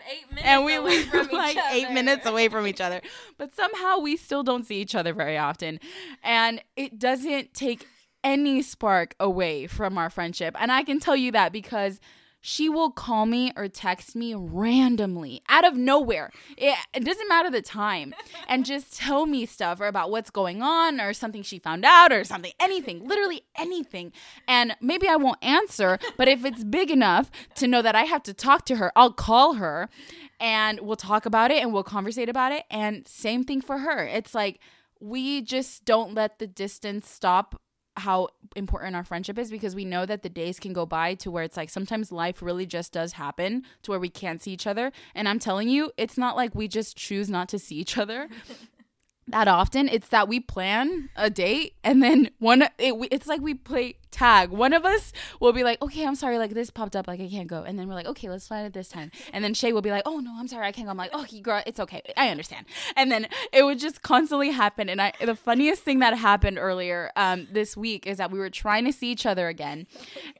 and 0.42 0.64
we 0.64 0.78
live 0.78 1.12
like 1.32 1.56
8 1.56 1.92
minutes 1.92 2.26
away 2.26 2.48
from 2.48 2.66
each 2.66 2.80
other. 2.80 3.00
But 3.38 3.54
somehow 3.54 3.98
we 3.98 4.16
still 4.16 4.42
don't 4.42 4.66
see 4.66 4.80
each 4.80 4.94
other 4.94 5.12
very 5.12 5.38
often. 5.38 5.80
And 6.22 6.62
it 6.76 6.98
doesn't 6.98 7.54
take 7.54 7.86
any 8.22 8.62
spark 8.62 9.14
away 9.18 9.66
from 9.66 9.96
our 9.96 10.10
friendship. 10.10 10.54
And 10.58 10.70
I 10.70 10.82
can 10.82 11.00
tell 11.00 11.16
you 11.16 11.32
that 11.32 11.52
because 11.52 12.00
she 12.40 12.68
will 12.68 12.90
call 12.90 13.26
me 13.26 13.52
or 13.56 13.68
text 13.68 14.16
me 14.16 14.34
randomly 14.34 15.42
out 15.48 15.64
of 15.64 15.76
nowhere. 15.76 16.30
It, 16.56 16.76
it, 16.94 17.04
doesn't 17.04 17.28
matter 17.28 17.50
the 17.50 17.62
time 17.62 18.14
and 18.48 18.64
just 18.64 18.96
tell 18.96 19.26
me 19.26 19.46
stuff 19.46 19.80
or 19.80 19.86
about 19.86 20.10
what's 20.10 20.30
going 20.30 20.62
on 20.62 21.00
or 21.00 21.12
something 21.12 21.42
she 21.42 21.58
found 21.58 21.84
out 21.84 22.12
or 22.12 22.24
something, 22.24 22.52
anything, 22.58 23.06
literally 23.06 23.42
anything. 23.56 24.12
And 24.48 24.76
maybe 24.80 25.08
I 25.08 25.16
won't 25.16 25.42
answer, 25.42 25.98
but 26.16 26.28
if 26.28 26.44
it's 26.44 26.64
big 26.64 26.90
enough 26.90 27.30
to 27.56 27.66
know 27.66 27.82
that 27.82 27.94
I 27.94 28.04
have 28.04 28.22
to 28.24 28.34
talk 28.34 28.64
to 28.66 28.76
her, 28.76 28.92
I'll 28.96 29.12
call 29.12 29.54
her 29.54 29.88
and 30.38 30.80
we'll 30.80 30.96
talk 30.96 31.26
about 31.26 31.50
it 31.50 31.62
and 31.62 31.72
we'll 31.72 31.82
conversate 31.82 32.28
about 32.28 32.52
it. 32.52 32.64
And 32.70 33.06
same 33.06 33.44
thing 33.44 33.60
for 33.60 33.78
her. 33.78 34.06
It's 34.06 34.34
like, 34.34 34.60
we 35.00 35.40
just 35.40 35.84
don't 35.84 36.14
let 36.14 36.38
the 36.38 36.46
distance 36.46 37.08
stop 37.08 37.60
how 37.96 38.28
important 38.56 38.96
our 38.96 39.04
friendship 39.04 39.38
is 39.38 39.50
because 39.50 39.74
we 39.74 39.84
know 39.84 40.06
that 40.06 40.22
the 40.22 40.28
days 40.28 40.58
can 40.58 40.72
go 40.72 40.86
by 40.86 41.14
to 41.14 41.30
where 41.30 41.44
it's 41.44 41.56
like 41.56 41.70
sometimes 41.70 42.10
life 42.10 42.42
really 42.42 42.66
just 42.66 42.92
does 42.92 43.12
happen 43.12 43.64
to 43.82 43.90
where 43.90 44.00
we 44.00 44.08
can't 44.08 44.42
see 44.42 44.52
each 44.52 44.66
other. 44.66 44.92
And 45.14 45.28
I'm 45.28 45.38
telling 45.38 45.68
you, 45.68 45.92
it's 45.96 46.16
not 46.16 46.36
like 46.36 46.54
we 46.54 46.68
just 46.68 46.96
choose 46.96 47.28
not 47.28 47.48
to 47.50 47.58
see 47.58 47.76
each 47.76 47.98
other. 47.98 48.28
that 49.32 49.48
often 49.48 49.88
it's 49.88 50.08
that 50.08 50.28
we 50.28 50.40
plan 50.40 51.08
a 51.16 51.30
date 51.30 51.74
and 51.84 52.02
then 52.02 52.30
one 52.38 52.62
it, 52.78 52.94
it's 53.10 53.26
like 53.26 53.40
we 53.40 53.54
play 53.54 53.96
tag. 54.10 54.50
One 54.50 54.72
of 54.72 54.84
us 54.84 55.12
will 55.38 55.52
be 55.52 55.62
like 55.62 55.80
okay 55.82 56.06
i'm 56.06 56.14
sorry 56.14 56.38
like 56.38 56.52
this 56.52 56.70
popped 56.70 56.96
up 56.96 57.06
like 57.06 57.20
i 57.20 57.28
can't 57.28 57.48
go. 57.48 57.62
And 57.62 57.78
then 57.78 57.88
we're 57.88 57.94
like 57.94 58.06
okay 58.06 58.28
let's 58.28 58.46
plan 58.48 58.64
it 58.64 58.72
this 58.72 58.88
time. 58.88 59.10
And 59.32 59.44
then 59.44 59.54
shay 59.54 59.72
will 59.72 59.82
be 59.82 59.90
like 59.90 60.02
oh 60.06 60.18
no 60.18 60.34
i'm 60.36 60.48
sorry 60.48 60.66
i 60.66 60.72
can't 60.72 60.86
go. 60.86 60.90
I'm 60.90 60.96
like 60.96 61.10
oh 61.12 61.24
girl 61.42 61.62
it's 61.66 61.80
okay 61.80 62.02
i 62.16 62.28
understand. 62.28 62.66
And 62.96 63.10
then 63.10 63.28
it 63.52 63.64
would 63.64 63.78
just 63.78 64.02
constantly 64.02 64.50
happen. 64.50 64.88
And 64.88 65.00
i 65.00 65.12
the 65.24 65.36
funniest 65.36 65.82
thing 65.82 66.00
that 66.00 66.16
happened 66.16 66.58
earlier 66.58 67.10
um 67.16 67.48
this 67.52 67.76
week 67.76 68.06
is 68.06 68.18
that 68.18 68.30
we 68.30 68.38
were 68.38 68.50
trying 68.50 68.84
to 68.84 68.92
see 68.92 69.10
each 69.10 69.26
other 69.26 69.48
again. 69.48 69.86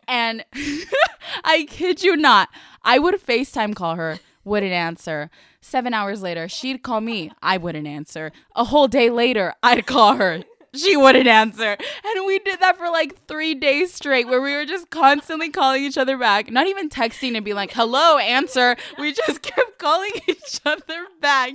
And 0.09 0.45
i 1.45 1.67
kid 1.69 2.03
you 2.03 2.17
not 2.17 2.49
i 2.83 2.99
would 2.99 3.15
facetime 3.15 3.75
call 3.75 3.95
her 3.95 4.19
wouldn't 4.45 4.73
answer. 4.73 5.31
Seven 5.61 5.93
hours 5.93 6.23
later, 6.23 6.49
she'd 6.49 6.83
call 6.83 7.01
me. 7.01 7.31
I 7.43 7.57
wouldn't 7.57 7.87
answer. 7.87 8.33
A 8.57 8.65
whole 8.65 8.89
day 8.89 9.11
later, 9.11 9.55
I'd 9.63 9.87
call 9.87 10.17
her. 10.17 10.45
She 10.73 10.97
wouldn't 10.97 11.27
answer. 11.27 11.77
And 12.05 12.27
we 12.27 12.39
did 12.39 12.61
that 12.61 12.77
for 12.77 12.89
like 12.91 13.27
three 13.27 13.55
days 13.55 13.93
straight 13.93 14.29
where 14.29 14.41
we 14.41 14.55
were 14.55 14.65
just 14.65 14.91
constantly 14.91 15.51
calling 15.51 15.83
each 15.83 15.99
other 15.99 16.17
back, 16.17 16.51
not 16.51 16.69
even 16.69 16.89
texting 16.89 17.35
and 17.35 17.45
be 17.45 17.55
like, 17.55 17.73
hello, 17.73 18.19
answer. 18.19 18.77
We 18.99 19.13
just 19.13 19.43
kept 19.43 19.79
calling 19.79 20.13
each 20.29 20.61
other 20.65 21.07
back. 21.21 21.55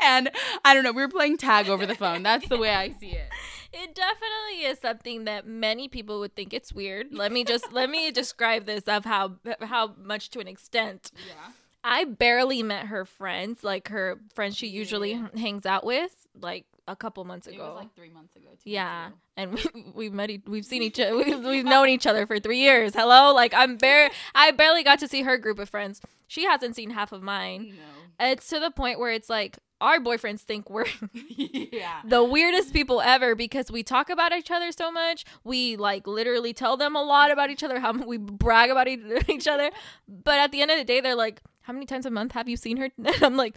And 0.00 0.30
I 0.64 0.72
don't 0.72 0.84
know, 0.84 0.92
we 0.92 1.02
were 1.02 1.08
playing 1.08 1.38
tag 1.38 1.68
over 1.68 1.84
the 1.84 1.96
phone. 1.96 2.22
That's 2.22 2.48
the 2.48 2.58
way 2.58 2.70
I 2.70 2.90
see 3.00 3.10
it 3.10 3.28
it 3.72 3.94
definitely 3.94 4.66
is 4.66 4.78
something 4.78 5.24
that 5.24 5.46
many 5.46 5.88
people 5.88 6.20
would 6.20 6.34
think 6.34 6.54
it's 6.54 6.72
weird. 6.72 7.08
Let 7.12 7.32
me 7.32 7.44
just 7.44 7.72
let 7.72 7.90
me 7.90 8.10
describe 8.10 8.64
this 8.64 8.84
of 8.84 9.04
how 9.04 9.36
how 9.62 9.94
much 10.02 10.30
to 10.30 10.40
an 10.40 10.48
extent. 10.48 11.12
Yeah. 11.26 11.52
I 11.84 12.04
barely 12.04 12.62
met 12.62 12.86
her 12.86 13.04
friends, 13.04 13.62
like 13.62 13.88
her 13.88 14.18
friends 14.34 14.56
she 14.56 14.66
usually 14.66 15.12
yeah. 15.12 15.28
hangs 15.36 15.64
out 15.64 15.84
with, 15.84 16.26
like 16.40 16.66
a 16.86 16.96
couple 16.96 17.24
months 17.24 17.46
ago. 17.46 17.56
It 17.56 17.68
was 17.68 17.76
like 17.76 17.94
three 17.94 18.10
months 18.10 18.34
ago. 18.34 18.48
yeah, 18.64 19.10
months 19.36 19.60
ago. 19.60 19.70
and 19.72 19.84
we 19.84 19.92
we've 19.94 20.12
met, 20.12 20.30
e- 20.30 20.42
we've 20.46 20.64
seen 20.64 20.82
each 20.82 20.98
other, 21.00 21.16
we've, 21.16 21.44
we've 21.44 21.64
known 21.64 21.88
each 21.88 22.06
other 22.06 22.26
for 22.26 22.40
three 22.40 22.58
years. 22.58 22.94
Hello, 22.94 23.32
like 23.32 23.54
I'm 23.54 23.76
bare, 23.76 24.10
I 24.34 24.50
barely 24.50 24.82
got 24.82 24.98
to 25.00 25.08
see 25.08 25.22
her 25.22 25.38
group 25.38 25.58
of 25.58 25.68
friends. 25.68 26.00
She 26.26 26.44
hasn't 26.44 26.76
seen 26.76 26.90
half 26.90 27.12
of 27.12 27.22
mine. 27.22 27.74
No. 27.76 28.26
It's 28.26 28.48
to 28.48 28.58
the 28.58 28.70
point 28.70 28.98
where 28.98 29.12
it's 29.12 29.30
like 29.30 29.58
our 29.80 29.98
boyfriends 30.00 30.40
think 30.40 30.68
we're 30.68 30.86
yeah. 31.12 32.00
the 32.04 32.24
weirdest 32.24 32.72
people 32.72 33.00
ever 33.00 33.36
because 33.36 33.70
we 33.70 33.84
talk 33.84 34.10
about 34.10 34.32
each 34.32 34.50
other 34.50 34.72
so 34.72 34.90
much. 34.90 35.24
We 35.44 35.76
like 35.76 36.06
literally 36.06 36.52
tell 36.52 36.76
them 36.76 36.96
a 36.96 37.02
lot 37.02 37.30
about 37.30 37.50
each 37.50 37.62
other, 37.62 37.78
how 37.78 37.92
we 37.92 38.16
brag 38.16 38.70
about 38.70 38.88
each 38.88 39.46
other. 39.46 39.70
But 40.08 40.38
at 40.40 40.50
the 40.50 40.62
end 40.62 40.72
of 40.72 40.78
the 40.78 40.84
day, 40.84 41.00
they're 41.00 41.14
like, 41.14 41.42
how 41.68 41.74
many 41.74 41.84
times 41.84 42.06
a 42.06 42.10
month 42.10 42.32
have 42.32 42.48
you 42.48 42.56
seen 42.56 42.78
her? 42.78 42.88
And 42.98 43.22
I'm 43.22 43.36
like, 43.36 43.54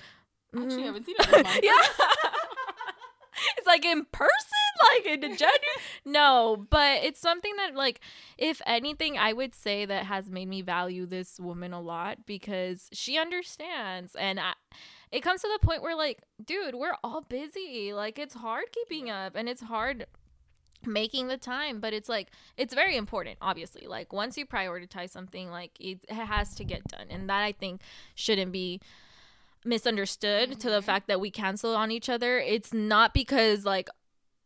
mm. 0.54 0.64
actually, 0.64 0.84
I 0.84 0.86
haven't 0.88 1.06
seen 1.06 1.16
her. 1.18 1.38
yeah. 1.64 1.72
it's 3.58 3.66
like 3.66 3.86
in 3.86 4.04
person, 4.12 4.28
like 4.84 5.06
in 5.06 5.22
January. 5.22 5.60
no, 6.04 6.68
but 6.70 7.06
it's 7.06 7.22
something 7.22 7.56
that, 7.56 7.74
like, 7.74 8.02
if 8.38 8.62
anything, 8.68 9.18
I 9.18 9.32
would 9.32 9.56
say 9.56 9.86
that 9.86 10.08
has 10.08 10.30
made 10.30 10.50
me 10.50 10.62
value 10.62 11.06
this 11.06 11.40
woman 11.40 11.72
a 11.72 11.80
lot 11.80 12.26
because 12.26 12.90
she 12.92 13.18
understands, 13.18 14.14
and 14.16 14.42
I, 14.42 14.56
it 15.10 15.22
comes 15.22 15.42
to 15.44 15.50
the 15.54 15.66
point 15.66 15.82
where, 15.82 15.96
like, 15.96 16.20
dude, 16.44 16.76
we're 16.76 16.98
all 17.06 17.22
busy. 17.22 17.94
Like, 17.94 18.20
it's 18.20 18.36
hard 18.36 18.66
keeping 18.74 19.10
up, 19.10 19.38
and 19.38 19.48
it's 19.48 19.62
hard 19.62 20.06
making 20.86 21.28
the 21.28 21.38
time 21.38 21.80
but 21.80 21.94
it's 21.94 22.10
like 22.10 22.30
it's 22.58 22.74
very 22.74 22.96
important 22.96 23.38
obviously 23.42 23.88
like 23.88 24.12
once 24.12 24.38
you 24.38 24.46
prioritize 24.46 25.10
something 25.10 25.50
like 25.50 25.72
it, 25.80 26.00
has 26.10 26.56
to 26.56 26.64
get 26.64 26.84
done 26.88 27.08
and 27.10 27.30
that 27.30 27.42
i 27.42 27.52
think 27.52 27.82
shouldn't 28.16 28.52
be 28.52 28.80
misunderstood 29.64 30.50
mm-hmm. 30.50 30.60
to 30.60 30.70
the 30.70 30.78
mm-hmm. 30.78 30.86
fact 30.86 31.08
that 31.08 31.20
we 31.20 31.30
cancel 31.30 31.76
on 31.76 31.92
each 31.92 32.10
other 32.10 32.40
it's 32.40 32.74
not 32.74 33.14
because 33.14 33.66
like 33.66 33.90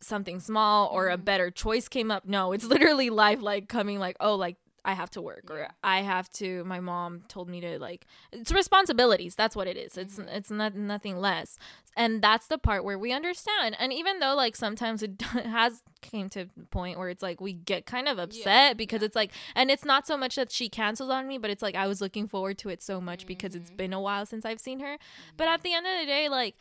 something 0.02 0.40
small 0.40 0.88
or 0.88 1.08
a 1.08 1.14
mm-hmm. 1.16 1.24
better 1.24 1.50
choice 1.50 1.88
came 1.88 2.12
up 2.12 2.26
no 2.26 2.52
it's 2.52 2.66
literally 2.66 3.10
life 3.10 3.42
like 3.42 3.68
coming 3.68 4.00
like 4.00 4.18
oh 4.20 4.36
like 4.36 4.58
I 4.86 4.94
have 4.94 5.10
to 5.12 5.22
work 5.22 5.50
or 5.50 5.68
I 5.84 6.02
have 6.02 6.30
to 6.34 6.64
my 6.64 6.80
mom 6.80 7.24
told 7.28 7.50
me 7.50 7.60
to 7.62 7.80
like 7.80 8.06
it's 8.32 8.52
responsibilities 8.52 9.36
that's 9.36 9.56
what 9.56 9.68
it 9.68 9.78
is 9.78 9.98
it's 9.98 10.18
mm-hmm. 10.18 10.30
it's 10.30 10.52
not 10.52 10.76
nothing 10.76 11.18
less 11.18 11.58
and 11.98 12.22
that's 12.22 12.48
the 12.48 12.58
part 12.58 12.84
where 12.84 12.98
we 12.98 13.12
understand 13.12 13.76
and 13.80 13.92
even 13.92 14.20
though 14.20 14.36
like 14.36 14.56
sometimes 14.56 15.02
it 15.02 15.22
has 15.22 15.82
came 16.02 16.30
to 16.30 16.42
a 16.42 16.66
point 16.70 17.00
where 17.00 17.10
it's 17.10 17.24
like 17.24 17.42
we 17.42 17.54
get 17.54 17.86
kind 17.86 18.08
of 18.08 18.20
upset 18.20 18.46
yeah. 18.46 18.74
because 18.74 19.02
yeah. 19.02 19.08
it's 19.08 19.16
like 19.16 19.32
and 19.56 19.72
it's 19.72 19.86
not 19.86 20.06
so 20.06 20.16
much 20.16 20.36
that 20.36 20.52
she 20.52 20.70
cancels 20.70 21.10
on 21.10 21.28
me 21.28 21.38
but 21.38 21.50
it's 21.50 21.64
like 21.64 21.76
I 21.76 21.88
was 21.88 22.00
looking 22.00 22.28
forward 22.28 22.58
to 22.60 22.70
it 22.70 22.82
so 22.82 23.02
much 23.02 23.22
mm-hmm. 23.22 23.28
because 23.28 23.56
it's 23.56 23.70
mm-hmm. 23.70 23.78
been 23.78 23.94
a 23.94 24.00
while 24.00 24.26
since 24.26 24.46
I've 24.46 24.60
seen 24.60 24.80
her 24.80 24.94
mm-hmm. 24.96 25.36
but 25.38 25.48
at 25.48 25.64
the 25.64 25.74
end 25.74 25.88
of 25.88 26.00
the 26.00 26.06
day 26.06 26.30
like 26.30 26.56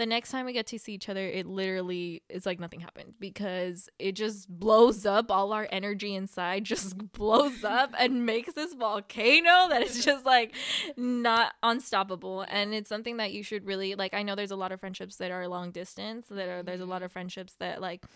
the 0.00 0.06
next 0.06 0.30
time 0.30 0.46
we 0.46 0.54
get 0.54 0.66
to 0.68 0.78
see 0.78 0.94
each 0.94 1.10
other, 1.10 1.20
it 1.26 1.44
literally 1.44 2.22
is 2.30 2.46
like 2.46 2.58
nothing 2.58 2.80
happened 2.80 3.12
because 3.20 3.90
it 3.98 4.12
just 4.12 4.48
blows 4.48 5.04
up. 5.04 5.30
All 5.30 5.52
our 5.52 5.68
energy 5.70 6.14
inside 6.14 6.64
just 6.74 6.96
blows 7.12 7.62
up 7.64 7.94
and 7.98 8.24
makes 8.24 8.54
this 8.54 8.72
volcano 8.72 9.68
that 9.68 9.82
is 9.82 10.02
just 10.02 10.24
like 10.24 10.54
not 10.96 11.52
unstoppable. 11.62 12.46
And 12.48 12.72
it's 12.72 12.88
something 12.88 13.18
that 13.18 13.32
you 13.32 13.42
should 13.42 13.66
really 13.66 13.94
like. 13.94 14.14
I 14.14 14.22
know 14.22 14.34
there's 14.34 14.50
a 14.50 14.56
lot 14.56 14.72
of 14.72 14.80
friendships 14.80 15.16
that 15.16 15.30
are 15.30 15.46
long 15.48 15.70
distance, 15.70 16.28
that 16.30 16.48
are, 16.48 16.62
there's 16.62 16.80
a 16.80 16.86
lot 16.86 16.96
mm-hmm. 16.96 17.04
of 17.04 17.12
friendships 17.12 17.54
that 17.58 17.82
like 17.82 18.06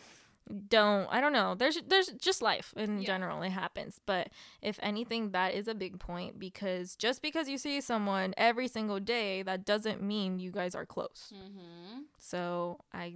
don't 0.68 1.09
i 1.11 1.20
don't 1.20 1.33
know. 1.33 1.54
There's 1.54 1.78
there's 1.87 2.09
just 2.20 2.42
life 2.42 2.74
in 2.76 3.00
yeah. 3.00 3.07
general 3.07 3.42
it 3.42 3.50
happens. 3.50 4.00
But 4.04 4.28
if 4.62 4.78
anything 4.83 5.30
that 5.30 5.54
is 5.54 5.68
a 5.68 5.74
big 5.74 5.98
point 5.98 6.38
because 6.38 6.96
just 6.96 7.22
because 7.22 7.48
you 7.48 7.59
see 7.59 7.80
someone 7.80 8.35
every 8.37 8.68
single 8.68 9.00
day 9.00 9.42
that 9.42 9.64
doesn't 9.64 10.02
mean 10.02 10.38
you 10.38 10.50
guys 10.50 10.74
are 10.74 10.87
close. 10.87 11.33
Mm-hmm. 11.35 12.02
so 12.18 12.78
i 12.92 13.14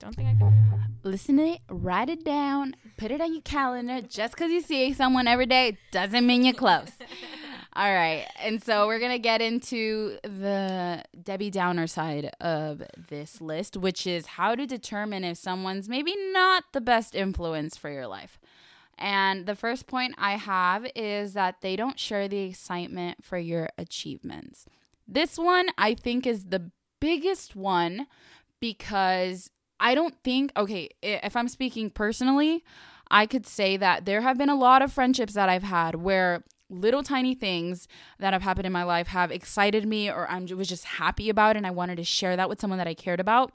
don't 0.00 0.14
think 0.14 0.28
i 0.28 0.34
can 0.34 0.52
listen 1.04 1.36
to 1.36 1.44
it 1.44 1.60
write 1.68 2.08
it 2.08 2.24
down 2.24 2.74
put 2.96 3.10
it 3.10 3.20
on 3.20 3.32
your 3.32 3.42
calendar. 3.42 4.00
Just 4.00 4.34
because 4.34 4.50
you 4.50 4.60
see 4.60 4.92
someone 4.92 5.28
every 5.28 5.46
day 5.46 5.78
doesn't 5.90 6.26
mean 6.26 6.44
you're 6.44 6.54
close 6.54 6.90
All 7.74 7.92
right. 7.92 8.26
And 8.38 8.62
so 8.62 8.86
we're 8.86 8.98
going 8.98 9.12
to 9.12 9.18
get 9.18 9.40
into 9.40 10.18
the 10.22 11.02
Debbie 11.22 11.50
Downer 11.50 11.86
side 11.86 12.30
of 12.40 12.82
this 13.08 13.40
list, 13.40 13.78
which 13.78 14.06
is 14.06 14.26
how 14.26 14.54
to 14.54 14.66
determine 14.66 15.24
if 15.24 15.38
someone's 15.38 15.88
maybe 15.88 16.14
not 16.32 16.64
the 16.72 16.82
best 16.82 17.14
influence 17.14 17.78
for 17.78 17.90
your 17.90 18.06
life. 18.06 18.38
And 18.98 19.46
the 19.46 19.56
first 19.56 19.86
point 19.86 20.14
I 20.18 20.32
have 20.32 20.86
is 20.94 21.32
that 21.32 21.62
they 21.62 21.76
don't 21.76 21.98
share 21.98 22.28
the 22.28 22.40
excitement 22.40 23.24
for 23.24 23.38
your 23.38 23.70
achievements. 23.78 24.66
This 25.08 25.38
one 25.38 25.68
I 25.78 25.94
think 25.94 26.26
is 26.26 26.44
the 26.44 26.70
biggest 27.00 27.56
one 27.56 28.06
because 28.60 29.50
I 29.80 29.94
don't 29.94 30.14
think, 30.22 30.52
okay, 30.56 30.90
if 31.02 31.34
I'm 31.34 31.48
speaking 31.48 31.88
personally, 31.90 32.64
I 33.10 33.26
could 33.26 33.46
say 33.46 33.76
that 33.78 34.04
there 34.04 34.20
have 34.20 34.38
been 34.38 34.48
a 34.48 34.54
lot 34.54 34.82
of 34.82 34.92
friendships 34.92 35.34
that 35.34 35.48
I've 35.48 35.64
had 35.64 35.96
where 35.96 36.44
little 36.72 37.02
tiny 37.02 37.34
things 37.34 37.86
that 38.18 38.32
have 38.32 38.42
happened 38.42 38.66
in 38.66 38.72
my 38.72 38.82
life 38.82 39.08
have 39.08 39.30
excited 39.30 39.86
me 39.86 40.10
or 40.10 40.28
I 40.28 40.40
was 40.40 40.68
just 40.68 40.84
happy 40.84 41.28
about 41.28 41.56
and 41.56 41.66
I 41.66 41.70
wanted 41.70 41.96
to 41.96 42.04
share 42.04 42.36
that 42.36 42.48
with 42.48 42.60
someone 42.60 42.78
that 42.78 42.88
I 42.88 42.94
cared 42.94 43.20
about 43.20 43.52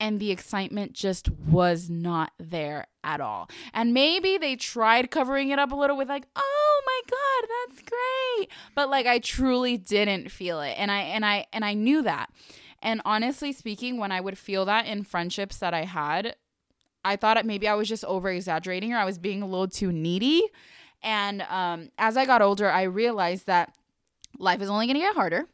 and 0.00 0.18
the 0.18 0.30
excitement 0.30 0.94
just 0.94 1.30
was 1.30 1.90
not 1.90 2.32
there 2.38 2.86
at 3.04 3.20
all. 3.20 3.48
And 3.74 3.92
maybe 3.92 4.38
they 4.38 4.56
tried 4.56 5.10
covering 5.10 5.50
it 5.50 5.58
up 5.58 5.72
a 5.72 5.76
little 5.76 5.96
with 5.96 6.08
like, 6.08 6.26
"Oh 6.34 6.82
my 6.86 7.00
god, 7.10 7.48
that's 7.68 7.82
great." 7.82 8.48
But 8.74 8.88
like 8.88 9.06
I 9.06 9.18
truly 9.18 9.76
didn't 9.76 10.30
feel 10.30 10.60
it. 10.62 10.74
And 10.78 10.90
I 10.90 11.00
and 11.00 11.24
I 11.24 11.46
and 11.52 11.64
I 11.64 11.74
knew 11.74 12.02
that. 12.02 12.30
And 12.82 13.02
honestly 13.04 13.52
speaking, 13.52 13.98
when 13.98 14.10
I 14.10 14.20
would 14.20 14.38
feel 14.38 14.64
that 14.64 14.86
in 14.86 15.04
friendships 15.04 15.58
that 15.58 15.74
I 15.74 15.84
had, 15.84 16.34
I 17.04 17.16
thought 17.16 17.44
maybe 17.44 17.68
I 17.68 17.74
was 17.74 17.88
just 17.88 18.04
over 18.06 18.30
exaggerating 18.30 18.92
or 18.92 18.98
I 18.98 19.04
was 19.04 19.18
being 19.18 19.42
a 19.42 19.46
little 19.46 19.68
too 19.68 19.92
needy. 19.92 20.42
And 21.02 21.42
um, 21.42 21.90
as 21.98 22.16
I 22.16 22.26
got 22.26 22.42
older, 22.42 22.70
I 22.70 22.82
realized 22.82 23.46
that 23.46 23.74
life 24.38 24.60
is 24.60 24.68
only 24.68 24.86
going 24.86 24.96
to 24.96 25.00
get 25.00 25.14
harder. 25.14 25.46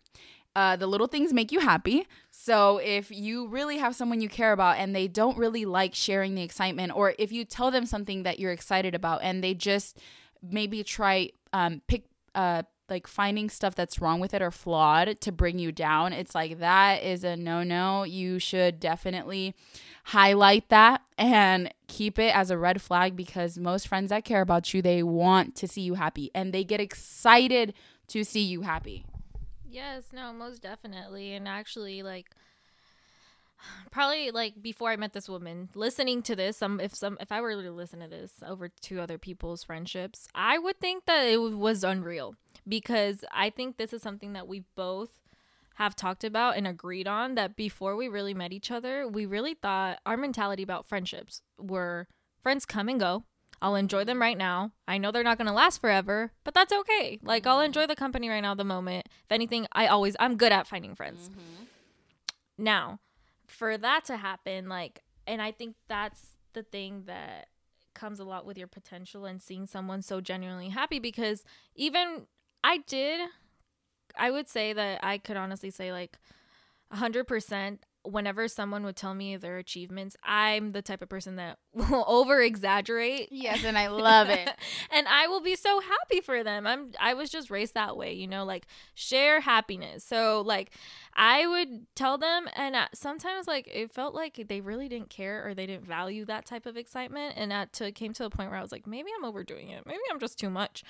Uh, 0.54 0.74
the 0.74 0.86
little 0.86 1.06
things 1.06 1.34
make 1.34 1.52
you 1.52 1.60
happy. 1.60 2.06
So 2.30 2.78
if 2.78 3.10
you 3.10 3.46
really 3.48 3.76
have 3.76 3.94
someone 3.94 4.22
you 4.22 4.28
care 4.28 4.52
about 4.52 4.78
and 4.78 4.96
they 4.96 5.06
don't 5.06 5.36
really 5.36 5.66
like 5.66 5.94
sharing 5.94 6.34
the 6.34 6.42
excitement, 6.42 6.96
or 6.96 7.14
if 7.18 7.30
you 7.30 7.44
tell 7.44 7.70
them 7.70 7.84
something 7.84 8.22
that 8.22 8.38
you're 8.38 8.52
excited 8.52 8.94
about 8.94 9.22
and 9.22 9.44
they 9.44 9.52
just 9.52 9.98
maybe 10.42 10.82
try 10.82 11.30
um, 11.52 11.82
pick 11.88 12.04
uh, 12.34 12.62
like 12.88 13.06
finding 13.06 13.50
stuff 13.50 13.74
that's 13.74 14.00
wrong 14.00 14.20
with 14.20 14.34
it 14.34 14.42
or 14.42 14.50
flawed 14.50 15.20
to 15.20 15.32
bring 15.32 15.58
you 15.58 15.72
down, 15.72 16.12
it's 16.12 16.34
like 16.34 16.58
that 16.58 17.02
is 17.02 17.24
a 17.24 17.36
no 17.36 17.62
no. 17.62 18.04
You 18.04 18.38
should 18.38 18.80
definitely 18.80 19.54
highlight 20.04 20.68
that 20.68 21.02
and 21.18 21.72
keep 21.88 22.18
it 22.18 22.34
as 22.34 22.50
a 22.50 22.58
red 22.58 22.80
flag 22.80 23.16
because 23.16 23.58
most 23.58 23.88
friends 23.88 24.10
that 24.10 24.24
care 24.24 24.40
about 24.40 24.72
you, 24.72 24.82
they 24.82 25.02
want 25.02 25.54
to 25.56 25.68
see 25.68 25.82
you 25.82 25.94
happy 25.94 26.30
and 26.34 26.52
they 26.52 26.64
get 26.64 26.80
excited 26.80 27.74
to 28.08 28.24
see 28.24 28.42
you 28.42 28.62
happy. 28.62 29.04
Yes, 29.68 30.04
no, 30.12 30.32
most 30.32 30.62
definitely. 30.62 31.34
And 31.34 31.46
actually, 31.48 32.02
like, 32.02 32.30
probably 33.90 34.30
like 34.30 34.62
before 34.62 34.90
I 34.90 34.96
met 34.96 35.12
this 35.12 35.28
woman, 35.28 35.68
listening 35.74 36.22
to 36.22 36.36
this, 36.36 36.56
some 36.56 36.80
if 36.80 36.94
some 36.94 37.16
if 37.20 37.32
I 37.32 37.40
were 37.40 37.62
to 37.62 37.70
listen 37.70 38.00
to 38.00 38.08
this 38.08 38.32
over 38.46 38.68
to 38.68 39.00
other 39.00 39.18
people's 39.18 39.64
friendships, 39.64 40.28
I 40.34 40.58
would 40.58 40.78
think 40.80 41.06
that 41.06 41.26
it 41.26 41.38
was 41.38 41.84
unreal 41.84 42.36
because 42.68 43.24
I 43.32 43.50
think 43.50 43.76
this 43.76 43.92
is 43.92 44.02
something 44.02 44.32
that 44.32 44.48
we 44.48 44.64
both 44.74 45.10
have 45.76 45.94
talked 45.94 46.24
about 46.24 46.56
and 46.56 46.66
agreed 46.66 47.06
on 47.06 47.34
that 47.34 47.54
before 47.54 47.96
we 47.96 48.08
really 48.08 48.34
met 48.34 48.52
each 48.52 48.70
other, 48.70 49.06
we 49.06 49.26
really 49.26 49.54
thought 49.54 49.98
our 50.06 50.16
mentality 50.16 50.62
about 50.62 50.88
friendships 50.88 51.42
were 51.58 52.08
friends 52.42 52.64
come 52.64 52.88
and 52.88 52.98
go. 52.98 53.24
I'll 53.60 53.74
enjoy 53.74 54.04
them 54.04 54.20
right 54.20 54.36
now. 54.36 54.72
I 54.86 54.98
know 54.98 55.10
they're 55.10 55.22
not 55.22 55.38
going 55.38 55.46
to 55.46 55.52
last 55.52 55.80
forever, 55.80 56.32
but 56.44 56.54
that's 56.54 56.72
okay. 56.72 57.18
Like 57.22 57.46
I'll 57.46 57.60
enjoy 57.60 57.86
the 57.86 57.96
company 57.96 58.28
right 58.28 58.40
now, 58.40 58.54
the 58.54 58.64
moment. 58.64 59.06
If 59.06 59.32
anything, 59.32 59.66
I 59.72 59.86
always 59.86 60.16
I'm 60.18 60.36
good 60.36 60.52
at 60.52 60.66
finding 60.66 60.94
friends. 60.94 61.28
Mm-hmm. 61.28 61.64
Now, 62.58 63.00
for 63.46 63.76
that 63.76 64.04
to 64.06 64.16
happen, 64.16 64.68
like, 64.68 65.02
and 65.26 65.42
I 65.42 65.52
think 65.52 65.76
that's 65.88 66.36
the 66.52 66.62
thing 66.62 67.04
that 67.06 67.48
comes 67.94 68.20
a 68.20 68.24
lot 68.24 68.46
with 68.46 68.58
your 68.58 68.66
potential 68.66 69.24
and 69.24 69.42
seeing 69.42 69.66
someone 69.66 70.02
so 70.02 70.20
genuinely 70.20 70.68
happy 70.68 70.98
because 70.98 71.44
even 71.74 72.26
I 72.66 72.78
did, 72.78 73.20
I 74.18 74.32
would 74.32 74.48
say 74.48 74.72
that 74.72 75.04
I 75.04 75.18
could 75.18 75.36
honestly 75.36 75.70
say 75.70 75.92
like 75.92 76.18
100% 76.92 77.78
whenever 78.02 78.48
someone 78.48 78.82
would 78.82 78.96
tell 78.96 79.14
me 79.14 79.36
their 79.36 79.58
achievements, 79.58 80.16
I'm 80.24 80.70
the 80.70 80.82
type 80.82 81.00
of 81.00 81.08
person 81.08 81.36
that 81.36 81.58
will 81.72 82.04
over 82.08 82.42
exaggerate. 82.42 83.28
Yes, 83.30 83.62
and 83.64 83.78
I 83.78 83.86
love 83.86 84.28
it. 84.30 84.50
and 84.90 85.06
I 85.06 85.28
will 85.28 85.40
be 85.40 85.54
so 85.54 85.80
happy 85.80 86.20
for 86.20 86.42
them. 86.42 86.66
I'm 86.66 86.90
I 86.98 87.14
was 87.14 87.30
just 87.30 87.52
raised 87.52 87.74
that 87.74 87.96
way, 87.96 88.14
you 88.14 88.26
know, 88.26 88.44
like 88.44 88.66
share 88.94 89.40
happiness. 89.40 90.02
So 90.02 90.42
like 90.44 90.72
I 91.14 91.46
would 91.46 91.86
tell 91.94 92.18
them 92.18 92.48
and 92.56 92.76
sometimes 92.94 93.46
like 93.46 93.68
it 93.72 93.92
felt 93.92 94.12
like 94.12 94.46
they 94.48 94.60
really 94.60 94.88
didn't 94.88 95.10
care 95.10 95.46
or 95.46 95.54
they 95.54 95.66
didn't 95.66 95.86
value 95.86 96.24
that 96.24 96.46
type 96.46 96.66
of 96.66 96.76
excitement 96.76 97.34
and 97.36 97.52
that 97.52 97.72
to 97.74 97.92
came 97.92 98.12
to 98.14 98.24
a 98.24 98.30
point 98.30 98.50
where 98.50 98.58
I 98.58 98.62
was 98.62 98.72
like 98.72 98.88
maybe 98.88 99.10
I'm 99.16 99.24
overdoing 99.24 99.68
it. 99.68 99.86
Maybe 99.86 100.00
I'm 100.10 100.18
just 100.18 100.36
too 100.36 100.50
much. 100.50 100.82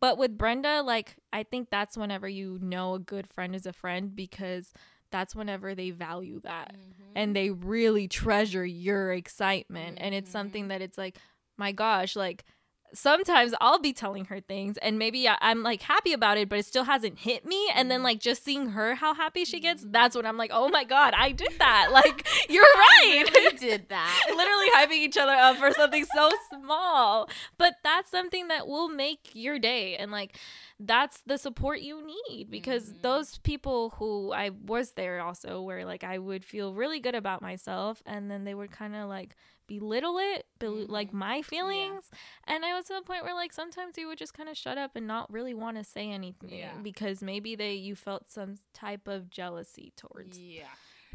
But 0.00 0.18
with 0.18 0.36
Brenda, 0.36 0.82
like 0.82 1.16
I 1.32 1.42
think 1.42 1.70
that's 1.70 1.96
whenever 1.96 2.28
you 2.28 2.58
know 2.60 2.94
a 2.94 2.98
good 2.98 3.28
friend 3.32 3.54
is 3.54 3.66
a 3.66 3.72
friend 3.72 4.14
because 4.14 4.72
that's 5.10 5.34
whenever 5.34 5.74
they 5.74 5.90
value 5.90 6.40
that 6.42 6.74
mm-hmm. 6.74 7.12
and 7.14 7.34
they 7.34 7.50
really 7.50 8.08
treasure 8.08 8.66
your 8.66 9.12
excitement. 9.12 9.96
Mm-hmm. 9.96 10.04
And 10.04 10.14
it's 10.14 10.30
something 10.30 10.64
mm-hmm. 10.64 10.68
that 10.70 10.82
it's 10.82 10.98
like, 10.98 11.16
my 11.56 11.72
gosh, 11.72 12.16
like 12.16 12.44
sometimes 12.96 13.54
I'll 13.60 13.78
be 13.78 13.92
telling 13.92 14.26
her 14.26 14.40
things 14.40 14.78
and 14.78 14.98
maybe 14.98 15.28
I, 15.28 15.36
am 15.40 15.62
like 15.62 15.82
happy 15.82 16.12
about 16.12 16.38
it, 16.38 16.48
but 16.48 16.58
it 16.58 16.66
still 16.66 16.84
hasn't 16.84 17.18
hit 17.18 17.44
me. 17.44 17.68
And 17.74 17.90
then 17.90 17.98
mm-hmm. 17.98 18.04
like 18.04 18.20
just 18.20 18.44
seeing 18.44 18.70
her 18.70 18.94
how 18.94 19.14
happy 19.14 19.44
she 19.44 19.60
gets, 19.60 19.82
mm-hmm. 19.82 19.92
that's 19.92 20.16
when 20.16 20.26
I'm 20.26 20.36
like, 20.36 20.50
oh 20.52 20.68
my 20.68 20.84
god, 20.84 21.14
I 21.16 21.32
did 21.32 21.52
that. 21.58 21.88
Like 21.96 22.26
you're 22.50 22.62
right, 22.62 23.24
really 23.32 23.56
did 23.58 23.88
that. 23.88 24.26
Literally 24.28 24.66
hyping 24.76 25.02
each 25.02 25.16
other 25.16 25.32
up 25.32 25.56
for 25.56 25.72
something 25.72 26.04
so 26.04 26.30
small, 26.50 27.30
but 27.56 27.76
that's 27.82 28.10
something 28.10 28.48
that 28.48 28.66
will 28.66 28.88
make 28.88 29.30
your 29.32 29.58
day. 29.58 29.96
And 29.96 30.10
like 30.10 30.36
that's 30.78 31.22
the 31.24 31.38
support 31.38 31.80
you 31.80 32.06
need 32.06 32.50
because 32.50 32.90
mm-hmm. 32.90 33.00
those 33.02 33.38
people 33.38 33.94
who 33.98 34.32
I 34.32 34.50
was 34.50 34.92
there 34.92 35.22
also 35.22 35.62
where 35.62 35.86
like 35.86 36.04
I 36.04 36.18
would 36.18 36.44
feel 36.44 36.74
really 36.74 37.00
good 37.00 37.14
about 37.14 37.40
myself 37.40 38.02
and 38.04 38.30
then 38.30 38.44
they 38.44 38.54
would 38.54 38.70
kind 38.70 38.94
of 38.94 39.08
like 39.08 39.36
belittle 39.66 40.18
it, 40.18 40.46
mm-hmm. 40.60 40.90
like 40.90 41.12
my 41.12 41.42
feelings. 41.42 42.04
Yeah. 42.12 42.54
And 42.54 42.64
I 42.64 42.74
was 42.74 42.86
to 42.86 42.94
the 42.94 43.02
point 43.02 43.24
where 43.24 43.34
like 43.34 43.52
sometimes 43.52 43.96
you 43.96 44.06
would 44.08 44.18
just 44.18 44.34
kind 44.34 44.48
of 44.48 44.56
shut 44.56 44.78
up 44.78 44.92
and 44.94 45.06
not 45.06 45.32
really 45.32 45.54
want 45.54 45.76
to 45.76 45.84
say 45.84 46.10
anything 46.10 46.50
yeah. 46.50 46.72
because 46.82 47.22
maybe 47.22 47.56
they 47.56 47.74
you 47.74 47.94
felt 47.94 48.30
some 48.30 48.56
type 48.74 49.08
of 49.08 49.30
jealousy 49.30 49.92
towards. 49.96 50.38
Yeah 50.38 50.64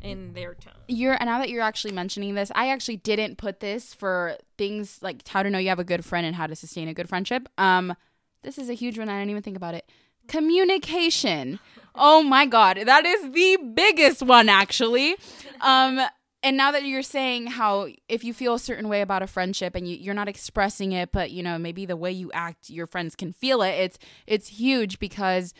in 0.01 0.33
their 0.33 0.55
tone. 0.55 0.73
You're 0.87 1.13
and 1.13 1.25
now 1.25 1.39
that 1.39 1.49
you're 1.49 1.61
actually 1.61 1.93
mentioning 1.93 2.35
this, 2.35 2.51
I 2.55 2.69
actually 2.69 2.97
didn't 2.97 3.37
put 3.37 3.59
this 3.59 3.93
for 3.93 4.37
things 4.57 4.99
like 5.01 5.27
how 5.27 5.43
to 5.43 5.49
know 5.49 5.57
you 5.57 5.69
have 5.69 5.79
a 5.79 5.83
good 5.83 6.03
friend 6.03 6.25
and 6.25 6.35
how 6.35 6.47
to 6.47 6.55
sustain 6.55 6.87
a 6.87 6.93
good 6.93 7.09
friendship. 7.09 7.47
Um 7.57 7.95
this 8.43 8.57
is 8.57 8.69
a 8.69 8.73
huge 8.73 8.97
one. 8.97 9.09
I 9.09 9.19
didn't 9.19 9.31
even 9.31 9.43
think 9.43 9.57
about 9.57 9.75
it. 9.75 9.89
Communication. 10.27 11.59
Oh 11.93 12.23
my 12.23 12.45
god, 12.45 12.79
that 12.85 13.05
is 13.05 13.31
the 13.31 13.57
biggest 13.73 14.21
one 14.21 14.49
actually. 14.49 15.15
Um 15.61 16.01
and 16.43 16.57
now 16.57 16.71
that 16.71 16.85
you're 16.85 17.01
saying 17.01 17.47
how 17.47 17.87
if 18.09 18.23
you 18.23 18.33
feel 18.33 18.55
a 18.55 18.59
certain 18.59 18.89
way 18.89 19.01
about 19.01 19.21
a 19.21 19.27
friendship 19.27 19.75
and 19.75 19.87
you, 19.87 19.95
you're 19.97 20.13
not 20.13 20.27
expressing 20.27 20.91
it 20.91 21.11
but 21.11 21.31
you 21.31 21.43
know 21.43 21.57
maybe 21.57 21.85
the 21.85 21.97
way 21.97 22.11
you 22.11 22.31
act 22.33 22.69
your 22.69 22.87
friends 22.87 23.15
can 23.15 23.31
feel 23.31 23.61
it 23.61 23.71
it's 23.71 23.99
it's 24.27 24.47
huge 24.47 24.99
because 24.99 25.53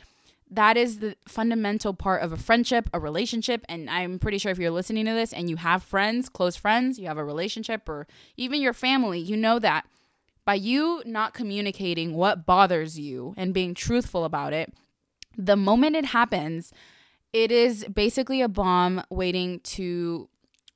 that 0.49 0.75
is 0.75 0.99
the 0.99 1.15
fundamental 1.25 1.93
part 1.93 2.21
of 2.21 2.33
a 2.33 2.37
friendship 2.37 2.89
a 2.93 2.99
relationship. 2.99 3.65
And 3.69 3.89
i'm 3.89 4.19
pretty 4.19 4.37
sure 4.37 4.51
if 4.51 4.59
you're 4.59 4.71
listening 4.71 5.05
to 5.05 5.13
this 5.13 5.33
and 5.33 5.49
you 5.49 5.57
have 5.57 5.83
friends 5.83 6.29
close 6.29 6.55
friends 6.55 6.99
you 6.99 7.07
have 7.07 7.17
a 7.17 7.25
relationship 7.25 7.87
or 7.87 8.07
even 8.37 8.61
your 8.61 8.73
family 8.73 9.19
you 9.19 9.37
know 9.37 9.59
that 9.59 9.85
by 10.43 10.55
you 10.55 11.03
not 11.05 11.33
communicating 11.33 12.15
what 12.15 12.45
bothers 12.45 12.99
you 12.99 13.33
and 13.37 13.53
being 13.53 13.73
truthful 13.73 14.25
about 14.25 14.53
it 14.53 14.73
the 15.37 15.55
moment 15.55 15.95
it 15.95 16.05
happens 16.05 16.73
it 17.31 17.49
is 17.49 17.85
basically 17.85 18.41
a 18.41 18.49
bomb 18.49 19.01
waiting 19.09 19.61
to 19.61 20.27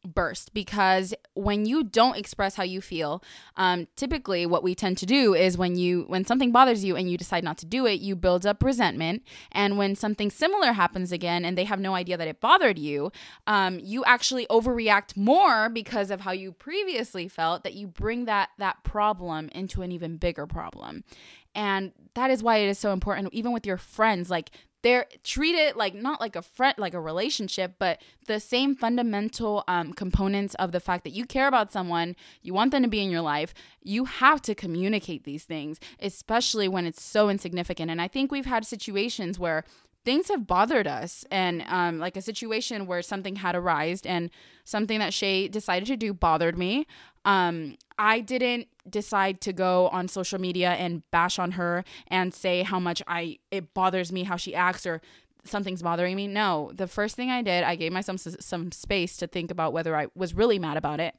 burst 0.06 0.54
because 0.54 1.14
when 1.34 1.66
you 1.66 1.84
don't 1.84 2.18
express 2.18 2.56
how 2.56 2.64
you 2.64 2.82
feel 2.82 3.24
um, 3.58 3.88
typically 3.96 4.46
what 4.46 4.64
we 4.64 4.76
tend 4.76 4.98
to 4.98 5.06
do 5.06 5.34
is 5.34 5.58
when 5.58 5.76
you 5.76 6.06
when 6.08 6.26
something 6.26 6.52
bothers 6.52 6.84
you 6.84 6.96
and 6.96 7.10
you 7.10 7.18
decide 7.18 7.44
not 7.44 7.58
to 7.58 7.66
do 7.66 7.86
it 7.86 8.00
you 8.00 8.16
build 8.16 8.46
up 8.46 8.64
resentment. 8.64 9.24
And 9.52 9.78
when 9.78 9.96
something 9.96 10.30
similar 10.30 10.74
happens 10.74 11.12
again 11.12 11.46
and 11.46 11.58
they 11.58 11.66
have 11.66 11.80
no 11.80 11.96
idea 11.96 12.18
that 12.18 12.28
it 12.28 12.40
bothered 12.40 12.78
you 12.78 13.12
um, 13.48 13.80
you 13.80 14.04
actually 14.06 14.46
overreact 14.48 15.18
more 15.18 15.70
because 15.70 16.12
of 16.12 16.22
how 16.22 16.32
you 16.32 16.52
previously 16.52 17.28
felt 17.28 17.64
that 17.64 17.74
you 17.74 17.88
bring 17.88 18.26
that 18.26 18.50
that 18.58 18.84
problem 18.84 19.50
into 19.54 19.82
an 19.82 19.92
even 19.92 20.18
bigger 20.18 20.46
problem. 20.48 21.04
And 21.54 21.94
that 22.16 22.32
is 22.32 22.44
why 22.44 22.58
it 22.58 22.68
is 22.68 22.78
so 22.78 22.92
important 22.92 23.30
even 23.34 23.54
with 23.54 23.66
your 23.66 23.78
friends 23.78 24.30
like 24.30 24.52
they're 24.86 25.08
treat 25.24 25.56
it 25.56 25.76
like 25.76 25.96
not 25.96 26.22
like 26.22 26.36
a 26.36 26.44
friend 26.44 26.76
like 26.78 26.94
a 26.94 27.00
relationship 27.00 27.74
but 27.80 28.00
the 28.28 28.40
same 28.40 28.76
fundamental 28.76 29.64
um, 29.68 29.92
components 29.94 30.54
of 30.56 30.72
the 30.72 30.80
fact 30.80 31.04
that 31.04 31.10
you 31.10 31.26
care 31.26 31.48
about 31.48 31.72
someone 31.72 32.16
you 32.44 32.54
want 32.54 32.70
them 32.70 32.84
to 32.84 32.88
be 32.88 33.02
in 33.02 33.10
your 33.10 33.22
life 33.22 33.52
you 33.82 34.06
have 34.06 34.40
to 34.44 34.54
communicate 34.54 35.24
these 35.24 35.44
things 35.44 35.80
especially 36.00 36.68
when 36.68 36.86
it's 36.86 37.02
so 37.02 37.30
insignificant. 37.30 37.90
And 37.90 38.00
i 38.00 38.08
think 38.08 38.32
we've 38.32 38.46
had 38.46 38.64
situations 38.64 39.40
where 39.40 39.64
things 40.06 40.30
have 40.30 40.48
bothered 40.48 40.88
us 40.88 41.26
and 41.32 41.64
um, 41.68 42.00
like 42.00 42.16
a 42.16 42.22
situation 42.22 42.86
where 42.86 43.02
something 43.02 43.38
had 43.38 43.56
arisen 43.56 44.08
and 44.08 44.30
something 44.64 45.00
that 45.00 45.14
shay 45.14 45.48
decided 45.48 45.88
to 45.88 45.98
do 45.98 46.14
bothered 46.14 46.58
me 46.58 46.86
um, 47.26 47.76
I 47.98 48.20
didn't 48.20 48.68
decide 48.88 49.42
to 49.42 49.54
go 49.54 49.88
on 49.90 50.08
social 50.08 50.40
media 50.40 50.72
and 50.72 51.02
bash 51.12 51.40
on 51.40 51.52
her 51.52 51.84
and 52.08 52.34
say 52.34 52.62
how 52.62 52.80
much 52.80 53.02
I 53.08 53.40
it 53.52 53.74
bothers 53.74 54.12
me 54.12 54.24
how 54.24 54.38
she 54.38 54.54
acts 54.54 54.86
or 54.86 55.02
something's 55.44 55.82
bothering 55.82 56.16
me. 56.16 56.28
No, 56.28 56.72
the 56.74 56.88
first 56.88 57.16
thing 57.16 57.32
I 57.32 57.42
did, 57.42 57.64
I 57.64 57.76
gave 57.76 57.92
myself 57.92 58.20
some 58.40 58.72
space 58.72 59.18
to 59.18 59.28
think 59.28 59.52
about 59.52 59.74
whether 59.74 59.96
I 59.96 60.08
was 60.16 60.34
really 60.34 60.60
mad 60.60 60.78
about 60.78 61.00
it. 61.00 61.16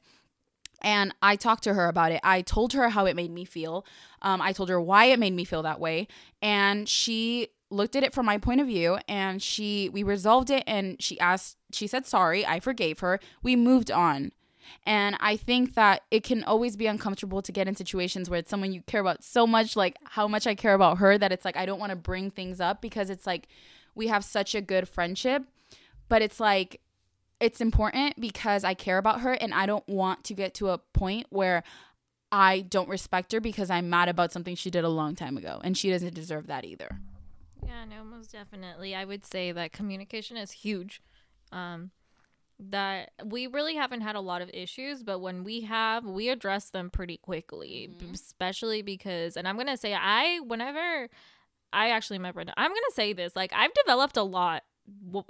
And 0.81 1.13
I 1.21 1.35
talked 1.35 1.63
to 1.63 1.73
her 1.73 1.87
about 1.87 2.11
it. 2.11 2.21
I 2.23 2.41
told 2.41 2.73
her 2.73 2.89
how 2.89 3.05
it 3.05 3.15
made 3.15 3.31
me 3.31 3.45
feel. 3.45 3.85
Um, 4.21 4.41
I 4.41 4.53
told 4.53 4.69
her 4.69 4.79
why 4.79 5.05
it 5.05 5.19
made 5.19 5.33
me 5.33 5.43
feel 5.43 5.63
that 5.63 5.79
way. 5.79 6.07
And 6.41 6.87
she 6.87 7.47
looked 7.69 7.95
at 7.95 8.03
it 8.03 8.13
from 8.13 8.25
my 8.25 8.37
point 8.37 8.61
of 8.61 8.67
view 8.67 8.97
and 9.07 9.41
she 9.41 9.89
we 9.89 10.03
resolved 10.03 10.49
it 10.49 10.63
and 10.65 11.01
she 11.01 11.19
asked 11.19 11.57
she 11.71 11.85
said 11.85 12.05
sorry 12.05 12.45
i 12.45 12.59
forgave 12.59 12.99
her 12.99 13.19
we 13.43 13.55
moved 13.55 13.91
on 13.91 14.31
and 14.85 15.17
I 15.19 15.37
think 15.37 15.75
that 15.75 16.03
it 16.11 16.23
can 16.23 16.43
always 16.43 16.75
be 16.75 16.87
uncomfortable 16.87 17.41
to 17.41 17.51
get 17.51 17.67
in 17.67 17.75
situations 17.75 18.29
where 18.29 18.39
it's 18.39 18.49
someone 18.49 18.73
you 18.73 18.81
care 18.81 19.01
about 19.01 19.23
so 19.23 19.47
much, 19.47 19.75
like 19.75 19.97
how 20.03 20.27
much 20.27 20.47
I 20.47 20.55
care 20.55 20.73
about 20.73 20.99
her, 20.99 21.17
that 21.17 21.31
it's 21.31 21.45
like 21.45 21.57
I 21.57 21.65
don't 21.65 21.79
want 21.79 21.91
to 21.91 21.95
bring 21.95 22.31
things 22.31 22.59
up 22.59 22.81
because 22.81 23.09
it's 23.09 23.27
like 23.27 23.47
we 23.95 24.07
have 24.07 24.23
such 24.23 24.55
a 24.55 24.61
good 24.61 24.87
friendship. 24.87 25.43
But 26.09 26.21
it's 26.21 26.39
like 26.39 26.81
it's 27.39 27.61
important 27.61 28.19
because 28.19 28.63
I 28.63 28.73
care 28.73 28.97
about 28.97 29.21
her 29.21 29.33
and 29.33 29.53
I 29.53 29.65
don't 29.65 29.87
want 29.87 30.23
to 30.25 30.33
get 30.33 30.53
to 30.55 30.69
a 30.69 30.77
point 30.77 31.27
where 31.29 31.63
I 32.31 32.61
don't 32.61 32.89
respect 32.89 33.31
her 33.31 33.39
because 33.39 33.69
I'm 33.69 33.89
mad 33.89 34.09
about 34.09 34.31
something 34.31 34.55
she 34.55 34.69
did 34.69 34.83
a 34.83 34.89
long 34.89 35.15
time 35.15 35.37
ago 35.37 35.61
and 35.63 35.77
she 35.77 35.89
doesn't 35.89 36.13
deserve 36.13 36.47
that 36.47 36.65
either. 36.65 36.99
Yeah, 37.65 37.85
no, 37.85 38.03
most 38.03 38.31
definitely. 38.31 38.95
I 38.95 39.05
would 39.05 39.25
say 39.25 39.51
that 39.51 39.71
communication 39.71 40.37
is 40.37 40.51
huge. 40.51 41.01
Um, 41.51 41.91
that 42.59 43.11
we 43.23 43.47
really 43.47 43.75
haven't 43.75 44.01
had 44.01 44.15
a 44.15 44.19
lot 44.19 44.41
of 44.41 44.49
issues, 44.53 45.03
but 45.03 45.19
when 45.19 45.43
we 45.43 45.61
have, 45.61 46.05
we 46.05 46.29
address 46.29 46.71
them 46.71 46.89
pretty 46.89 47.17
quickly, 47.17 47.89
mm-hmm. 47.91 48.13
especially 48.13 48.81
because, 48.81 49.37
and 49.37 49.47
I'm 49.47 49.55
going 49.55 49.67
to 49.67 49.77
say, 49.77 49.93
I, 49.93 50.39
whenever 50.39 51.07
I 51.71 51.89
actually 51.91 52.19
met 52.19 52.33
Brenda, 52.33 52.53
I'm 52.57 52.71
going 52.71 52.81
to 52.89 52.95
say 52.95 53.13
this, 53.13 53.35
like, 53.35 53.53
I've 53.53 53.73
developed 53.85 54.17
a 54.17 54.23
lot 54.23 54.63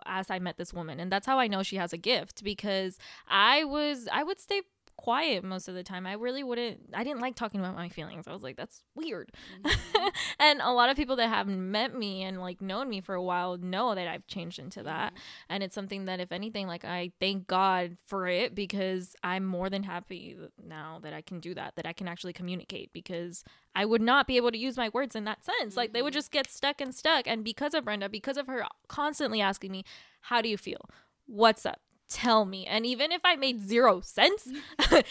as 0.06 0.30
I 0.30 0.40
met 0.40 0.58
this 0.58 0.74
woman, 0.74 1.00
and 1.00 1.12
that's 1.12 1.26
how 1.26 1.40
I 1.40 1.48
know 1.48 1.64
she 1.64 1.76
has 1.78 1.92
a 1.92 1.98
gift 1.98 2.44
because 2.44 2.98
I 3.28 3.66
was, 3.66 4.08
I 4.12 4.24
would 4.24 4.40
stay 4.40 4.62
quiet 4.98 5.44
most 5.44 5.68
of 5.68 5.76
the 5.76 5.84
time. 5.84 6.06
I 6.06 6.14
really 6.14 6.44
wouldn't 6.44 6.82
I 6.94 7.04
didn't 7.04 7.22
like 7.22 7.36
talking 7.36 7.60
about 7.60 7.76
my 7.76 7.88
feelings. 7.88 8.28
I 8.28 8.34
was 8.34 8.44
like 8.44 8.58
that's 8.58 8.82
weird. 8.96 9.32
Mm-hmm. 9.64 10.08
and 10.40 10.62
a 10.62 10.72
lot 10.72 10.90
of 10.90 10.98
people 10.98 11.16
that 11.18 11.30
have 11.30 11.48
met 11.48 11.98
me 11.98 12.24
and 12.24 12.42
like 12.42 12.62
known 12.62 12.90
me 12.90 13.00
for 13.00 13.16
a 13.16 13.24
while 13.24 13.58
know 13.58 13.96
that 13.96 14.08
I've 14.08 14.28
changed 14.28 14.60
into 14.60 14.84
that. 14.84 15.14
Mm-hmm. 15.14 15.22
And 15.50 15.64
it's 15.64 15.76
something 15.76 16.06
that 16.06 16.20
if 16.20 16.32
anything 16.32 16.68
like 16.68 16.84
I 16.84 17.12
thank 17.20 17.48
God 17.48 17.98
for 18.08 18.28
it 18.28 18.56
because 18.56 19.16
I'm 19.24 19.46
more 19.46 19.70
than 19.70 19.84
happy 19.84 20.38
now 20.62 21.00
that 21.04 21.14
I 21.14 21.22
can 21.22 21.40
do 21.40 21.54
that 21.54 21.76
that 21.76 21.86
I 21.86 21.94
can 21.94 22.08
actually 22.08 22.34
communicate 22.34 22.92
because 22.92 23.44
I 23.76 23.86
would 23.86 24.02
not 24.02 24.28
be 24.28 24.38
able 24.38 24.52
to 24.52 24.58
use 24.58 24.76
my 24.76 24.90
words 24.90 25.16
in 25.16 25.26
that 25.26 25.46
sense. 25.46 25.72
Mm-hmm. 25.72 25.78
Like 25.78 25.94
they 25.94 26.02
would 26.02 26.12
mm-hmm. 26.12 26.18
just 26.18 26.32
get 26.32 26.50
stuck 26.50 26.82
and 26.82 26.94
stuck 26.94 27.28
and 27.28 27.44
because 27.44 27.74
of 27.74 27.86
Brenda, 27.86 28.10
because 28.10 28.38
of 28.38 28.48
her 28.48 28.66
constantly 28.88 29.42
asking 29.42 29.72
me, 29.72 29.84
"How 30.22 30.42
do 30.42 30.50
you 30.50 30.58
feel?" 30.58 30.90
What's 31.28 31.66
up? 31.66 31.82
Tell 32.10 32.46
me. 32.46 32.66
And 32.66 32.86
even 32.86 33.12
if 33.12 33.22
I 33.24 33.36
made 33.36 33.68
zero 33.68 34.02
sense, 34.02 34.44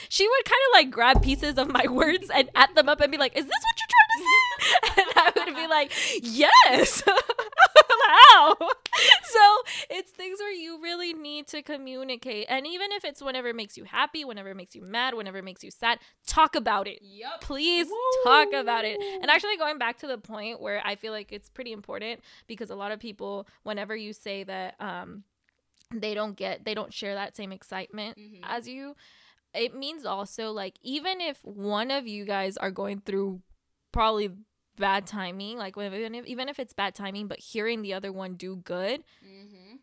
she 0.08 0.28
would 0.28 0.44
kind 0.44 0.62
of 0.68 0.72
like 0.72 0.90
grab 0.90 1.22
pieces 1.22 1.58
of 1.58 1.70
my 1.70 1.86
words 1.90 2.30
and 2.34 2.50
add 2.54 2.74
them 2.74 2.88
up 2.88 3.00
and 3.00 3.10
be 3.12 3.18
like, 3.18 3.36
Is 3.36 3.44
this 3.44 3.52
what 3.52 3.78
you're 3.78 3.88
trying 3.88 4.12
to 4.16 4.24
say? 4.24 5.02
and 5.02 5.12
I 5.16 5.32
would 5.46 5.56
be 5.56 5.66
like, 5.66 5.92
Yes. 6.22 7.02
How? 8.08 8.56
so 9.24 9.40
it's 9.90 10.10
things 10.10 10.38
where 10.38 10.52
you 10.52 10.80
really 10.82 11.12
need 11.12 11.46
to 11.48 11.62
communicate. 11.62 12.46
And 12.48 12.66
even 12.66 12.92
if 12.92 13.04
it's 13.04 13.20
whenever 13.20 13.48
it 13.48 13.56
makes 13.56 13.76
you 13.76 13.84
happy, 13.84 14.24
whenever 14.24 14.50
it 14.50 14.56
makes 14.56 14.74
you 14.74 14.82
mad, 14.82 15.14
whenever 15.14 15.38
it 15.38 15.44
makes 15.44 15.62
you 15.62 15.70
sad, 15.70 15.98
talk 16.26 16.54
about 16.54 16.86
it. 16.86 17.00
Yep. 17.02 17.40
Please 17.40 17.88
Woo. 17.88 18.24
talk 18.24 18.52
about 18.52 18.84
it. 18.84 18.98
And 19.20 19.30
actually, 19.30 19.56
going 19.56 19.78
back 19.78 19.98
to 19.98 20.06
the 20.06 20.18
point 20.18 20.60
where 20.60 20.80
I 20.84 20.96
feel 20.96 21.12
like 21.12 21.32
it's 21.32 21.48
pretty 21.48 21.72
important 21.72 22.20
because 22.46 22.70
a 22.70 22.76
lot 22.76 22.92
of 22.92 23.00
people, 23.00 23.46
whenever 23.64 23.94
you 23.96 24.12
say 24.12 24.44
that, 24.44 24.74
um, 24.80 25.24
they 25.94 26.14
don't 26.14 26.36
get 26.36 26.64
they 26.64 26.74
don't 26.74 26.92
share 26.92 27.14
that 27.14 27.36
same 27.36 27.52
excitement 27.52 28.18
mm-hmm. 28.18 28.42
as 28.44 28.68
you 28.68 28.94
it 29.54 29.74
means 29.74 30.04
also 30.04 30.50
like 30.50 30.74
even 30.82 31.20
if 31.20 31.38
one 31.42 31.90
of 31.90 32.06
you 32.06 32.24
guys 32.24 32.56
are 32.56 32.70
going 32.70 33.00
through 33.00 33.40
probably 33.92 34.30
bad 34.76 35.06
timing 35.06 35.56
like 35.56 35.76
even 35.78 36.14
if, 36.14 36.26
even 36.26 36.48
if 36.48 36.58
it's 36.58 36.72
bad 36.72 36.94
timing 36.94 37.26
but 37.26 37.38
hearing 37.38 37.82
the 37.82 37.94
other 37.94 38.12
one 38.12 38.34
do 38.34 38.56
good 38.56 39.02
mm-hmm. 39.24 39.76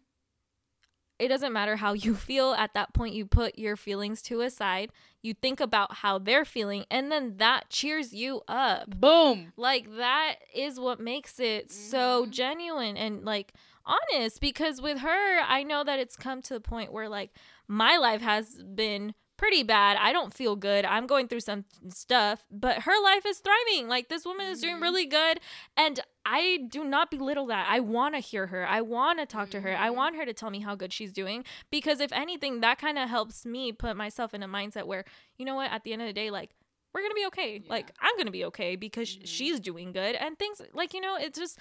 it 1.18 1.30
doesn't 1.30 1.54
matter 1.54 1.76
how 1.78 1.94
you 1.94 2.14
feel 2.16 2.54
at 2.54 2.74
that 2.74 2.94
point 2.94 3.16
you 3.16 3.26
put 3.26 3.58
your 3.58 3.76
feelings 3.76 4.22
to 4.22 4.42
a 4.42 4.50
side 4.50 4.92
you 5.24 5.34
think 5.34 5.60
about 5.60 5.96
how 5.96 6.20
they're 6.20 6.46
feeling 6.46 6.86
and 6.92 7.12
then 7.12 7.38
that 7.38 7.70
cheers 7.70 8.14
you 8.14 8.42
up 8.48 8.88
boom 9.00 9.52
like 9.58 9.88
that 9.98 10.36
is 10.54 10.80
what 10.80 11.00
makes 11.00 11.40
it 11.40 11.70
mm-hmm. 11.70 11.90
so 11.92 12.28
genuine 12.28 12.96
and 12.98 13.26
like 13.26 13.54
honest 13.86 14.42
because 14.42 14.82
with 14.82 15.00
her, 15.00 15.40
I 15.42 15.64
know 15.64 15.84
that 15.84 16.00
it's 16.00 16.16
come 16.16 16.42
to 16.44 16.54
the 16.54 16.60
point 16.60 16.92
where 16.92 17.10
like 17.10 17.32
my 17.68 17.98
life 17.98 18.22
has 18.22 18.62
been 18.64 19.14
pretty 19.38 19.64
bad. 19.64 19.98
I 20.00 20.14
don't 20.14 20.34
feel 20.34 20.56
good. 20.56 20.86
I'm 20.86 21.08
going 21.08 21.28
through 21.28 21.42
some 21.42 21.66
stuff, 21.90 22.46
but 22.52 22.84
her 22.84 23.04
life 23.04 23.26
is 23.26 23.40
thriving. 23.40 23.90
Like 23.90 24.08
this 24.08 24.26
woman 24.26 24.48
is 24.48 24.62
doing 24.62 24.76
mm-hmm. 24.76 24.84
really 24.84 25.06
good 25.06 25.40
and 25.76 26.00
I 26.26 26.60
do 26.70 26.84
not 26.84 27.12
belittle 27.12 27.48
that. 27.48 27.68
I 27.70 27.80
want 27.80 28.16
to 28.16 28.20
hear 28.20 28.48
her. 28.48 28.66
I 28.66 28.82
want 28.82 29.20
to 29.20 29.26
talk 29.26 29.50
to 29.50 29.62
her. 29.62 29.76
I 29.76 29.88
mm-hmm. 29.88 29.98
want 29.98 30.16
her 30.16 30.26
to 30.26 30.34
tell 30.34 30.50
me 30.50 30.60
how 30.60 30.76
good 30.76 30.94
she's 30.94 31.12
doing 31.12 31.44
because 31.72 32.00
if 32.00 32.12
anything 32.14 32.62
that 32.62 32.78
kind 32.78 32.98
of 32.98 33.10
helps 33.10 33.46
me 33.46 33.72
put 33.72 33.98
myself 33.98 34.34
in 34.34 34.44
a 34.44 34.48
mindset 34.48 34.86
where, 34.86 35.04
you 35.38 35.46
know 35.46 35.56
what, 35.56 35.72
at 35.72 35.84
the 35.84 35.94
end 35.94 36.02
of 36.02 36.08
the 36.08 36.14
day 36.14 36.30
like 36.30 36.52
we're 36.94 37.02
going 37.02 37.12
to 37.12 37.16
be 37.16 37.26
okay. 37.28 37.62
Yeah. 37.64 37.70
Like 37.70 37.92
I'm 38.00 38.16
going 38.16 38.28
to 38.28 38.32
be 38.32 38.46
okay 38.46 38.76
because 38.76 39.10
mm-hmm. 39.10 39.26
she's 39.26 39.60
doing 39.60 39.92
good 39.92 40.16
and 40.16 40.38
things 40.38 40.62
like 40.74 40.94
you 40.94 41.02
know, 41.02 41.18
it's 41.20 41.38
just 41.38 41.60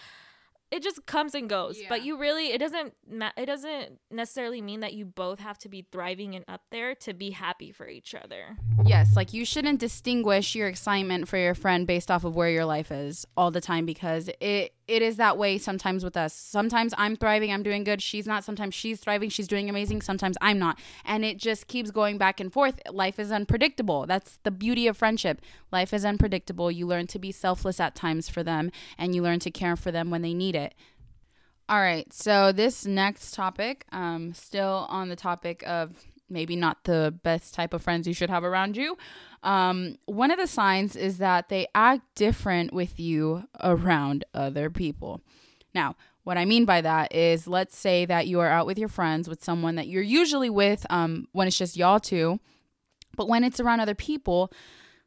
it 0.73 0.83
just 0.83 1.05
comes 1.07 1.35
and 1.35 1.49
goes 1.49 1.79
yeah. 1.81 1.87
but 1.89 2.03
you 2.03 2.19
really 2.19 2.47
it 2.53 2.59
doesn't 2.59 2.95
it 3.37 3.47
doesn't 3.47 3.99
necessarily 4.11 4.61
mean 4.61 4.81
that 4.81 4.95
you 4.95 5.05
both 5.05 5.39
have 5.39 5.59
to 5.59 5.69
be 5.69 5.87
thriving 5.93 6.35
and 6.35 6.45
up 6.49 6.63
there 6.71 6.95
to 6.95 7.13
be 7.13 7.31
happy 7.31 7.71
for 7.71 7.87
each 7.87 8.15
other 8.15 8.57
yes 8.85 9.15
like 9.15 9.33
you 9.33 9.45
shouldn't 9.45 9.79
distinguish 9.79 10.55
your 10.55 10.69
excitement 10.69 11.29
for 11.29 11.37
your 11.37 11.55
friend 11.55 11.87
based 11.87 12.11
off 12.11 12.25
of 12.25 12.35
where 12.35 12.49
your 12.49 12.65
life 12.65 12.91
is 12.91 13.27
all 13.37 13.51
the 13.51 13.61
time 13.61 13.85
because 13.85 14.31
it 14.41 14.73
it 14.89 15.03
is 15.03 15.17
that 15.17 15.39
way 15.39 15.59
sometimes 15.59 16.05
with 16.05 16.17
us. 16.17 16.35
Sometimes 16.35 16.93
I'm 16.99 17.17
thriving, 17.17 17.53
I'm 17.53 17.63
doing 17.63 17.85
good. 17.85 18.03
She's 18.03 18.27
not. 18.27 18.45
Sometimes 18.45 18.75
she's 18.75 19.01
thriving, 19.01 19.31
she's 19.31 19.49
doing 19.49 19.71
amazing. 19.71 20.03
Sometimes 20.03 20.37
I'm 20.41 20.59
not. 20.59 20.79
And 21.05 21.25
it 21.25 21.39
just 21.39 21.69
keeps 21.69 21.91
going 21.91 22.19
back 22.19 22.41
and 22.41 22.53
forth. 22.53 22.81
Life 22.91 23.19
is 23.19 23.31
unpredictable. 23.31 24.07
That's 24.07 24.39
the 24.43 24.51
beauty 24.51 24.87
of 24.87 24.97
friendship. 24.97 25.41
Life 25.71 25.93
is 25.93 26.05
unpredictable. 26.05 26.71
You 26.71 26.87
learn 26.87 27.07
to 27.09 27.19
be 27.19 27.33
selfless 27.33 27.81
at 27.81 27.95
times 27.95 28.29
for 28.29 28.43
them 28.43 28.71
and 28.99 29.15
you 29.15 29.23
learn 29.23 29.39
to 29.41 29.51
care 29.51 29.77
for 29.77 29.91
them 29.91 30.11
when 30.11 30.23
they 30.23 30.35
need 30.35 30.57
it. 30.57 30.75
All 31.69 31.81
right. 31.81 32.13
So, 32.13 32.53
this 32.53 32.85
next 32.85 33.35
topic, 33.35 33.87
um, 33.93 34.35
still 34.35 34.87
on 34.91 35.09
the 35.09 35.17
topic 35.17 35.63
of 35.67 35.93
maybe 36.33 36.57
not 36.57 36.85
the 36.85 37.15
best 37.23 37.55
type 37.55 37.75
of 37.75 37.83
friends 37.83 38.07
you 38.07 38.15
should 38.15 38.31
have 38.31 38.45
around 38.45 38.77
you. 38.77 38.97
Um, 39.43 39.97
one 40.07 40.31
of 40.31 40.39
the 40.39 40.47
signs 40.47 40.97
is 40.97 41.19
that 41.19 41.49
they 41.49 41.67
act 41.75 42.03
different 42.15 42.73
with 42.73 42.99
you 42.99 43.45
around 43.63 44.25
other 44.35 44.71
people. 44.71 45.21
Now, 45.75 45.97
what 46.25 46.39
I 46.39 46.45
mean 46.45 46.65
by 46.65 46.81
that 46.81 47.15
is, 47.15 47.49
let's 47.49 47.77
say 47.77 48.05
that 48.07 48.27
you 48.29 48.41
are 48.41 48.49
out 48.49 48.67
with 48.67 48.79
your 48.79 48.89
friends 48.89 49.29
with 49.29 49.43
someone 49.43 49.75
that 49.77 49.89
you're 49.89 50.03
usually 50.03 50.51
with 50.51 50.87
um, 50.91 51.27
when 51.33 51.49
it's 51.49 51.59
just 51.59 51.77
y'all 51.77 51.99
two, 51.99 52.39
but 53.17 53.29
when 53.29 53.43
it's 53.45 53.59
around 53.59 53.81
other 53.81 53.95
people, 53.95 54.53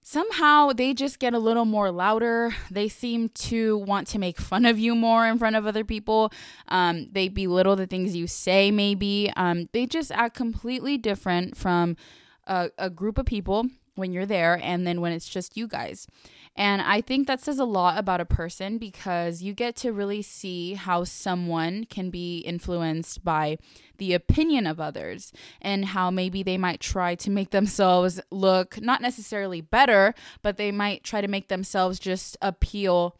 somehow 0.05 0.71
they 0.71 0.93
just 0.93 1.17
get 1.17 1.33
a 1.33 1.39
little 1.39 1.65
more 1.65 1.91
louder. 1.91 2.55
They 2.69 2.87
seem 2.87 3.29
to 3.29 3.79
want 3.79 4.05
to 4.09 4.19
make 4.19 4.37
fun 4.39 4.65
of 4.65 4.77
you 4.77 4.93
more 4.93 5.25
in 5.25 5.39
front 5.39 5.55
of 5.55 5.65
other 5.65 5.83
people. 5.83 6.31
Um, 6.67 7.07
they 7.11 7.27
belittle 7.27 7.75
the 7.75 7.87
things 7.87 8.15
you 8.15 8.27
say, 8.27 8.69
maybe. 8.69 9.33
Um, 9.35 9.67
they 9.73 9.87
just 9.87 10.11
act 10.11 10.35
completely 10.35 10.99
different 10.99 11.57
from 11.57 11.97
a, 12.45 12.69
a 12.77 12.91
group 12.91 13.17
of 13.17 13.25
people 13.25 13.65
when 13.95 14.11
you're 14.11 14.25
there 14.25 14.59
and 14.61 14.85
then 14.85 15.01
when 15.01 15.11
it's 15.11 15.27
just 15.27 15.57
you 15.57 15.67
guys. 15.67 16.07
And 16.55 16.81
I 16.81 17.01
think 17.01 17.27
that 17.27 17.41
says 17.41 17.59
a 17.59 17.65
lot 17.65 17.97
about 17.97 18.21
a 18.21 18.25
person 18.25 18.77
because 18.77 19.41
you 19.41 19.53
get 19.53 19.75
to 19.77 19.91
really 19.91 20.21
see 20.21 20.75
how 20.75 21.03
someone 21.03 21.85
can 21.85 22.09
be 22.09 22.39
influenced 22.39 23.25
by 23.25 23.57
the 23.97 24.13
opinion 24.13 24.65
of 24.67 24.79
others 24.79 25.33
and 25.61 25.85
how 25.85 26.09
maybe 26.11 26.43
they 26.43 26.57
might 26.57 26.79
try 26.79 27.15
to 27.15 27.29
make 27.29 27.49
themselves 27.51 28.21
look 28.31 28.79
not 28.81 29.01
necessarily 29.01 29.59
better, 29.59 30.13
but 30.41 30.57
they 30.57 30.71
might 30.71 31.03
try 31.03 31.19
to 31.19 31.27
make 31.27 31.49
themselves 31.49 31.99
just 31.99 32.37
appeal 32.41 33.17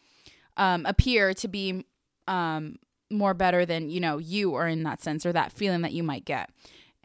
um, 0.57 0.86
appear 0.86 1.34
to 1.34 1.47
be 1.47 1.86
um, 2.28 2.78
more 3.11 3.34
better 3.34 3.65
than 3.65 3.89
you 3.89 3.99
know 3.99 4.17
you 4.17 4.55
are 4.55 4.67
in 4.67 4.84
that 4.84 5.01
sense 5.01 5.26
or 5.26 5.34
that 5.34 5.51
feeling 5.51 5.82
that 5.82 5.93
you 5.93 6.03
might 6.03 6.26
get 6.26 6.49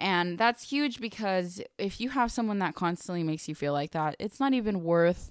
and 0.01 0.39
that's 0.39 0.71
huge 0.71 1.01
because 1.01 1.61
if 1.79 2.01
you 2.01 2.09
have 2.09 2.33
someone 2.33 2.59
that 2.59 2.75
constantly 2.75 3.23
makes 3.23 3.49
you 3.49 3.55
feel 3.55 3.75
like 3.75 3.93
that, 3.93 4.17
it's 4.19 4.41
not 4.41 4.55
even 4.55 4.83
worth 4.83 5.31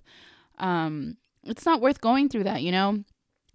um 0.59 1.17
it's 1.43 1.65
not 1.65 1.82
worth 1.82 2.01
going 2.01 2.30
through 2.30 2.43
that, 2.43 2.61
you 2.61 2.72
know? 2.72 3.03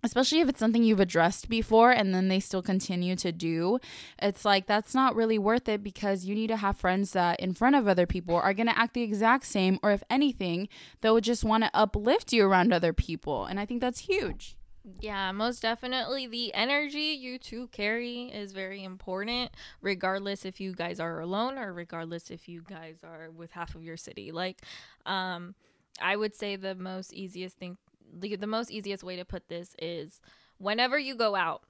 Especially 0.02 0.40
if 0.40 0.48
it's 0.50 0.58
something 0.58 0.84
you've 0.84 1.00
addressed 1.00 1.48
before 1.48 1.90
and 1.90 2.14
then 2.14 2.28
they 2.28 2.40
still 2.40 2.60
continue 2.60 3.16
to 3.16 3.32
do. 3.32 3.78
It's 4.20 4.44
like 4.44 4.66
that's 4.66 4.94
not 4.94 5.14
really 5.14 5.38
worth 5.38 5.66
it 5.68 5.82
because 5.82 6.26
you 6.26 6.34
need 6.34 6.48
to 6.48 6.58
have 6.58 6.76
friends 6.76 7.12
that 7.12 7.40
in 7.40 7.54
front 7.54 7.76
of 7.76 7.88
other 7.88 8.06
people 8.06 8.34
are 8.34 8.52
going 8.52 8.66
to 8.66 8.78
act 8.78 8.92
the 8.94 9.02
exact 9.02 9.46
same 9.46 9.78
or 9.82 9.92
if 9.92 10.02
anything, 10.10 10.68
they'll 11.00 11.20
just 11.20 11.44
want 11.44 11.64
to 11.64 11.70
uplift 11.72 12.32
you 12.32 12.44
around 12.44 12.72
other 12.72 12.92
people. 12.92 13.46
And 13.46 13.58
I 13.58 13.64
think 13.64 13.80
that's 13.80 14.00
huge. 14.00 14.56
Yeah, 15.01 15.32
most 15.32 15.62
definitely. 15.62 16.26
The 16.26 16.53
energy 16.53 17.16
you 17.18 17.39
two 17.39 17.68
carry 17.68 18.24
is 18.24 18.53
very 18.53 18.85
important, 18.85 19.51
regardless 19.80 20.45
if 20.45 20.61
you 20.61 20.74
guys 20.74 21.01
are 21.01 21.20
alone 21.20 21.57
or 21.57 21.72
regardless 21.72 22.30
if 22.30 22.49
you 22.49 22.61
guys 22.62 22.97
are 23.03 23.30
with 23.30 23.51
half 23.53 23.74
of 23.74 23.82
your 23.82 23.97
city. 23.97 24.30
Like, 24.30 24.61
um, 25.07 25.55
I 26.03 26.16
would 26.16 26.35
say 26.35 26.57
the 26.57 26.74
most 26.74 27.14
easiest 27.14 27.57
thing, 27.57 27.78
the, 28.12 28.37
the 28.37 28.47
most 28.47 28.70
easiest 28.70 29.03
way 29.03 29.16
to 29.16 29.24
put 29.24 29.49
this 29.49 29.74
is 29.80 30.20
whenever 30.59 30.99
you 30.99 31.14
go 31.14 31.35
out, 31.35 31.62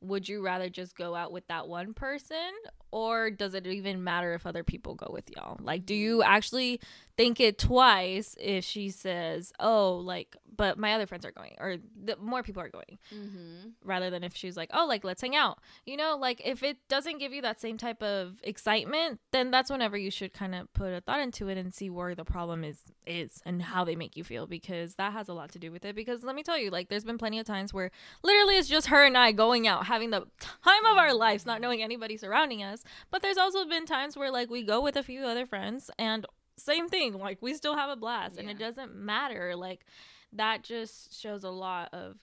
would 0.00 0.28
you 0.28 0.40
rather 0.40 0.68
just 0.70 0.94
go 0.96 1.16
out 1.16 1.32
with 1.32 1.46
that 1.48 1.66
one 1.66 1.92
person 1.92 2.52
or 2.92 3.30
does 3.30 3.54
it 3.54 3.66
even 3.66 4.02
matter 4.02 4.34
if 4.34 4.46
other 4.46 4.64
people 4.64 4.94
go 4.94 5.10
with 5.12 5.30
y'all? 5.34 5.58
Like, 5.60 5.86
do 5.86 5.94
you 5.94 6.22
actually 6.22 6.80
think 7.16 7.38
it 7.38 7.58
twice 7.58 8.34
if 8.40 8.64
she 8.64 8.90
says, 8.90 9.52
"Oh, 9.60 9.96
like, 9.96 10.36
but 10.56 10.78
my 10.78 10.94
other 10.94 11.06
friends 11.06 11.24
are 11.24 11.32
going," 11.32 11.54
or 11.58 11.76
the 12.02 12.16
more 12.16 12.42
people 12.42 12.62
are 12.62 12.68
going, 12.68 12.98
mm-hmm. 13.14 13.68
rather 13.84 14.10
than 14.10 14.24
if 14.24 14.34
she's 14.34 14.56
like, 14.56 14.70
"Oh, 14.72 14.86
like, 14.86 15.04
let's 15.04 15.20
hang 15.20 15.36
out." 15.36 15.58
You 15.84 15.96
know, 15.96 16.16
like 16.16 16.40
if 16.44 16.62
it 16.62 16.78
doesn't 16.88 17.18
give 17.18 17.32
you 17.32 17.42
that 17.42 17.60
same 17.60 17.76
type 17.76 18.02
of 18.02 18.36
excitement, 18.42 19.20
then 19.32 19.50
that's 19.50 19.70
whenever 19.70 19.96
you 19.96 20.10
should 20.10 20.32
kind 20.32 20.54
of 20.54 20.72
put 20.72 20.92
a 20.92 21.00
thought 21.00 21.20
into 21.20 21.48
it 21.48 21.58
and 21.58 21.74
see 21.74 21.90
where 21.90 22.14
the 22.14 22.24
problem 22.24 22.64
is 22.64 22.78
is 23.06 23.42
and 23.44 23.62
how 23.62 23.84
they 23.84 23.96
make 23.96 24.16
you 24.16 24.24
feel 24.24 24.46
because 24.46 24.94
that 24.94 25.12
has 25.12 25.28
a 25.28 25.34
lot 25.34 25.50
to 25.52 25.58
do 25.58 25.70
with 25.70 25.84
it. 25.84 25.94
Because 25.94 26.22
let 26.22 26.34
me 26.34 26.42
tell 26.42 26.58
you, 26.58 26.70
like, 26.70 26.88
there's 26.88 27.04
been 27.04 27.18
plenty 27.18 27.38
of 27.38 27.46
times 27.46 27.74
where 27.74 27.90
literally 28.22 28.56
it's 28.56 28.68
just 28.68 28.86
her 28.86 29.04
and 29.04 29.18
I 29.18 29.32
going 29.32 29.66
out, 29.66 29.86
having 29.86 30.10
the 30.10 30.26
time 30.40 30.86
of 30.86 30.96
our 30.96 31.12
lives, 31.12 31.44
not 31.44 31.60
knowing 31.60 31.82
anybody 31.82 32.16
surrounding 32.16 32.62
us. 32.62 32.79
But 33.10 33.22
there's 33.22 33.36
also 33.36 33.64
been 33.66 33.86
times 33.86 34.16
where 34.16 34.30
like 34.30 34.50
we 34.50 34.62
go 34.62 34.80
with 34.80 34.96
a 34.96 35.02
few 35.02 35.24
other 35.24 35.46
friends 35.46 35.90
and 35.98 36.26
same 36.56 36.88
thing. 36.88 37.14
Like 37.14 37.38
we 37.40 37.54
still 37.54 37.76
have 37.76 37.90
a 37.90 37.96
blast, 37.96 38.34
yeah. 38.34 38.42
and 38.42 38.50
it 38.50 38.58
doesn't 38.58 38.94
matter. 38.94 39.56
Like 39.56 39.84
that 40.32 40.62
just 40.62 41.20
shows 41.20 41.44
a 41.44 41.50
lot 41.50 41.92
of 41.92 42.16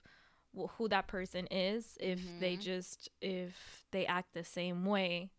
who 0.76 0.88
that 0.88 1.06
person 1.06 1.46
is 1.50 1.96
if 2.00 2.18
mm-hmm. 2.18 2.40
they 2.40 2.56
just 2.56 3.08
if 3.20 3.84
they 3.90 4.06
act 4.06 4.34
the 4.34 4.44
same 4.44 4.84
way, 4.84 5.30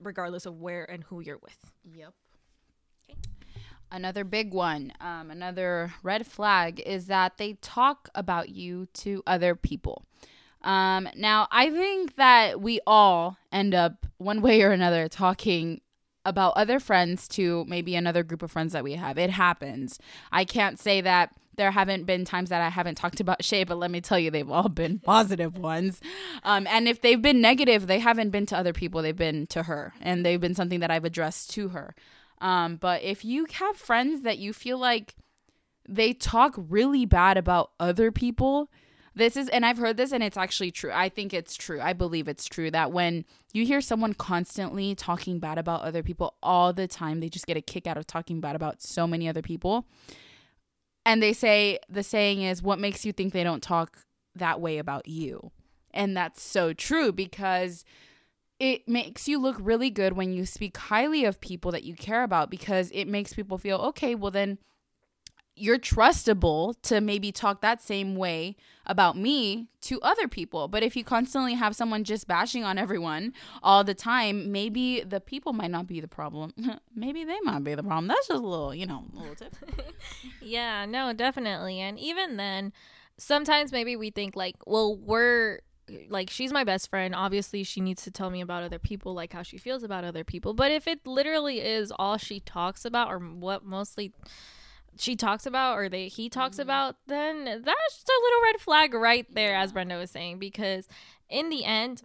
regardless 0.00 0.46
of 0.46 0.60
where 0.60 0.84
and 0.84 1.04
who 1.04 1.20
you're 1.20 1.38
with. 1.38 1.72
Yep. 1.94 2.12
Okay. 3.10 3.18
Another 3.90 4.24
big 4.24 4.52
one, 4.52 4.92
um, 5.00 5.30
another 5.30 5.92
red 6.02 6.26
flag 6.26 6.80
is 6.84 7.06
that 7.06 7.38
they 7.38 7.54
talk 7.54 8.08
about 8.14 8.50
you 8.50 8.86
to 8.94 9.22
other 9.26 9.54
people. 9.54 10.04
Um, 10.68 11.08
now, 11.16 11.48
I 11.50 11.70
think 11.70 12.16
that 12.16 12.60
we 12.60 12.78
all 12.86 13.38
end 13.50 13.74
up 13.74 14.04
one 14.18 14.42
way 14.42 14.60
or 14.60 14.70
another 14.70 15.08
talking 15.08 15.80
about 16.26 16.52
other 16.56 16.78
friends 16.78 17.26
to 17.28 17.64
maybe 17.66 17.96
another 17.96 18.22
group 18.22 18.42
of 18.42 18.50
friends 18.50 18.74
that 18.74 18.84
we 18.84 18.92
have. 18.92 19.16
It 19.16 19.30
happens. 19.30 19.98
I 20.30 20.44
can't 20.44 20.78
say 20.78 21.00
that 21.00 21.30
there 21.56 21.70
haven't 21.70 22.04
been 22.04 22.26
times 22.26 22.50
that 22.50 22.60
I 22.60 22.68
haven't 22.68 22.96
talked 22.96 23.18
about 23.18 23.42
Shay, 23.42 23.64
but 23.64 23.78
let 23.78 23.90
me 23.90 24.02
tell 24.02 24.18
you, 24.18 24.30
they've 24.30 24.50
all 24.50 24.68
been 24.68 24.98
positive 25.04 25.56
ones. 25.56 26.02
Um, 26.42 26.66
and 26.66 26.86
if 26.86 27.00
they've 27.00 27.20
been 27.20 27.40
negative, 27.40 27.86
they 27.86 27.98
haven't 27.98 28.28
been 28.28 28.44
to 28.46 28.56
other 28.58 28.74
people, 28.74 29.00
they've 29.00 29.16
been 29.16 29.46
to 29.46 29.62
her, 29.62 29.94
and 30.02 30.24
they've 30.24 30.40
been 30.40 30.54
something 30.54 30.80
that 30.80 30.90
I've 30.90 31.06
addressed 31.06 31.50
to 31.52 31.68
her. 31.70 31.94
Um, 32.42 32.76
but 32.76 33.02
if 33.02 33.24
you 33.24 33.46
have 33.52 33.76
friends 33.78 34.20
that 34.20 34.36
you 34.36 34.52
feel 34.52 34.76
like 34.76 35.14
they 35.88 36.12
talk 36.12 36.54
really 36.58 37.06
bad 37.06 37.38
about 37.38 37.70
other 37.80 38.12
people, 38.12 38.70
this 39.18 39.36
is, 39.36 39.48
and 39.48 39.66
I've 39.66 39.78
heard 39.78 39.96
this, 39.96 40.12
and 40.12 40.22
it's 40.22 40.36
actually 40.36 40.70
true. 40.70 40.90
I 40.92 41.08
think 41.08 41.34
it's 41.34 41.56
true. 41.56 41.80
I 41.80 41.92
believe 41.92 42.28
it's 42.28 42.46
true 42.46 42.70
that 42.70 42.92
when 42.92 43.24
you 43.52 43.66
hear 43.66 43.80
someone 43.80 44.14
constantly 44.14 44.94
talking 44.94 45.38
bad 45.38 45.58
about 45.58 45.82
other 45.82 46.02
people 46.02 46.36
all 46.42 46.72
the 46.72 46.86
time, 46.86 47.20
they 47.20 47.28
just 47.28 47.46
get 47.46 47.56
a 47.56 47.60
kick 47.60 47.86
out 47.86 47.98
of 47.98 48.06
talking 48.06 48.40
bad 48.40 48.56
about 48.56 48.80
so 48.80 49.06
many 49.06 49.28
other 49.28 49.42
people. 49.42 49.86
And 51.04 51.22
they 51.22 51.32
say, 51.32 51.78
the 51.88 52.02
saying 52.02 52.42
is, 52.42 52.62
what 52.62 52.78
makes 52.78 53.04
you 53.04 53.12
think 53.12 53.32
they 53.32 53.44
don't 53.44 53.62
talk 53.62 53.98
that 54.34 54.60
way 54.60 54.78
about 54.78 55.08
you? 55.08 55.50
And 55.92 56.16
that's 56.16 56.42
so 56.42 56.72
true 56.72 57.12
because 57.12 57.84
it 58.60 58.88
makes 58.88 59.28
you 59.28 59.38
look 59.38 59.56
really 59.60 59.90
good 59.90 60.14
when 60.14 60.32
you 60.32 60.44
speak 60.44 60.76
highly 60.76 61.24
of 61.24 61.40
people 61.40 61.72
that 61.72 61.84
you 61.84 61.94
care 61.94 62.22
about 62.22 62.50
because 62.50 62.90
it 62.92 63.06
makes 63.06 63.34
people 63.34 63.58
feel, 63.58 63.78
okay, 63.78 64.14
well, 64.14 64.30
then 64.30 64.58
you're 65.60 65.78
trustable 65.78 66.74
to 66.82 67.00
maybe 67.00 67.32
talk 67.32 67.60
that 67.60 67.82
same 67.82 68.16
way 68.16 68.56
about 68.86 69.16
me 69.16 69.68
to 69.82 70.00
other 70.00 70.26
people. 70.28 70.68
But 70.68 70.82
if 70.82 70.96
you 70.96 71.04
constantly 71.04 71.54
have 71.54 71.76
someone 71.76 72.04
just 72.04 72.26
bashing 72.26 72.64
on 72.64 72.78
everyone 72.78 73.34
all 73.62 73.84
the 73.84 73.94
time, 73.94 74.50
maybe 74.50 75.02
the 75.02 75.20
people 75.20 75.52
might 75.52 75.70
not 75.70 75.86
be 75.86 76.00
the 76.00 76.08
problem. 76.08 76.52
maybe 76.94 77.24
they 77.24 77.38
might 77.42 77.64
be 77.64 77.74
the 77.74 77.82
problem. 77.82 78.08
That's 78.08 78.28
just 78.28 78.40
a 78.40 78.46
little, 78.46 78.74
you 78.74 78.86
know, 78.86 79.04
a 79.12 79.18
little 79.18 79.34
tip. 79.34 79.54
yeah, 80.42 80.86
no, 80.86 81.12
definitely. 81.12 81.80
And 81.80 81.98
even 81.98 82.36
then, 82.36 82.72
sometimes 83.18 83.72
maybe 83.72 83.96
we 83.96 84.10
think 84.10 84.36
like, 84.36 84.56
well, 84.66 84.96
we're 84.96 85.60
like 86.10 86.28
she's 86.28 86.52
my 86.52 86.64
best 86.64 86.90
friend 86.90 87.14
obviously 87.14 87.64
she 87.64 87.80
needs 87.80 88.02
to 88.02 88.10
tell 88.10 88.28
me 88.28 88.42
about 88.42 88.62
other 88.62 88.78
people 88.78 89.14
like 89.14 89.32
how 89.32 89.42
she 89.42 89.56
feels 89.56 89.82
about 89.82 90.04
other 90.04 90.22
people 90.22 90.52
but 90.52 90.70
if 90.70 90.86
it 90.86 91.06
literally 91.06 91.60
is 91.60 91.90
all 91.98 92.18
she 92.18 92.40
talks 92.40 92.84
about 92.84 93.08
or 93.08 93.18
what 93.18 93.64
mostly 93.64 94.12
she 94.98 95.16
talks 95.16 95.46
about 95.46 95.78
or 95.78 95.88
they 95.88 96.08
he 96.08 96.28
talks 96.28 96.56
mm-hmm. 96.56 96.62
about, 96.62 96.96
then 97.06 97.44
that's 97.44 97.94
just 97.94 98.08
a 98.08 98.20
little 98.22 98.42
red 98.44 98.60
flag 98.60 98.94
right 98.94 99.26
there, 99.34 99.52
yeah. 99.52 99.62
as 99.62 99.72
Brenda 99.72 99.96
was 99.96 100.10
saying, 100.10 100.38
because 100.38 100.88
in 101.28 101.50
the 101.50 101.64
end, 101.64 102.02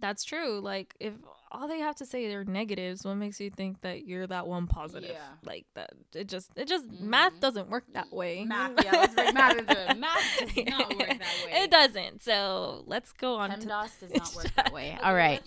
that's 0.00 0.24
true. 0.24 0.60
Like 0.60 0.94
if 1.00 1.14
all 1.52 1.66
they 1.66 1.80
have 1.80 1.96
to 1.96 2.06
say 2.06 2.32
are 2.32 2.44
negatives, 2.44 3.04
what 3.04 3.16
makes 3.16 3.40
you 3.40 3.50
think 3.50 3.80
that 3.80 4.06
you're 4.06 4.26
that 4.26 4.46
one 4.46 4.68
positive? 4.68 5.10
Yeah. 5.10 5.34
Like 5.44 5.66
that 5.74 5.90
it 6.14 6.28
just 6.28 6.50
it 6.54 6.68
just 6.68 6.88
mm-hmm. 6.88 7.10
math 7.10 7.40
doesn't 7.40 7.68
work 7.68 7.84
that 7.94 8.12
way. 8.12 8.44
Math, 8.44 8.72
yeah, 8.84 8.92
let's 8.92 9.14
break 9.14 9.34
math 9.34 9.58
into 9.58 9.74
Math 9.98 10.38
does 10.38 10.64
not 10.68 10.90
work 10.90 11.08
that 11.08 11.20
way. 11.46 11.52
It 11.52 11.70
doesn't. 11.70 12.22
So 12.22 12.84
let's 12.86 13.12
go 13.12 13.34
on. 13.34 13.50
PEMDAS 13.50 13.98
to... 14.00 14.06
does 14.06 14.34
not 14.34 14.34
work 14.36 14.54
that 14.54 14.72
way. 14.72 14.96
All 15.02 15.14
right. 15.14 15.42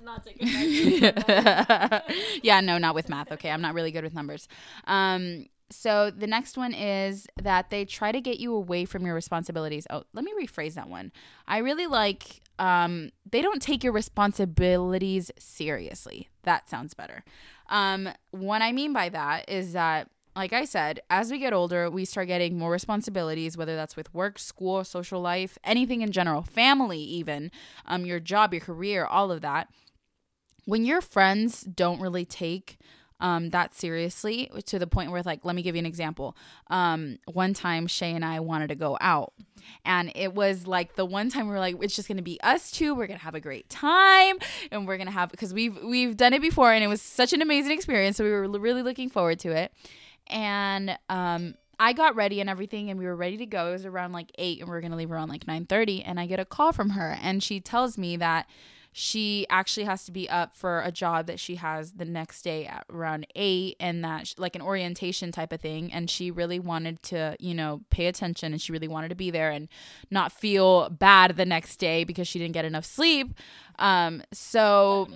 yeah, 2.43 2.59
no, 2.61 2.77
not 2.77 2.95
with 2.95 3.07
math. 3.07 3.31
Okay, 3.31 3.49
I'm 3.49 3.61
not 3.61 3.73
really 3.73 3.91
good 3.91 4.03
with 4.03 4.13
numbers. 4.13 4.47
Um, 4.85 5.45
so 5.69 6.11
the 6.11 6.27
next 6.27 6.57
one 6.57 6.73
is 6.73 7.27
that 7.41 7.69
they 7.69 7.85
try 7.85 8.11
to 8.11 8.21
get 8.21 8.39
you 8.39 8.53
away 8.53 8.85
from 8.85 9.05
your 9.05 9.15
responsibilities. 9.15 9.87
Oh, 9.89 10.03
let 10.13 10.23
me 10.23 10.31
rephrase 10.39 10.75
that 10.75 10.89
one. 10.89 11.11
I 11.47 11.59
really 11.59 11.87
like 11.87 12.41
um, 12.59 13.11
they 13.29 13.41
don't 13.41 13.61
take 13.61 13.83
your 13.83 13.93
responsibilities 13.93 15.31
seriously. 15.39 16.29
That 16.43 16.69
sounds 16.69 16.93
better. 16.93 17.23
Um, 17.69 18.09
what 18.31 18.61
I 18.61 18.71
mean 18.71 18.93
by 18.93 19.09
that 19.09 19.49
is 19.49 19.73
that 19.73 20.09
like 20.35 20.53
I 20.53 20.65
said, 20.65 20.99
as 21.11 21.31
we 21.31 21.37
get 21.37 21.53
older, 21.53 21.89
we 21.91 22.05
start 22.05 22.27
getting 22.27 22.57
more 22.57 22.71
responsibilities, 22.71 23.55
whether 23.55 23.75
that's 23.75 23.95
with 23.95 24.11
work, 24.13 24.39
school, 24.39 24.83
social 24.83 25.21
life, 25.21 25.59
anything 25.63 26.01
in 26.01 26.11
general, 26.11 26.41
family, 26.41 26.97
even, 26.97 27.51
um, 27.85 28.03
your 28.05 28.19
job, 28.19 28.51
your 28.51 28.61
career, 28.61 29.05
all 29.05 29.31
of 29.31 29.41
that. 29.41 29.67
When 30.65 30.85
your 30.85 31.01
friends 31.01 31.61
don't 31.61 32.01
really 32.01 32.25
take 32.25 32.79
um, 33.23 33.51
that 33.51 33.73
seriously 33.73 34.51
to 34.65 34.77
the 34.77 34.85
point 34.85 35.09
where, 35.09 35.23
like, 35.23 35.45
let 35.45 35.55
me 35.55 35.61
give 35.61 35.75
you 35.75 35.79
an 35.79 35.85
example. 35.85 36.35
Um, 36.67 37.17
one 37.25 37.53
time, 37.53 37.87
Shay 37.87 38.11
and 38.11 38.23
I 38.23 38.41
wanted 38.41 38.67
to 38.67 38.75
go 38.75 38.97
out, 38.99 39.33
and 39.85 40.11
it 40.13 40.33
was 40.33 40.67
like 40.67 40.95
the 40.95 41.05
one 41.05 41.29
time 41.29 41.47
we 41.47 41.53
were 41.53 41.59
like, 41.59 41.77
it's 41.81 41.95
just 41.95 42.09
gonna 42.09 42.21
be 42.21 42.39
us 42.41 42.69
two. 42.69 42.93
We're 42.93 43.07
gonna 43.07 43.19
have 43.19 43.33
a 43.33 43.39
great 43.39 43.69
time, 43.69 44.37
and 44.71 44.85
we're 44.85 44.97
gonna 44.97 45.09
have 45.09 45.31
because 45.31 45.53
we've 45.53 45.81
we've 45.81 46.17
done 46.17 46.33
it 46.33 46.41
before, 46.41 46.73
and 46.73 46.83
it 46.83 46.87
was 46.87 47.01
such 47.01 47.31
an 47.31 47.41
amazing 47.41 47.71
experience. 47.71 48.17
So 48.17 48.25
we 48.25 48.31
were 48.31 48.47
really 48.47 48.83
looking 48.83 49.09
forward 49.09 49.39
to 49.39 49.51
it, 49.51 49.71
and 50.27 50.99
um, 51.07 51.55
I 51.79 51.93
got 51.93 52.17
ready 52.17 52.41
and 52.41 52.49
everything 52.49 52.89
and 52.89 52.99
we 52.99 53.05
were 53.05 53.15
ready 53.15 53.37
to 53.37 53.45
go. 53.45 53.69
It 53.69 53.71
was 53.71 53.85
around 53.85 54.11
like 54.11 54.31
8 54.37 54.59
and 54.59 54.69
we 54.69 54.75
are 54.75 54.81
going 54.81 54.91
to 54.91 54.97
leave 54.97 55.11
around 55.11 55.29
like 55.29 55.45
9:30 55.45 56.03
and 56.05 56.19
I 56.19 56.27
get 56.27 56.39
a 56.39 56.45
call 56.45 56.71
from 56.71 56.91
her 56.91 57.17
and 57.21 57.41
she 57.41 57.59
tells 57.59 57.97
me 57.97 58.15
that 58.17 58.47
she 58.93 59.45
actually 59.49 59.85
has 59.85 60.05
to 60.05 60.11
be 60.11 60.29
up 60.29 60.55
for 60.55 60.81
a 60.81 60.91
job 60.91 61.25
that 61.25 61.39
she 61.39 61.55
has 61.55 61.93
the 61.93 62.05
next 62.05 62.43
day 62.43 62.67
at 62.67 62.85
around 62.91 63.25
eight 63.35 63.75
and 63.79 64.03
that 64.05 64.27
she, 64.27 64.35
like 64.37 64.55
an 64.55 64.61
orientation 64.61 65.31
type 65.31 65.51
of 65.51 65.59
thing. 65.59 65.91
And 65.91 66.09
she 66.09 66.29
really 66.31 66.59
wanted 66.59 67.01
to 67.03 67.35
you 67.39 67.55
know 67.55 67.81
pay 67.89 68.05
attention 68.05 68.53
and 68.53 68.61
she 68.61 68.71
really 68.71 68.87
wanted 68.87 69.09
to 69.09 69.15
be 69.15 69.31
there 69.31 69.49
and 69.49 69.67
not 70.11 70.31
feel 70.31 70.89
bad 70.89 71.35
the 71.35 71.45
next 71.45 71.77
day 71.77 72.03
because 72.03 72.27
she 72.27 72.37
didn't 72.39 72.53
get 72.53 72.65
enough 72.65 72.85
sleep. 72.85 73.33
Um 73.79 74.21
so 74.31 75.09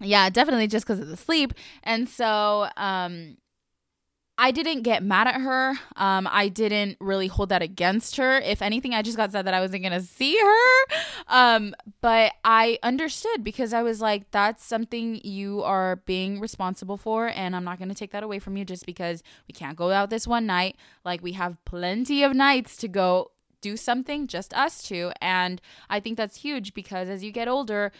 yeah 0.00 0.30
definitely 0.30 0.66
just 0.66 0.86
because 0.86 0.98
of 0.98 1.08
the 1.08 1.16
sleep. 1.16 1.52
And 1.82 2.08
so 2.08 2.68
um 2.76 3.36
I 4.40 4.52
didn't 4.52 4.82
get 4.82 5.02
mad 5.02 5.26
at 5.26 5.40
her. 5.40 5.74
Um, 5.96 6.28
I 6.30 6.48
didn't 6.48 6.96
really 7.00 7.26
hold 7.26 7.48
that 7.48 7.60
against 7.60 8.16
her. 8.16 8.38
If 8.38 8.62
anything, 8.62 8.94
I 8.94 9.02
just 9.02 9.16
got 9.16 9.32
sad 9.32 9.44
that 9.46 9.52
I 9.52 9.60
wasn't 9.60 9.82
gonna 9.82 10.00
see 10.00 10.38
her. 10.38 10.96
Um, 11.26 11.74
but 12.00 12.32
I 12.44 12.78
understood 12.84 13.42
because 13.42 13.74
I 13.74 13.82
was 13.82 14.00
like, 14.00 14.30
that's 14.30 14.64
something 14.64 15.20
you 15.24 15.62
are 15.64 15.96
being 16.06 16.38
responsible 16.38 16.96
for, 16.96 17.28
and 17.28 17.56
I'm 17.56 17.64
not 17.64 17.80
gonna 17.80 17.94
take 17.94 18.12
that 18.12 18.22
away 18.22 18.38
from 18.38 18.56
you 18.56 18.64
just 18.64 18.86
because 18.86 19.24
we 19.48 19.52
can't 19.52 19.76
go 19.76 19.90
out 19.90 20.08
this 20.08 20.26
one 20.26 20.46
night. 20.46 20.76
Like 21.04 21.20
we 21.20 21.32
have 21.32 21.62
plenty 21.64 22.22
of 22.22 22.32
nights 22.32 22.76
to 22.78 22.88
go 22.88 23.32
do 23.60 23.76
something, 23.76 24.26
just 24.26 24.54
us 24.54 24.82
two. 24.82 25.12
And 25.20 25.60
I 25.90 26.00
think 26.00 26.16
that's 26.16 26.36
huge 26.38 26.74
because 26.74 27.08
as 27.08 27.24
you 27.24 27.32
get 27.32 27.48
older, 27.48 27.92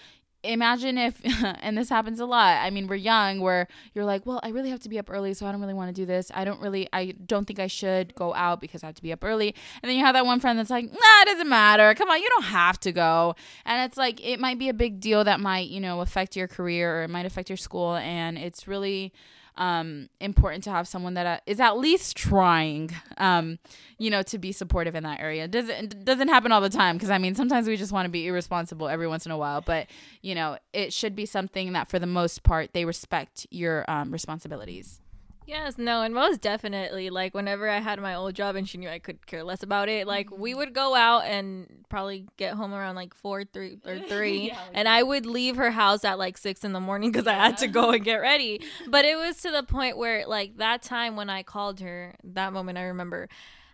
imagine 0.44 0.96
if 0.96 1.20
and 1.60 1.76
this 1.76 1.88
happens 1.88 2.20
a 2.20 2.26
lot 2.26 2.58
i 2.62 2.70
mean 2.70 2.86
we're 2.86 2.94
young 2.94 3.40
where 3.40 3.66
you're 3.92 4.04
like 4.04 4.24
well 4.24 4.38
i 4.44 4.50
really 4.50 4.70
have 4.70 4.78
to 4.78 4.88
be 4.88 4.98
up 4.98 5.10
early 5.10 5.34
so 5.34 5.46
i 5.46 5.50
don't 5.50 5.60
really 5.60 5.74
want 5.74 5.88
to 5.88 6.00
do 6.00 6.06
this. 6.06 6.30
I 6.34 6.44
don't 6.44 6.60
really 6.60 6.88
i 6.92 7.12
don't 7.26 7.44
think 7.44 7.58
i 7.58 7.66
should 7.66 8.14
go 8.14 8.34
out 8.34 8.60
because 8.60 8.82
i 8.82 8.86
have 8.86 8.94
to 8.96 9.02
be 9.02 9.12
up 9.12 9.24
early. 9.24 9.54
And 9.82 9.88
then 9.88 9.96
you 9.96 10.04
have 10.04 10.14
that 10.14 10.26
one 10.26 10.40
friend 10.40 10.58
that's 10.58 10.70
like 10.70 10.84
nah 10.84 11.22
it 11.22 11.26
doesn't 11.26 11.48
matter. 11.48 11.94
Come 11.94 12.08
on 12.08 12.20
you 12.20 12.28
don't 12.28 12.44
have 12.44 12.78
to 12.80 12.92
go. 12.92 13.34
And 13.64 13.84
it's 13.88 13.96
like 13.96 14.24
it 14.24 14.38
might 14.38 14.58
be 14.58 14.68
a 14.68 14.74
big 14.74 15.00
deal 15.00 15.24
that 15.24 15.40
might 15.40 15.68
you 15.68 15.80
know 15.80 16.00
affect 16.00 16.36
your 16.36 16.48
career 16.48 17.00
or 17.00 17.02
it 17.02 17.10
might 17.10 17.26
affect 17.26 17.50
your 17.50 17.56
school 17.56 17.96
and 17.96 18.38
it's 18.38 18.68
really 18.68 19.12
um, 19.58 20.08
important 20.20 20.64
to 20.64 20.70
have 20.70 20.88
someone 20.88 21.14
that 21.14 21.42
uh, 21.46 21.62
at 21.62 21.76
least 21.76 22.16
trying, 22.16 22.90
um, 23.18 23.58
you 23.98 24.08
know, 24.08 24.22
to 24.22 24.38
be 24.38 24.52
supportive 24.52 24.94
in 24.94 25.02
that 25.02 25.20
area. 25.20 25.46
Doesn't 25.46 26.04
doesn't 26.04 26.28
happen 26.28 26.52
all 26.52 26.60
the 26.60 26.70
time 26.70 26.96
because 26.96 27.10
I 27.10 27.18
mean 27.18 27.34
sometimes 27.34 27.66
we 27.66 27.76
just 27.76 27.92
want 27.92 28.06
to 28.06 28.10
be 28.10 28.26
irresponsible 28.26 28.88
every 28.88 29.08
once 29.08 29.26
in 29.26 29.32
a 29.32 29.36
while, 29.36 29.60
but 29.60 29.88
you 30.22 30.34
know 30.34 30.56
it 30.72 30.92
should 30.92 31.14
be 31.14 31.26
something 31.26 31.72
that 31.72 31.90
for 31.90 31.98
the 31.98 32.06
most 32.06 32.42
part 32.44 32.72
they 32.72 32.84
respect 32.84 33.46
your 33.50 33.84
um, 33.90 34.10
responsibilities. 34.12 35.00
Yes, 35.48 35.78
no, 35.78 36.02
and 36.02 36.12
most 36.12 36.42
definitely. 36.42 37.08
Like 37.08 37.32
whenever 37.32 37.70
I 37.70 37.78
had 37.78 37.98
my 38.00 38.14
old 38.14 38.34
job 38.34 38.54
and 38.54 38.68
she 38.68 38.76
knew 38.76 38.90
I 38.90 38.98
could 38.98 39.26
care 39.26 39.42
less 39.42 39.62
about 39.62 39.88
it, 39.88 40.06
like 40.06 40.30
we 40.30 40.50
mm-hmm. 40.50 40.58
would 40.58 40.74
go 40.74 40.94
out 40.94 41.24
and 41.24 41.86
probably 41.88 42.26
get 42.36 42.52
home 42.52 42.74
around 42.74 42.96
like 42.96 43.14
four, 43.14 43.44
three 43.44 43.78
or 43.86 43.98
three, 44.08 44.48
Yeah, 44.48 44.60
and 44.74 44.86
I 44.86 45.02
would 45.02 45.24
leave 45.24 45.56
her 45.56 45.70
house 45.70 46.04
at 46.04 46.18
like 46.18 46.36
six 46.36 46.64
in 46.64 46.74
the 46.74 46.80
morning 46.80 47.10
because 47.10 47.26
I 47.26 47.32
had 47.32 47.56
to 47.58 47.66
go 47.66 47.92
and 47.92 48.04
get 48.04 48.16
ready. 48.16 48.60
But 48.88 49.06
it 49.06 49.16
was 49.16 49.38
to 49.38 49.50
the 49.50 49.62
point 49.62 49.96
where 49.96 50.26
like 50.26 50.58
that 50.58 50.82
time 50.82 51.16
when 51.16 51.30
I 51.30 51.42
called 51.42 51.80
her, 51.80 52.14
that 52.24 52.52
moment 52.52 52.76
I 52.76 52.82
remember. 52.82 53.30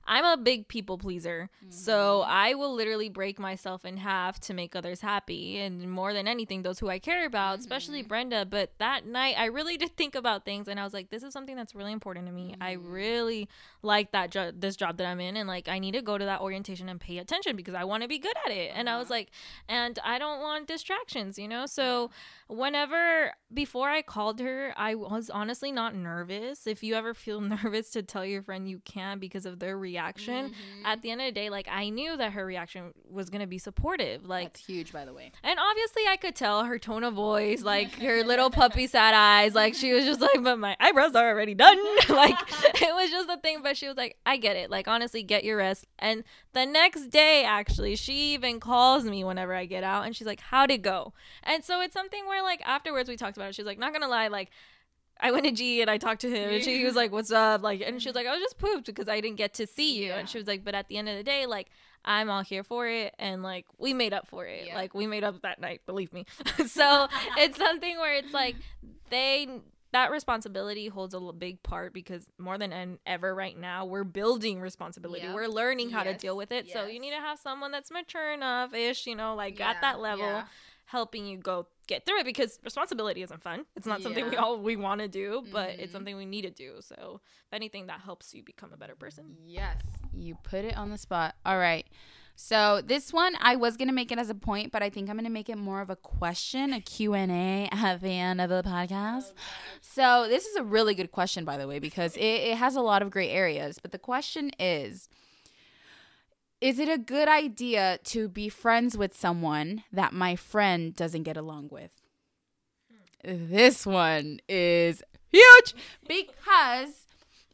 I'm 0.06 0.24
a 0.24 0.36
big 0.36 0.68
people 0.68 0.98
pleaser. 0.98 1.50
So 1.70 2.20
mm-hmm. 2.20 2.30
I 2.30 2.54
will 2.54 2.74
literally 2.74 3.08
break 3.08 3.38
myself 3.38 3.84
in 3.84 3.96
half 3.96 4.38
to 4.40 4.54
make 4.54 4.76
others 4.76 5.00
happy. 5.00 5.58
And 5.58 5.90
more 5.90 6.12
than 6.12 6.28
anything, 6.28 6.62
those 6.62 6.78
who 6.78 6.88
I 6.88 6.98
care 6.98 7.26
about, 7.26 7.58
especially 7.58 8.00
mm-hmm. 8.00 8.08
Brenda. 8.08 8.46
But 8.46 8.72
that 8.78 9.06
night, 9.06 9.36
I 9.38 9.46
really 9.46 9.76
did 9.84 9.96
think 9.96 10.14
about 10.14 10.44
things 10.44 10.68
and 10.68 10.78
I 10.78 10.84
was 10.84 10.92
like, 10.92 11.10
this 11.10 11.22
is 11.22 11.32
something 11.32 11.56
that's 11.56 11.74
really 11.74 11.92
important 11.92 12.26
to 12.26 12.32
me. 12.32 12.54
I 12.60 12.74
mm-hmm. 12.74 12.90
really 12.90 13.48
like 13.82 14.12
that 14.12 14.30
job, 14.30 14.54
this 14.58 14.76
job 14.76 14.98
that 14.98 15.06
I'm 15.06 15.20
in. 15.20 15.36
And 15.36 15.48
like, 15.48 15.68
I 15.68 15.78
need 15.78 15.92
to 15.92 16.02
go 16.02 16.18
to 16.18 16.24
that 16.24 16.40
orientation 16.40 16.88
and 16.88 17.00
pay 17.00 17.18
attention 17.18 17.56
because 17.56 17.74
I 17.74 17.84
want 17.84 18.02
to 18.02 18.08
be 18.08 18.18
good 18.18 18.36
at 18.44 18.52
it. 18.52 18.72
And 18.74 18.88
I 18.88 18.98
was 18.98 19.10
like, 19.10 19.30
and 19.68 19.98
I 20.04 20.18
don't 20.18 20.40
want 20.40 20.68
distractions, 20.68 21.38
you 21.38 21.48
know? 21.48 21.66
So 21.66 22.10
whenever, 22.48 23.32
before 23.52 23.88
I 23.90 24.02
called 24.02 24.40
her, 24.40 24.72
I 24.76 24.94
was 24.94 25.30
honestly 25.30 25.72
not 25.72 25.94
nervous. 25.94 26.66
If 26.66 26.82
you 26.82 26.94
ever 26.94 27.14
feel 27.14 27.40
nervous 27.54 27.90
to 27.90 28.02
tell 28.02 28.24
your 28.24 28.42
friend 28.42 28.68
you 28.68 28.80
can 28.84 29.18
because 29.18 29.46
of 29.46 29.58
their 29.58 29.76
reaction, 29.78 30.50
Mm-hmm. 30.50 30.86
at 30.86 31.02
the 31.02 31.10
end 31.10 31.20
of 31.20 31.26
the 31.26 31.32
day, 31.32 31.50
like 31.50 31.68
I 31.70 31.88
knew 31.90 32.16
that 32.16 32.32
her 32.32 32.44
reaction 32.44 32.92
was 33.08 33.30
going 33.30 33.40
to 33.40 33.46
be 33.46 33.58
supportive. 33.58 34.24
Like, 34.26 34.52
That's 34.54 34.66
huge, 34.66 34.92
by 34.92 35.04
the 35.04 35.12
way. 35.12 35.32
and 35.42 35.58
obviously, 35.58 36.02
I 36.08 36.16
could 36.16 36.34
tell 36.34 36.64
her 36.64 36.78
tone 36.78 37.04
of 37.04 37.14
voice, 37.14 37.62
like 37.74 37.94
her 38.00 38.24
little 38.24 38.50
puppy 38.50 38.86
sad 38.86 39.14
eyes. 39.14 39.54
Like 39.54 39.74
she 39.74 39.92
was 39.92 40.04
just 40.04 40.20
like, 40.20 40.42
"But 40.42 40.58
my 40.58 40.76
eyebrows 40.80 41.14
are 41.14 41.28
already 41.28 41.54
done." 41.54 41.78
like 42.08 42.36
it 42.82 42.94
was 42.94 43.10
just 43.10 43.28
a 43.28 43.36
thing. 43.38 43.60
But 43.62 43.76
she 43.76 43.86
was 43.88 43.96
like, 43.96 44.16
"I 44.26 44.36
get 44.36 44.56
it. 44.56 44.70
Like 44.70 44.88
honestly, 44.88 45.22
get 45.22 45.44
your 45.44 45.58
rest." 45.58 45.86
And 45.98 46.24
the 46.52 46.66
next 46.66 47.08
day, 47.10 47.44
actually, 47.44 47.96
she 47.96 48.34
even 48.34 48.60
calls 48.60 49.04
me 49.04 49.22
whenever 49.24 49.54
I 49.54 49.66
get 49.66 49.84
out, 49.84 50.04
and 50.06 50.14
she's 50.16 50.26
like, 50.26 50.40
"How'd 50.40 50.70
it 50.70 50.82
go?" 50.82 51.12
And 51.42 51.62
so 51.64 51.80
it's 51.80 51.94
something 51.94 52.26
where 52.26 52.33
like 52.42 52.62
afterwards 52.64 53.08
we 53.08 53.16
talked 53.16 53.36
about 53.36 53.50
it. 53.50 53.54
She's 53.54 53.66
like, 53.66 53.78
"Not 53.78 53.92
gonna 53.92 54.08
lie, 54.08 54.28
like." 54.28 54.50
I 55.20 55.30
went 55.30 55.44
to 55.44 55.52
G 55.52 55.80
and 55.80 55.88
I 55.88 55.96
talked 55.96 56.22
to 56.22 56.28
him 56.28 56.50
and 56.50 56.62
she 56.62 56.78
he 56.78 56.84
was 56.84 56.96
like, 57.02 57.12
What's 57.12 57.30
up? 57.30 57.62
Like 57.62 57.80
and 57.80 58.02
she 58.02 58.08
was 58.08 58.16
mm-hmm. 58.16 58.26
like, 58.26 58.26
I 58.26 58.32
was 58.32 58.42
just 58.42 58.58
pooped 58.58 58.86
because 58.86 59.08
I 59.08 59.20
didn't 59.20 59.36
get 59.36 59.54
to 59.54 59.66
see 59.66 59.96
you. 59.96 60.08
Yeah. 60.08 60.18
And 60.18 60.28
she 60.28 60.38
was 60.38 60.48
like, 60.48 60.64
But 60.64 60.74
at 60.74 60.88
the 60.88 60.96
end 60.96 61.08
of 61.08 61.16
the 61.16 61.22
day, 61.22 61.46
like 61.46 61.70
I'm 62.04 62.28
all 62.28 62.42
here 62.42 62.64
for 62.64 62.88
it 62.88 63.14
and 63.18 63.42
like 63.42 63.64
we 63.78 63.94
made 63.94 64.12
up 64.12 64.26
for 64.26 64.44
it. 64.44 64.64
Yeah. 64.66 64.74
Like 64.74 64.92
we 64.92 65.06
made 65.06 65.22
up 65.22 65.40
that 65.42 65.60
night, 65.60 65.82
believe 65.86 66.12
me. 66.12 66.26
so 66.66 67.06
it's 67.38 67.56
something 67.56 67.96
where 67.98 68.14
it's 68.16 68.32
like 68.32 68.56
they 69.10 69.48
that 69.94 70.10
responsibility 70.10 70.88
holds 70.88 71.14
a 71.14 71.20
big 71.32 71.62
part 71.62 71.94
because 71.94 72.26
more 72.36 72.58
than 72.58 72.98
ever 73.06 73.32
right 73.32 73.56
now 73.56 73.84
we're 73.84 74.02
building 74.02 74.60
responsibility 74.60 75.22
Yep. 75.22 75.34
we're 75.36 75.46
learning 75.46 75.90
how 75.90 76.02
to 76.02 76.14
deal 76.14 76.36
with 76.36 76.50
it 76.50 76.68
so 76.68 76.86
you 76.86 76.98
need 76.98 77.12
to 77.12 77.20
have 77.20 77.38
someone 77.38 77.70
that's 77.70 77.92
mature 77.92 78.32
enough 78.32 78.74
ish 78.74 79.06
you 79.06 79.14
know 79.14 79.36
like 79.36 79.60
at 79.60 79.80
that 79.82 80.00
level 80.00 80.26
yeah. 80.26 80.44
helping 80.86 81.26
you 81.26 81.38
go 81.38 81.68
get 81.86 82.04
through 82.06 82.18
it 82.20 82.24
because 82.24 82.58
responsibility 82.64 83.22
isn't 83.22 83.42
fun 83.42 83.64
it's 83.76 83.86
not 83.86 84.02
something 84.02 84.28
we 84.30 84.36
all 84.36 84.58
we 84.58 84.76
want 84.76 85.00
to 85.00 85.08
do 85.08 85.42
but 85.52 85.70
Mhm. 85.70 85.78
it's 85.80 85.92
something 85.92 86.16
we 86.16 86.26
need 86.26 86.42
to 86.42 86.50
do 86.50 86.76
so 86.80 87.20
if 87.46 87.52
anything 87.52 87.86
that 87.86 88.00
helps 88.00 88.32
you 88.34 88.42
become 88.42 88.72
a 88.72 88.76
better 88.76 88.94
person 88.94 89.36
Yes. 89.46 89.76
You 90.12 90.36
put 90.44 90.64
it 90.64 90.76
on 90.76 90.90
the 90.90 90.98
spot. 90.98 91.34
All 91.44 91.58
right. 91.58 91.84
So 92.36 92.80
this 92.84 93.12
one 93.12 93.36
I 93.40 93.56
was 93.56 93.76
gonna 93.76 93.92
make 93.92 94.10
it 94.12 94.18
as 94.18 94.30
a 94.30 94.34
point, 94.34 94.70
but 94.72 94.82
I 94.82 94.90
think 94.90 95.08
I'm 95.10 95.16
gonna 95.16 95.28
make 95.30 95.48
it 95.48 95.56
more 95.58 95.80
of 95.80 95.90
a 95.90 95.96
question, 95.96 96.72
a 96.72 96.80
Q&A 96.80 97.68
at 97.72 98.00
the 98.00 98.10
end 98.10 98.40
of 98.40 98.48
the 98.48 98.62
podcast. 98.62 99.32
So 99.80 100.26
this 100.28 100.46
is 100.46 100.56
a 100.56 100.62
really 100.62 100.94
good 100.94 101.10
question, 101.12 101.44
by 101.44 101.56
the 101.56 101.66
way, 101.68 101.78
because 101.78 102.16
it, 102.16 102.22
it 102.24 102.56
has 102.56 102.76
a 102.76 102.80
lot 102.80 103.02
of 103.02 103.10
great 103.10 103.30
areas. 103.30 103.78
But 103.80 103.92
the 103.92 103.98
question 103.98 104.50
is 104.58 105.08
Is 106.64 106.78
it 106.78 106.88
a 106.88 106.96
good 106.96 107.28
idea 107.28 107.98
to 108.04 108.26
be 108.26 108.48
friends 108.48 108.96
with 108.96 109.14
someone 109.14 109.84
that 109.92 110.14
my 110.14 110.34
friend 110.34 110.96
doesn't 110.96 111.24
get 111.24 111.36
along 111.36 111.68
with? 111.70 111.90
This 113.22 113.84
one 113.84 114.40
is 114.48 115.02
huge 115.30 115.74
because 116.08 117.04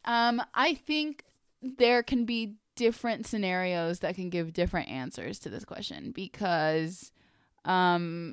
um, 0.05 0.41
I 0.55 0.75
think 0.75 1.25
there 1.61 2.05
can 2.05 2.25
be 2.25 2.55
different 2.77 3.27
scenarios 3.27 3.99
that 3.99 4.15
can 4.15 4.31
give 4.31 4.53
different 4.53 4.89
answers 4.89 5.41
to 5.41 5.49
this 5.49 5.65
question 5.65 6.13
because 6.13 7.11
um, 7.65 8.33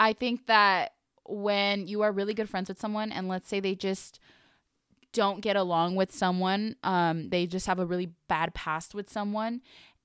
I 0.00 0.14
think 0.14 0.46
that 0.46 0.94
when 1.26 1.86
you 1.86 2.00
are 2.00 2.10
really 2.10 2.32
good 2.32 2.48
friends 2.48 2.70
with 2.70 2.80
someone 2.80 3.12
and 3.12 3.28
let's 3.28 3.50
say 3.50 3.60
they 3.60 3.74
just 3.74 4.18
don't 5.16 5.40
get 5.40 5.56
along 5.56 5.96
with 5.96 6.14
someone, 6.14 6.76
um, 6.82 7.30
they 7.30 7.46
just 7.46 7.66
have 7.66 7.78
a 7.78 7.86
really 7.86 8.10
bad 8.28 8.52
past 8.52 8.94
with 8.94 9.08
someone, 9.08 9.62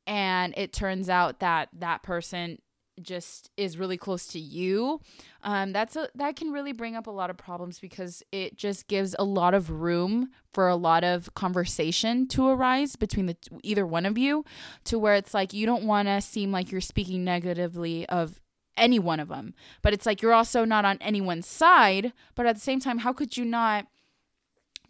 and 0.07 0.53
it 0.55 0.71
turns 0.71 1.09
out 1.09 1.41
that 1.41 1.67
that 1.73 2.01
person 2.01 2.59
just 3.01 3.49
is 3.57 3.77
really 3.77 3.97
close 3.97 4.25
to 4.27 4.39
you. 4.39 5.01
Um, 5.43 5.73
that's 5.73 5.97
a 5.97 6.07
that 6.15 6.37
can 6.37 6.51
really 6.51 6.71
bring 6.71 6.95
up 6.95 7.07
a 7.07 7.11
lot 7.11 7.29
of 7.29 7.35
problems 7.35 7.79
because 7.79 8.23
it 8.31 8.55
just 8.55 8.87
gives 8.87 9.15
a 9.19 9.25
lot 9.25 9.53
of 9.53 9.69
room 9.69 10.29
for 10.53 10.69
a 10.69 10.75
lot 10.77 11.03
of 11.03 11.33
conversation 11.33 12.25
to 12.29 12.47
arise 12.47 12.95
between 12.95 13.25
the 13.25 13.35
either 13.63 13.85
one 13.85 14.05
of 14.05 14.17
you 14.17 14.45
to 14.85 14.97
where 14.97 15.15
it's 15.15 15.33
like 15.33 15.51
you 15.51 15.65
don't 15.65 15.83
want 15.83 16.07
to 16.07 16.21
seem 16.21 16.53
like 16.53 16.71
you're 16.71 16.79
speaking 16.79 17.25
negatively 17.25 18.07
of 18.07 18.39
any 18.77 18.99
one 18.99 19.19
of 19.19 19.27
them 19.27 19.53
but 19.81 19.93
it's 19.93 20.05
like 20.05 20.21
you're 20.21 20.33
also 20.33 20.63
not 20.63 20.85
on 20.85 20.97
anyone's 21.01 21.45
side 21.45 22.13
but 22.35 22.45
at 22.45 22.55
the 22.55 22.61
same 22.61 22.79
time 22.79 22.99
how 22.99 23.11
could 23.11 23.35
you 23.35 23.43
not 23.43 23.85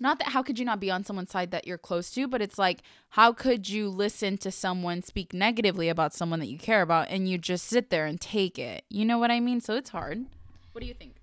not 0.01 0.17
that 0.17 0.29
how 0.29 0.41
could 0.41 0.57
you 0.57 0.65
not 0.65 0.79
be 0.79 0.89
on 0.89 1.03
someone's 1.03 1.29
side 1.29 1.51
that 1.51 1.67
you're 1.67 1.77
close 1.77 2.09
to, 2.11 2.27
but 2.27 2.41
it's 2.41 2.57
like 2.57 2.81
how 3.09 3.31
could 3.31 3.69
you 3.69 3.87
listen 3.87 4.37
to 4.39 4.51
someone 4.51 5.03
speak 5.03 5.33
negatively 5.33 5.89
about 5.89 6.13
someone 6.13 6.39
that 6.39 6.47
you 6.47 6.57
care 6.57 6.81
about 6.81 7.07
and 7.09 7.29
you 7.29 7.37
just 7.37 7.67
sit 7.67 7.91
there 7.91 8.07
and 8.07 8.19
take 8.19 8.57
it? 8.57 8.83
You 8.89 9.05
know 9.05 9.19
what 9.19 9.29
I 9.31 9.39
mean? 9.39 9.61
So 9.61 9.75
it's 9.75 9.91
hard. 9.91 10.25
What 10.71 10.81
do 10.81 10.87
you 10.87 10.95
think? 10.95 11.17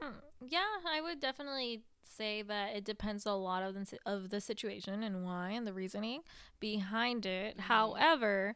Hmm. 0.00 0.18
Yeah, 0.46 0.64
I 0.86 1.00
would 1.00 1.20
definitely 1.20 1.82
say 2.04 2.42
that 2.42 2.74
it 2.76 2.84
depends 2.84 3.24
a 3.24 3.32
lot 3.32 3.62
of 3.62 3.74
the, 3.74 3.98
of 4.04 4.30
the 4.30 4.40
situation 4.40 5.02
and 5.02 5.24
why 5.24 5.50
and 5.50 5.66
the 5.66 5.72
reasoning 5.72 6.22
behind 6.58 7.26
it. 7.26 7.60
However, 7.60 8.54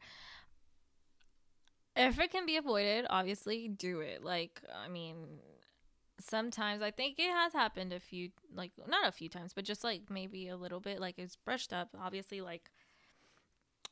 if 1.94 2.18
it 2.18 2.30
can 2.30 2.46
be 2.46 2.56
avoided, 2.56 3.06
obviously 3.10 3.68
do 3.68 4.00
it. 4.00 4.24
Like, 4.24 4.60
I 4.84 4.88
mean, 4.88 5.16
sometimes 6.20 6.82
I 6.82 6.90
think 6.90 7.18
it 7.18 7.30
has 7.30 7.52
happened 7.52 7.92
a 7.92 8.00
few, 8.00 8.30
like, 8.54 8.72
not 8.86 9.06
a 9.06 9.12
few 9.12 9.28
times, 9.28 9.52
but 9.54 9.64
just 9.64 9.84
like 9.84 10.02
maybe 10.10 10.48
a 10.48 10.56
little 10.56 10.80
bit, 10.80 11.00
like 11.00 11.18
it's 11.18 11.36
brushed 11.36 11.72
up. 11.72 11.90
Obviously, 12.00 12.40
like, 12.40 12.70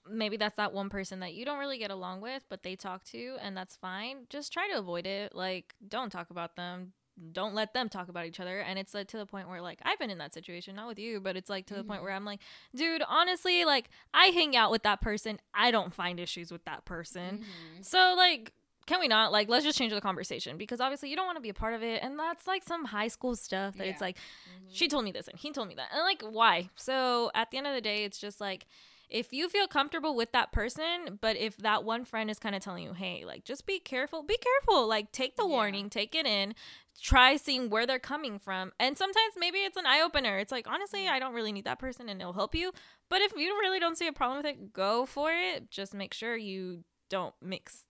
maybe 0.09 0.37
that's 0.37 0.57
that 0.57 0.73
one 0.73 0.89
person 0.89 1.21
that 1.21 1.35
you 1.35 1.45
don't 1.45 1.59
really 1.59 1.79
get 1.79 1.91
along 1.91 2.21
with, 2.21 2.45
but 2.49 2.63
they 2.63 2.77
talk 2.77 3.05
to, 3.05 3.37
and 3.41 3.57
that's 3.57 3.77
fine. 3.77 4.27
Just 4.29 4.53
try 4.53 4.69
to 4.69 4.79
avoid 4.79 5.07
it. 5.07 5.35
Like, 5.35 5.75
don't 5.87 6.11
talk 6.11 6.31
about 6.31 6.57
them. 6.57 6.93
Don't 7.33 7.55
let 7.55 7.73
them 7.73 7.89
talk 7.89 8.09
about 8.09 8.27
each 8.27 8.41
other. 8.41 8.61
And 8.61 8.79
it's 8.79 8.93
like 8.93 9.09
to 9.09 9.17
the 9.17 9.27
point 9.27 9.49
where, 9.49 9.63
like, 9.63 9.81
I've 9.83 9.99
been 9.99 10.11
in 10.11 10.19
that 10.19 10.35
situation, 10.35 10.77
not 10.77 10.87
with 10.87 10.99
you, 10.99 11.19
but 11.19 11.37
it's 11.37 11.49
like 11.49 11.67
to 11.67 11.75
the 11.75 11.83
point 11.83 11.99
mm-hmm. 11.99 12.05
where 12.05 12.13
I'm 12.13 12.27
like, 12.27 12.41
dude, 12.75 13.03
honestly, 13.09 13.65
like, 13.65 13.89
I 14.13 14.27
hang 14.27 14.55
out 14.55 14.71
with 14.71 14.83
that 14.83 15.01
person. 15.01 15.39
I 15.55 15.71
don't 15.71 15.95
find 15.95 16.21
issues 16.21 16.53
with 16.53 16.65
that 16.67 16.85
person. 16.85 17.39
Mm-hmm. 17.39 17.83
So, 17.83 18.15
like, 18.17 18.53
can 18.87 19.01
we 19.01 19.09
not? 19.09 19.33
Like, 19.33 19.49
let's 19.49 19.65
just 19.65 19.77
change 19.79 19.93
the 19.93 20.01
conversation 20.01 20.57
because 20.57 20.81
obviously 20.81 21.11
you 21.11 21.17
don't 21.17 21.27
want 21.27 21.37
to 21.37 21.43
be 21.43 21.49
a 21.49 21.55
part 21.55 21.75
of 21.75 21.83
it. 21.83 22.03
And 22.03 22.19
that's 22.19 22.47
like 22.47 22.65
some 22.65 22.85
high 22.85 23.09
school 23.09 23.35
stuff 23.37 23.75
that 23.77 23.87
it's 23.87 24.01
Yeah. 24.01 24.07
like, 24.07 24.17
mm-hmm. 24.17 24.67
she 24.71 24.89
told 24.89 25.05
me 25.05 25.13
this 25.13 25.29
and 25.29 25.39
he 25.39 25.51
told 25.53 25.69
me 25.69 25.75
that. 25.75 25.89
And 25.93 26.03
like, 26.03 26.23
why? 26.23 26.71
So 26.77 27.31
at 27.35 27.51
the 27.51 27.59
end 27.59 27.67
of 27.67 27.75
the 27.75 27.81
day, 27.81 28.05
it's 28.05 28.19
just 28.19 28.41
like, 28.41 28.67
if 29.09 29.33
you 29.33 29.49
feel 29.49 29.69
comfortable 29.69 30.17
with 30.17 30.33
that 30.33 30.51
person, 30.51 31.19
but 31.21 31.37
if 31.37 31.57
that 31.59 31.85
one 31.85 32.05
friend 32.05 32.29
is 32.29 32.41
kind 32.41 32.57
of 32.57 32.63
telling 32.63 32.83
you, 32.83 32.93
hey, 32.93 33.25
like, 33.25 33.45
just 33.45 33.65
be 33.65 33.79
careful, 33.79 34.25
be 34.25 34.37
careful, 34.37 34.87
like, 34.89 35.13
take 35.13 35.37
the 35.37 35.45
Yeah. 35.45 35.49
warning, 35.51 35.89
take 35.91 36.15
it 36.17 36.27
in, 36.27 36.55
try 37.01 37.37
seeing 37.37 37.71
where 37.71 37.87
they're 37.87 38.01
coming 38.01 38.41
from. 38.41 38.73
And 38.81 38.99
sometimes 38.99 39.35
maybe 39.39 39.59
it's 39.59 39.77
an 39.77 39.87
eye 39.87 40.01
opener. 40.01 40.39
It's 40.39 40.51
like, 40.51 40.67
honestly, 40.69 41.07
I 41.07 41.21
don't 41.21 41.35
really 41.35 41.53
need 41.53 41.67
that 41.67 41.79
person 41.79 42.09
and 42.09 42.21
it'll 42.21 42.33
help 42.33 42.55
you. 42.55 42.73
But 43.09 43.21
if 43.23 43.33
you 43.37 43.57
really 43.61 43.79
don't 43.79 43.97
see 43.97 44.09
a 44.09 44.13
problem 44.13 44.39
with 44.39 44.47
it, 44.47 44.73
go 44.73 45.07
for 45.07 45.31
it. 45.33 45.71
Just 45.71 45.95
make 45.95 46.13
sure 46.13 46.37
you 46.37 46.83
don't 47.09 47.35
mix 47.41 47.85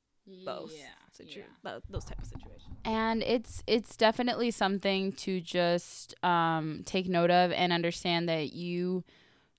both 0.44 0.72
yeah, 0.74 0.86
situ- 1.12 1.42
tho- 1.62 1.80
those 1.88 2.04
type 2.04 2.18
of 2.18 2.26
situations. 2.26 2.74
and 2.84 3.22
it's 3.22 3.62
it's 3.66 3.96
definitely 3.96 4.50
something 4.50 5.12
to 5.12 5.40
just 5.40 6.14
um, 6.24 6.82
take 6.84 7.08
note 7.08 7.30
of 7.30 7.52
and 7.52 7.72
understand 7.72 8.28
that 8.28 8.52
you 8.52 9.04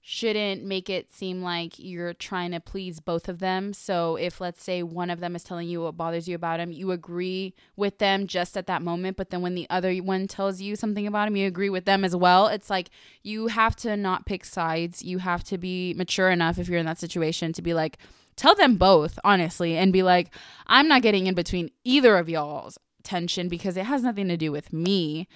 shouldn't 0.10 0.64
make 0.64 0.90
it 0.90 1.14
seem 1.14 1.42
like 1.42 1.78
you're 1.78 2.14
trying 2.14 2.52
to 2.52 2.62
please 2.62 3.02
both 3.02 3.28
of 3.28 3.40
them. 3.40 3.74
So 3.74 4.16
if 4.16 4.40
let's 4.40 4.64
say 4.64 4.82
one 4.82 5.10
of 5.10 5.20
them 5.20 5.36
is 5.36 5.44
telling 5.44 5.68
you 5.68 5.82
what 5.82 5.98
bothers 5.98 6.30
you 6.30 6.36
about 6.36 6.62
him, 6.62 6.72
you 6.72 6.92
agree 6.92 7.54
with 7.76 7.98
them 7.98 8.26
just 8.26 8.56
at 8.56 8.68
that 8.68 8.82
moment, 8.82 9.18
but 9.18 9.32
then 9.32 9.42
when 9.42 9.54
the 9.54 9.68
other 9.70 9.94
one 9.98 10.26
tells 10.28 10.62
you 10.62 10.78
something 10.78 11.06
about 11.06 11.28
him, 11.28 11.36
you 11.36 11.46
agree 11.46 11.70
with 11.70 11.84
them 11.84 12.06
as 12.06 12.16
well. 12.16 12.48
It's 12.48 12.70
like 12.70 12.90
you 13.22 13.48
have 13.48 13.76
to 13.78 13.98
not 13.98 14.26
pick 14.26 14.46
sides. 14.46 15.04
You 15.04 15.18
have 15.18 15.44
to 15.46 15.58
be 15.58 15.94
mature 15.96 16.30
enough 16.30 16.58
if 16.58 16.70
you're 16.70 16.80
in 16.80 16.86
that 16.86 17.00
situation 17.00 17.52
to 17.52 17.62
be 17.62 17.74
like 17.74 17.98
tell 18.38 18.56
them 18.56 18.78
both 18.78 19.20
honestly 19.24 19.76
and 19.76 19.92
be 19.92 20.04
like 20.04 20.34
I'm 20.68 20.88
not 20.88 21.02
getting 21.02 21.28
in 21.28 21.36
between 21.36 21.70
either 21.84 22.18
of 22.18 22.30
y'all's 22.30 22.78
tension 23.04 23.50
because 23.50 23.78
it 23.78 23.86
has 23.86 24.04
nothing 24.04 24.28
to 24.30 24.38
do 24.38 24.52
with 24.52 24.72
me 24.72 25.28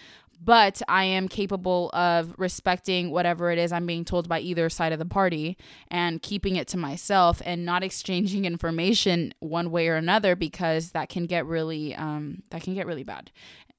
but 0.43 0.81
I 0.87 1.03
am 1.03 1.27
capable 1.27 1.91
of 1.93 2.33
respecting 2.37 3.11
whatever 3.11 3.51
it 3.51 3.59
is 3.59 3.71
I'm 3.71 3.85
being 3.85 4.03
told 4.03 4.27
by 4.27 4.39
either 4.39 4.69
side 4.69 4.91
of 4.91 4.99
the 4.99 5.05
party 5.05 5.55
and 5.89 6.21
keeping 6.21 6.55
it 6.55 6.67
to 6.69 6.77
myself 6.77 7.41
and 7.45 7.63
not 7.63 7.83
exchanging 7.83 8.45
information 8.45 9.33
one 9.39 9.69
way 9.69 9.87
or 9.87 9.95
another 9.95 10.35
because 10.35 10.91
that 10.91 11.09
can 11.09 11.27
get 11.27 11.45
really 11.45 11.93
um, 11.95 12.41
that 12.49 12.63
can 12.63 12.73
get 12.73 12.87
really 12.87 13.03
bad, 13.03 13.31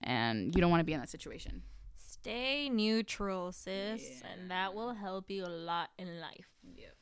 and 0.02 0.54
you 0.54 0.60
don't 0.60 0.70
want 0.70 0.80
to 0.80 0.84
be 0.84 0.92
in 0.92 1.00
that 1.00 1.10
situation. 1.10 1.62
Stay 1.98 2.68
neutral, 2.68 3.50
sis, 3.50 4.00
yeah. 4.00 4.28
and 4.32 4.50
that 4.52 4.74
will 4.74 4.94
help 4.94 5.28
you 5.28 5.44
a 5.44 5.48
lot 5.48 5.88
in 5.98 6.20
life. 6.20 6.46
Yep. 6.76 6.94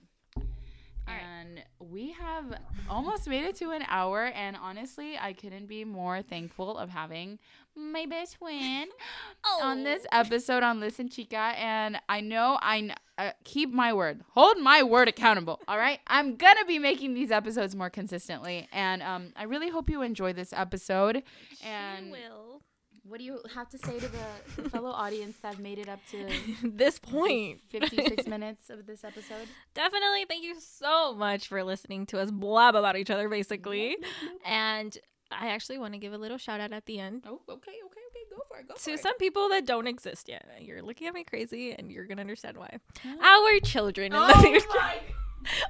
And 1.13 1.63
we 1.79 2.13
have 2.13 2.59
almost 2.89 3.29
made 3.29 3.45
it 3.45 3.57
to 3.57 3.71
an 3.71 3.85
hour. 3.89 4.27
And 4.27 4.57
honestly, 4.57 5.19
I 5.19 5.33
couldn't 5.33 5.67
be 5.67 5.85
more 5.85 6.23
thankful 6.23 6.79
of 6.79 6.91
having 6.91 7.39
my 7.77 8.07
best 8.07 8.39
friend 8.39 8.91
oh. 9.45 9.61
on 9.63 9.85
this 9.85 10.07
episode 10.13 10.63
on 10.63 10.81
Listen 10.81 11.09
Chica. 11.09 11.55
And 11.57 12.01
I 12.09 12.21
know 12.21 12.59
I 12.61 12.95
uh, 13.19 13.31
keep 13.45 13.73
my 13.73 13.93
word, 13.93 14.23
hold 14.31 14.59
my 14.59 14.83
word 14.83 15.09
accountable. 15.09 15.61
All 15.69 15.79
right. 15.79 16.01
I'm 16.07 16.37
going 16.37 16.57
to 16.59 16.65
be 16.65 16.79
making 16.79 17.15
these 17.15 17.31
episodes 17.31 17.75
more 17.75 17.91
consistently. 17.91 18.69
And 18.73 19.03
um, 19.03 19.33
I 19.37 19.45
really 19.45 19.71
hope 19.71 19.91
you 19.91 20.03
enjoy 20.03 20.33
this 20.33 20.53
episode. 20.53 21.23
She 21.59 21.67
and 21.67 22.11
will. 22.11 22.63
What 23.03 23.19
do 23.19 23.25
you 23.25 23.41
have 23.55 23.69
to 23.71 23.79
say 23.79 23.99
to 23.99 24.09
the 24.09 24.69
fellow 24.71 24.91
audience 24.91 25.37
that 25.43 25.59
made 25.59 25.79
it 25.79 25.89
up 25.89 26.01
to 26.11 26.29
this 26.65 26.99
point? 26.99 27.61
56 27.69 28.27
minutes 28.29 28.71
of 28.71 28.87
this 28.87 29.05
episode. 29.05 29.49
Definitely. 29.75 30.27
Thank 30.29 30.45
you 30.45 30.57
so 30.61 31.15
much 31.15 31.49
for 31.49 31.63
listening 31.65 32.07
to 32.07 32.21
us 32.21 32.31
blab 32.31 32.75
about 32.75 32.97
each 32.97 33.11
other, 33.11 33.29
basically. 33.29 33.97
and 34.45 34.97
I 35.31 35.49
actually 35.49 35.79
want 35.79 35.95
to 35.95 35.99
give 35.99 36.13
a 36.13 36.19
little 36.19 36.39
shout 36.39 36.61
out 36.61 36.73
at 36.73 36.87
the 36.87 36.99
end. 36.99 37.25
Oh, 37.27 37.41
okay, 37.49 37.71
okay, 37.71 37.77
okay. 37.85 37.97
Go 38.31 38.37
for 38.49 38.59
it. 38.59 38.69
Go 38.69 38.75
to 38.75 38.99
some 38.99 39.17
people 39.19 39.49
that 39.49 39.67
don't 39.67 39.89
exist 39.89 40.29
yet. 40.29 40.47
You're 40.61 40.83
looking 40.83 41.09
at 41.09 41.15
me 41.15 41.25
crazy, 41.25 41.73
and 41.73 41.91
you're 41.91 42.07
gonna 42.07 42.21
understand 42.21 42.57
why. 42.57 42.79
Our 43.05 43.61
children. 43.61 44.13
Oh 44.15 44.19
my. 44.19 45.01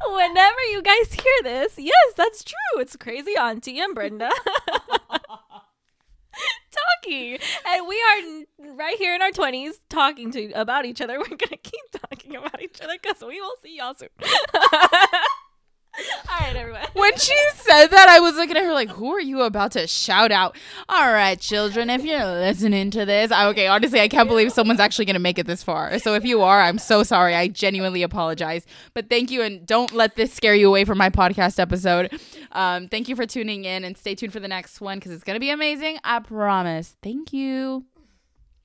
Whenever 0.07 0.61
you 0.72 0.83
guys 0.83 1.12
hear 1.12 1.33
this, 1.43 1.78
yes, 1.78 2.12
that's 2.16 2.45
true. 2.45 2.81
It's 2.81 2.97
crazy 2.97 3.35
Auntie 3.37 3.78
and 3.78 3.95
Brenda. 3.95 4.31
Talking. 6.71 7.39
And 7.66 7.87
we 7.87 8.03
are 8.03 8.75
right 8.75 8.97
here 8.99 9.14
in 9.14 9.23
our 9.23 9.31
20s 9.31 9.73
talking 9.89 10.31
to 10.33 10.53
about 10.53 10.85
each 10.85 11.01
other. 11.01 11.18
We're 11.18 11.37
gonna 11.37 11.57
keep 11.62 11.91
talking 11.93 12.37
about 12.37 12.62
each 12.62 12.81
other 12.81 12.95
because 13.01 13.21
we 13.21 13.41
will 13.41 13.57
see 13.62 13.77
y'all 13.79 13.95
soon 13.95 14.09
all 16.30 16.46
right, 16.46 16.57
everyone. 16.57 16.86
when 16.94 17.16
she 17.16 17.36
said 17.55 17.88
that, 17.88 18.09
I 18.09 18.20
was 18.20 18.34
looking 18.36 18.57
at 18.57 18.64
her 18.64 18.72
like, 18.72 18.90
"Who 18.90 19.12
are 19.12 19.20
you 19.20 19.42
about 19.42 19.72
to 19.72 19.86
shout 19.86 20.32
out?" 20.32 20.57
All 20.88 21.12
right, 21.12 21.38
children, 21.38 21.90
if 21.90 22.05
you're 22.05 22.24
listening 22.24 22.90
to 22.92 23.05
this, 23.05 23.30
I, 23.30 23.46
okay, 23.48 23.66
honestly, 23.66 24.01
I 24.01 24.09
can't 24.09 24.28
believe 24.28 24.53
someone's 24.53 24.80
actually 24.80 25.05
gonna 25.05 25.18
make 25.18 25.38
it 25.38 25.46
this 25.46 25.62
far. 25.62 25.98
So 25.98 26.14
if 26.14 26.24
you 26.24 26.42
are, 26.42 26.61
I'm 26.61 26.78
so 26.78 27.03
sorry. 27.03 27.34
I 27.34 27.48
genuinely 27.48 28.03
apologize. 28.03 28.66
But 28.94 29.09
thank 29.09 29.30
you, 29.30 29.42
and 29.42 29.66
don't 29.66 29.92
let 29.92 30.16
this 30.16 30.32
scare 30.32 30.55
you 30.55 30.68
away 30.68 30.84
from 30.84 30.98
my 30.98 31.11
podcast 31.11 31.59
episode. 31.59 32.18
Um, 32.53 32.88
thank 32.88 33.09
you 33.09 33.16
for 33.16 33.26
tuning 33.26 33.64
in, 33.64 33.84
and 33.84 33.96
stay 33.96 34.14
tuned 34.14 34.32
for 34.32 34.40
the 34.40 34.48
next 34.48 34.80
one 34.80 34.98
because 34.98 35.12
it's 35.12 35.24
gonna 35.24 35.40
be 35.40 35.51
amazing. 35.51 35.98
I 36.05 36.20
promise. 36.20 36.96
Thank 37.03 37.32
you. 37.32 37.84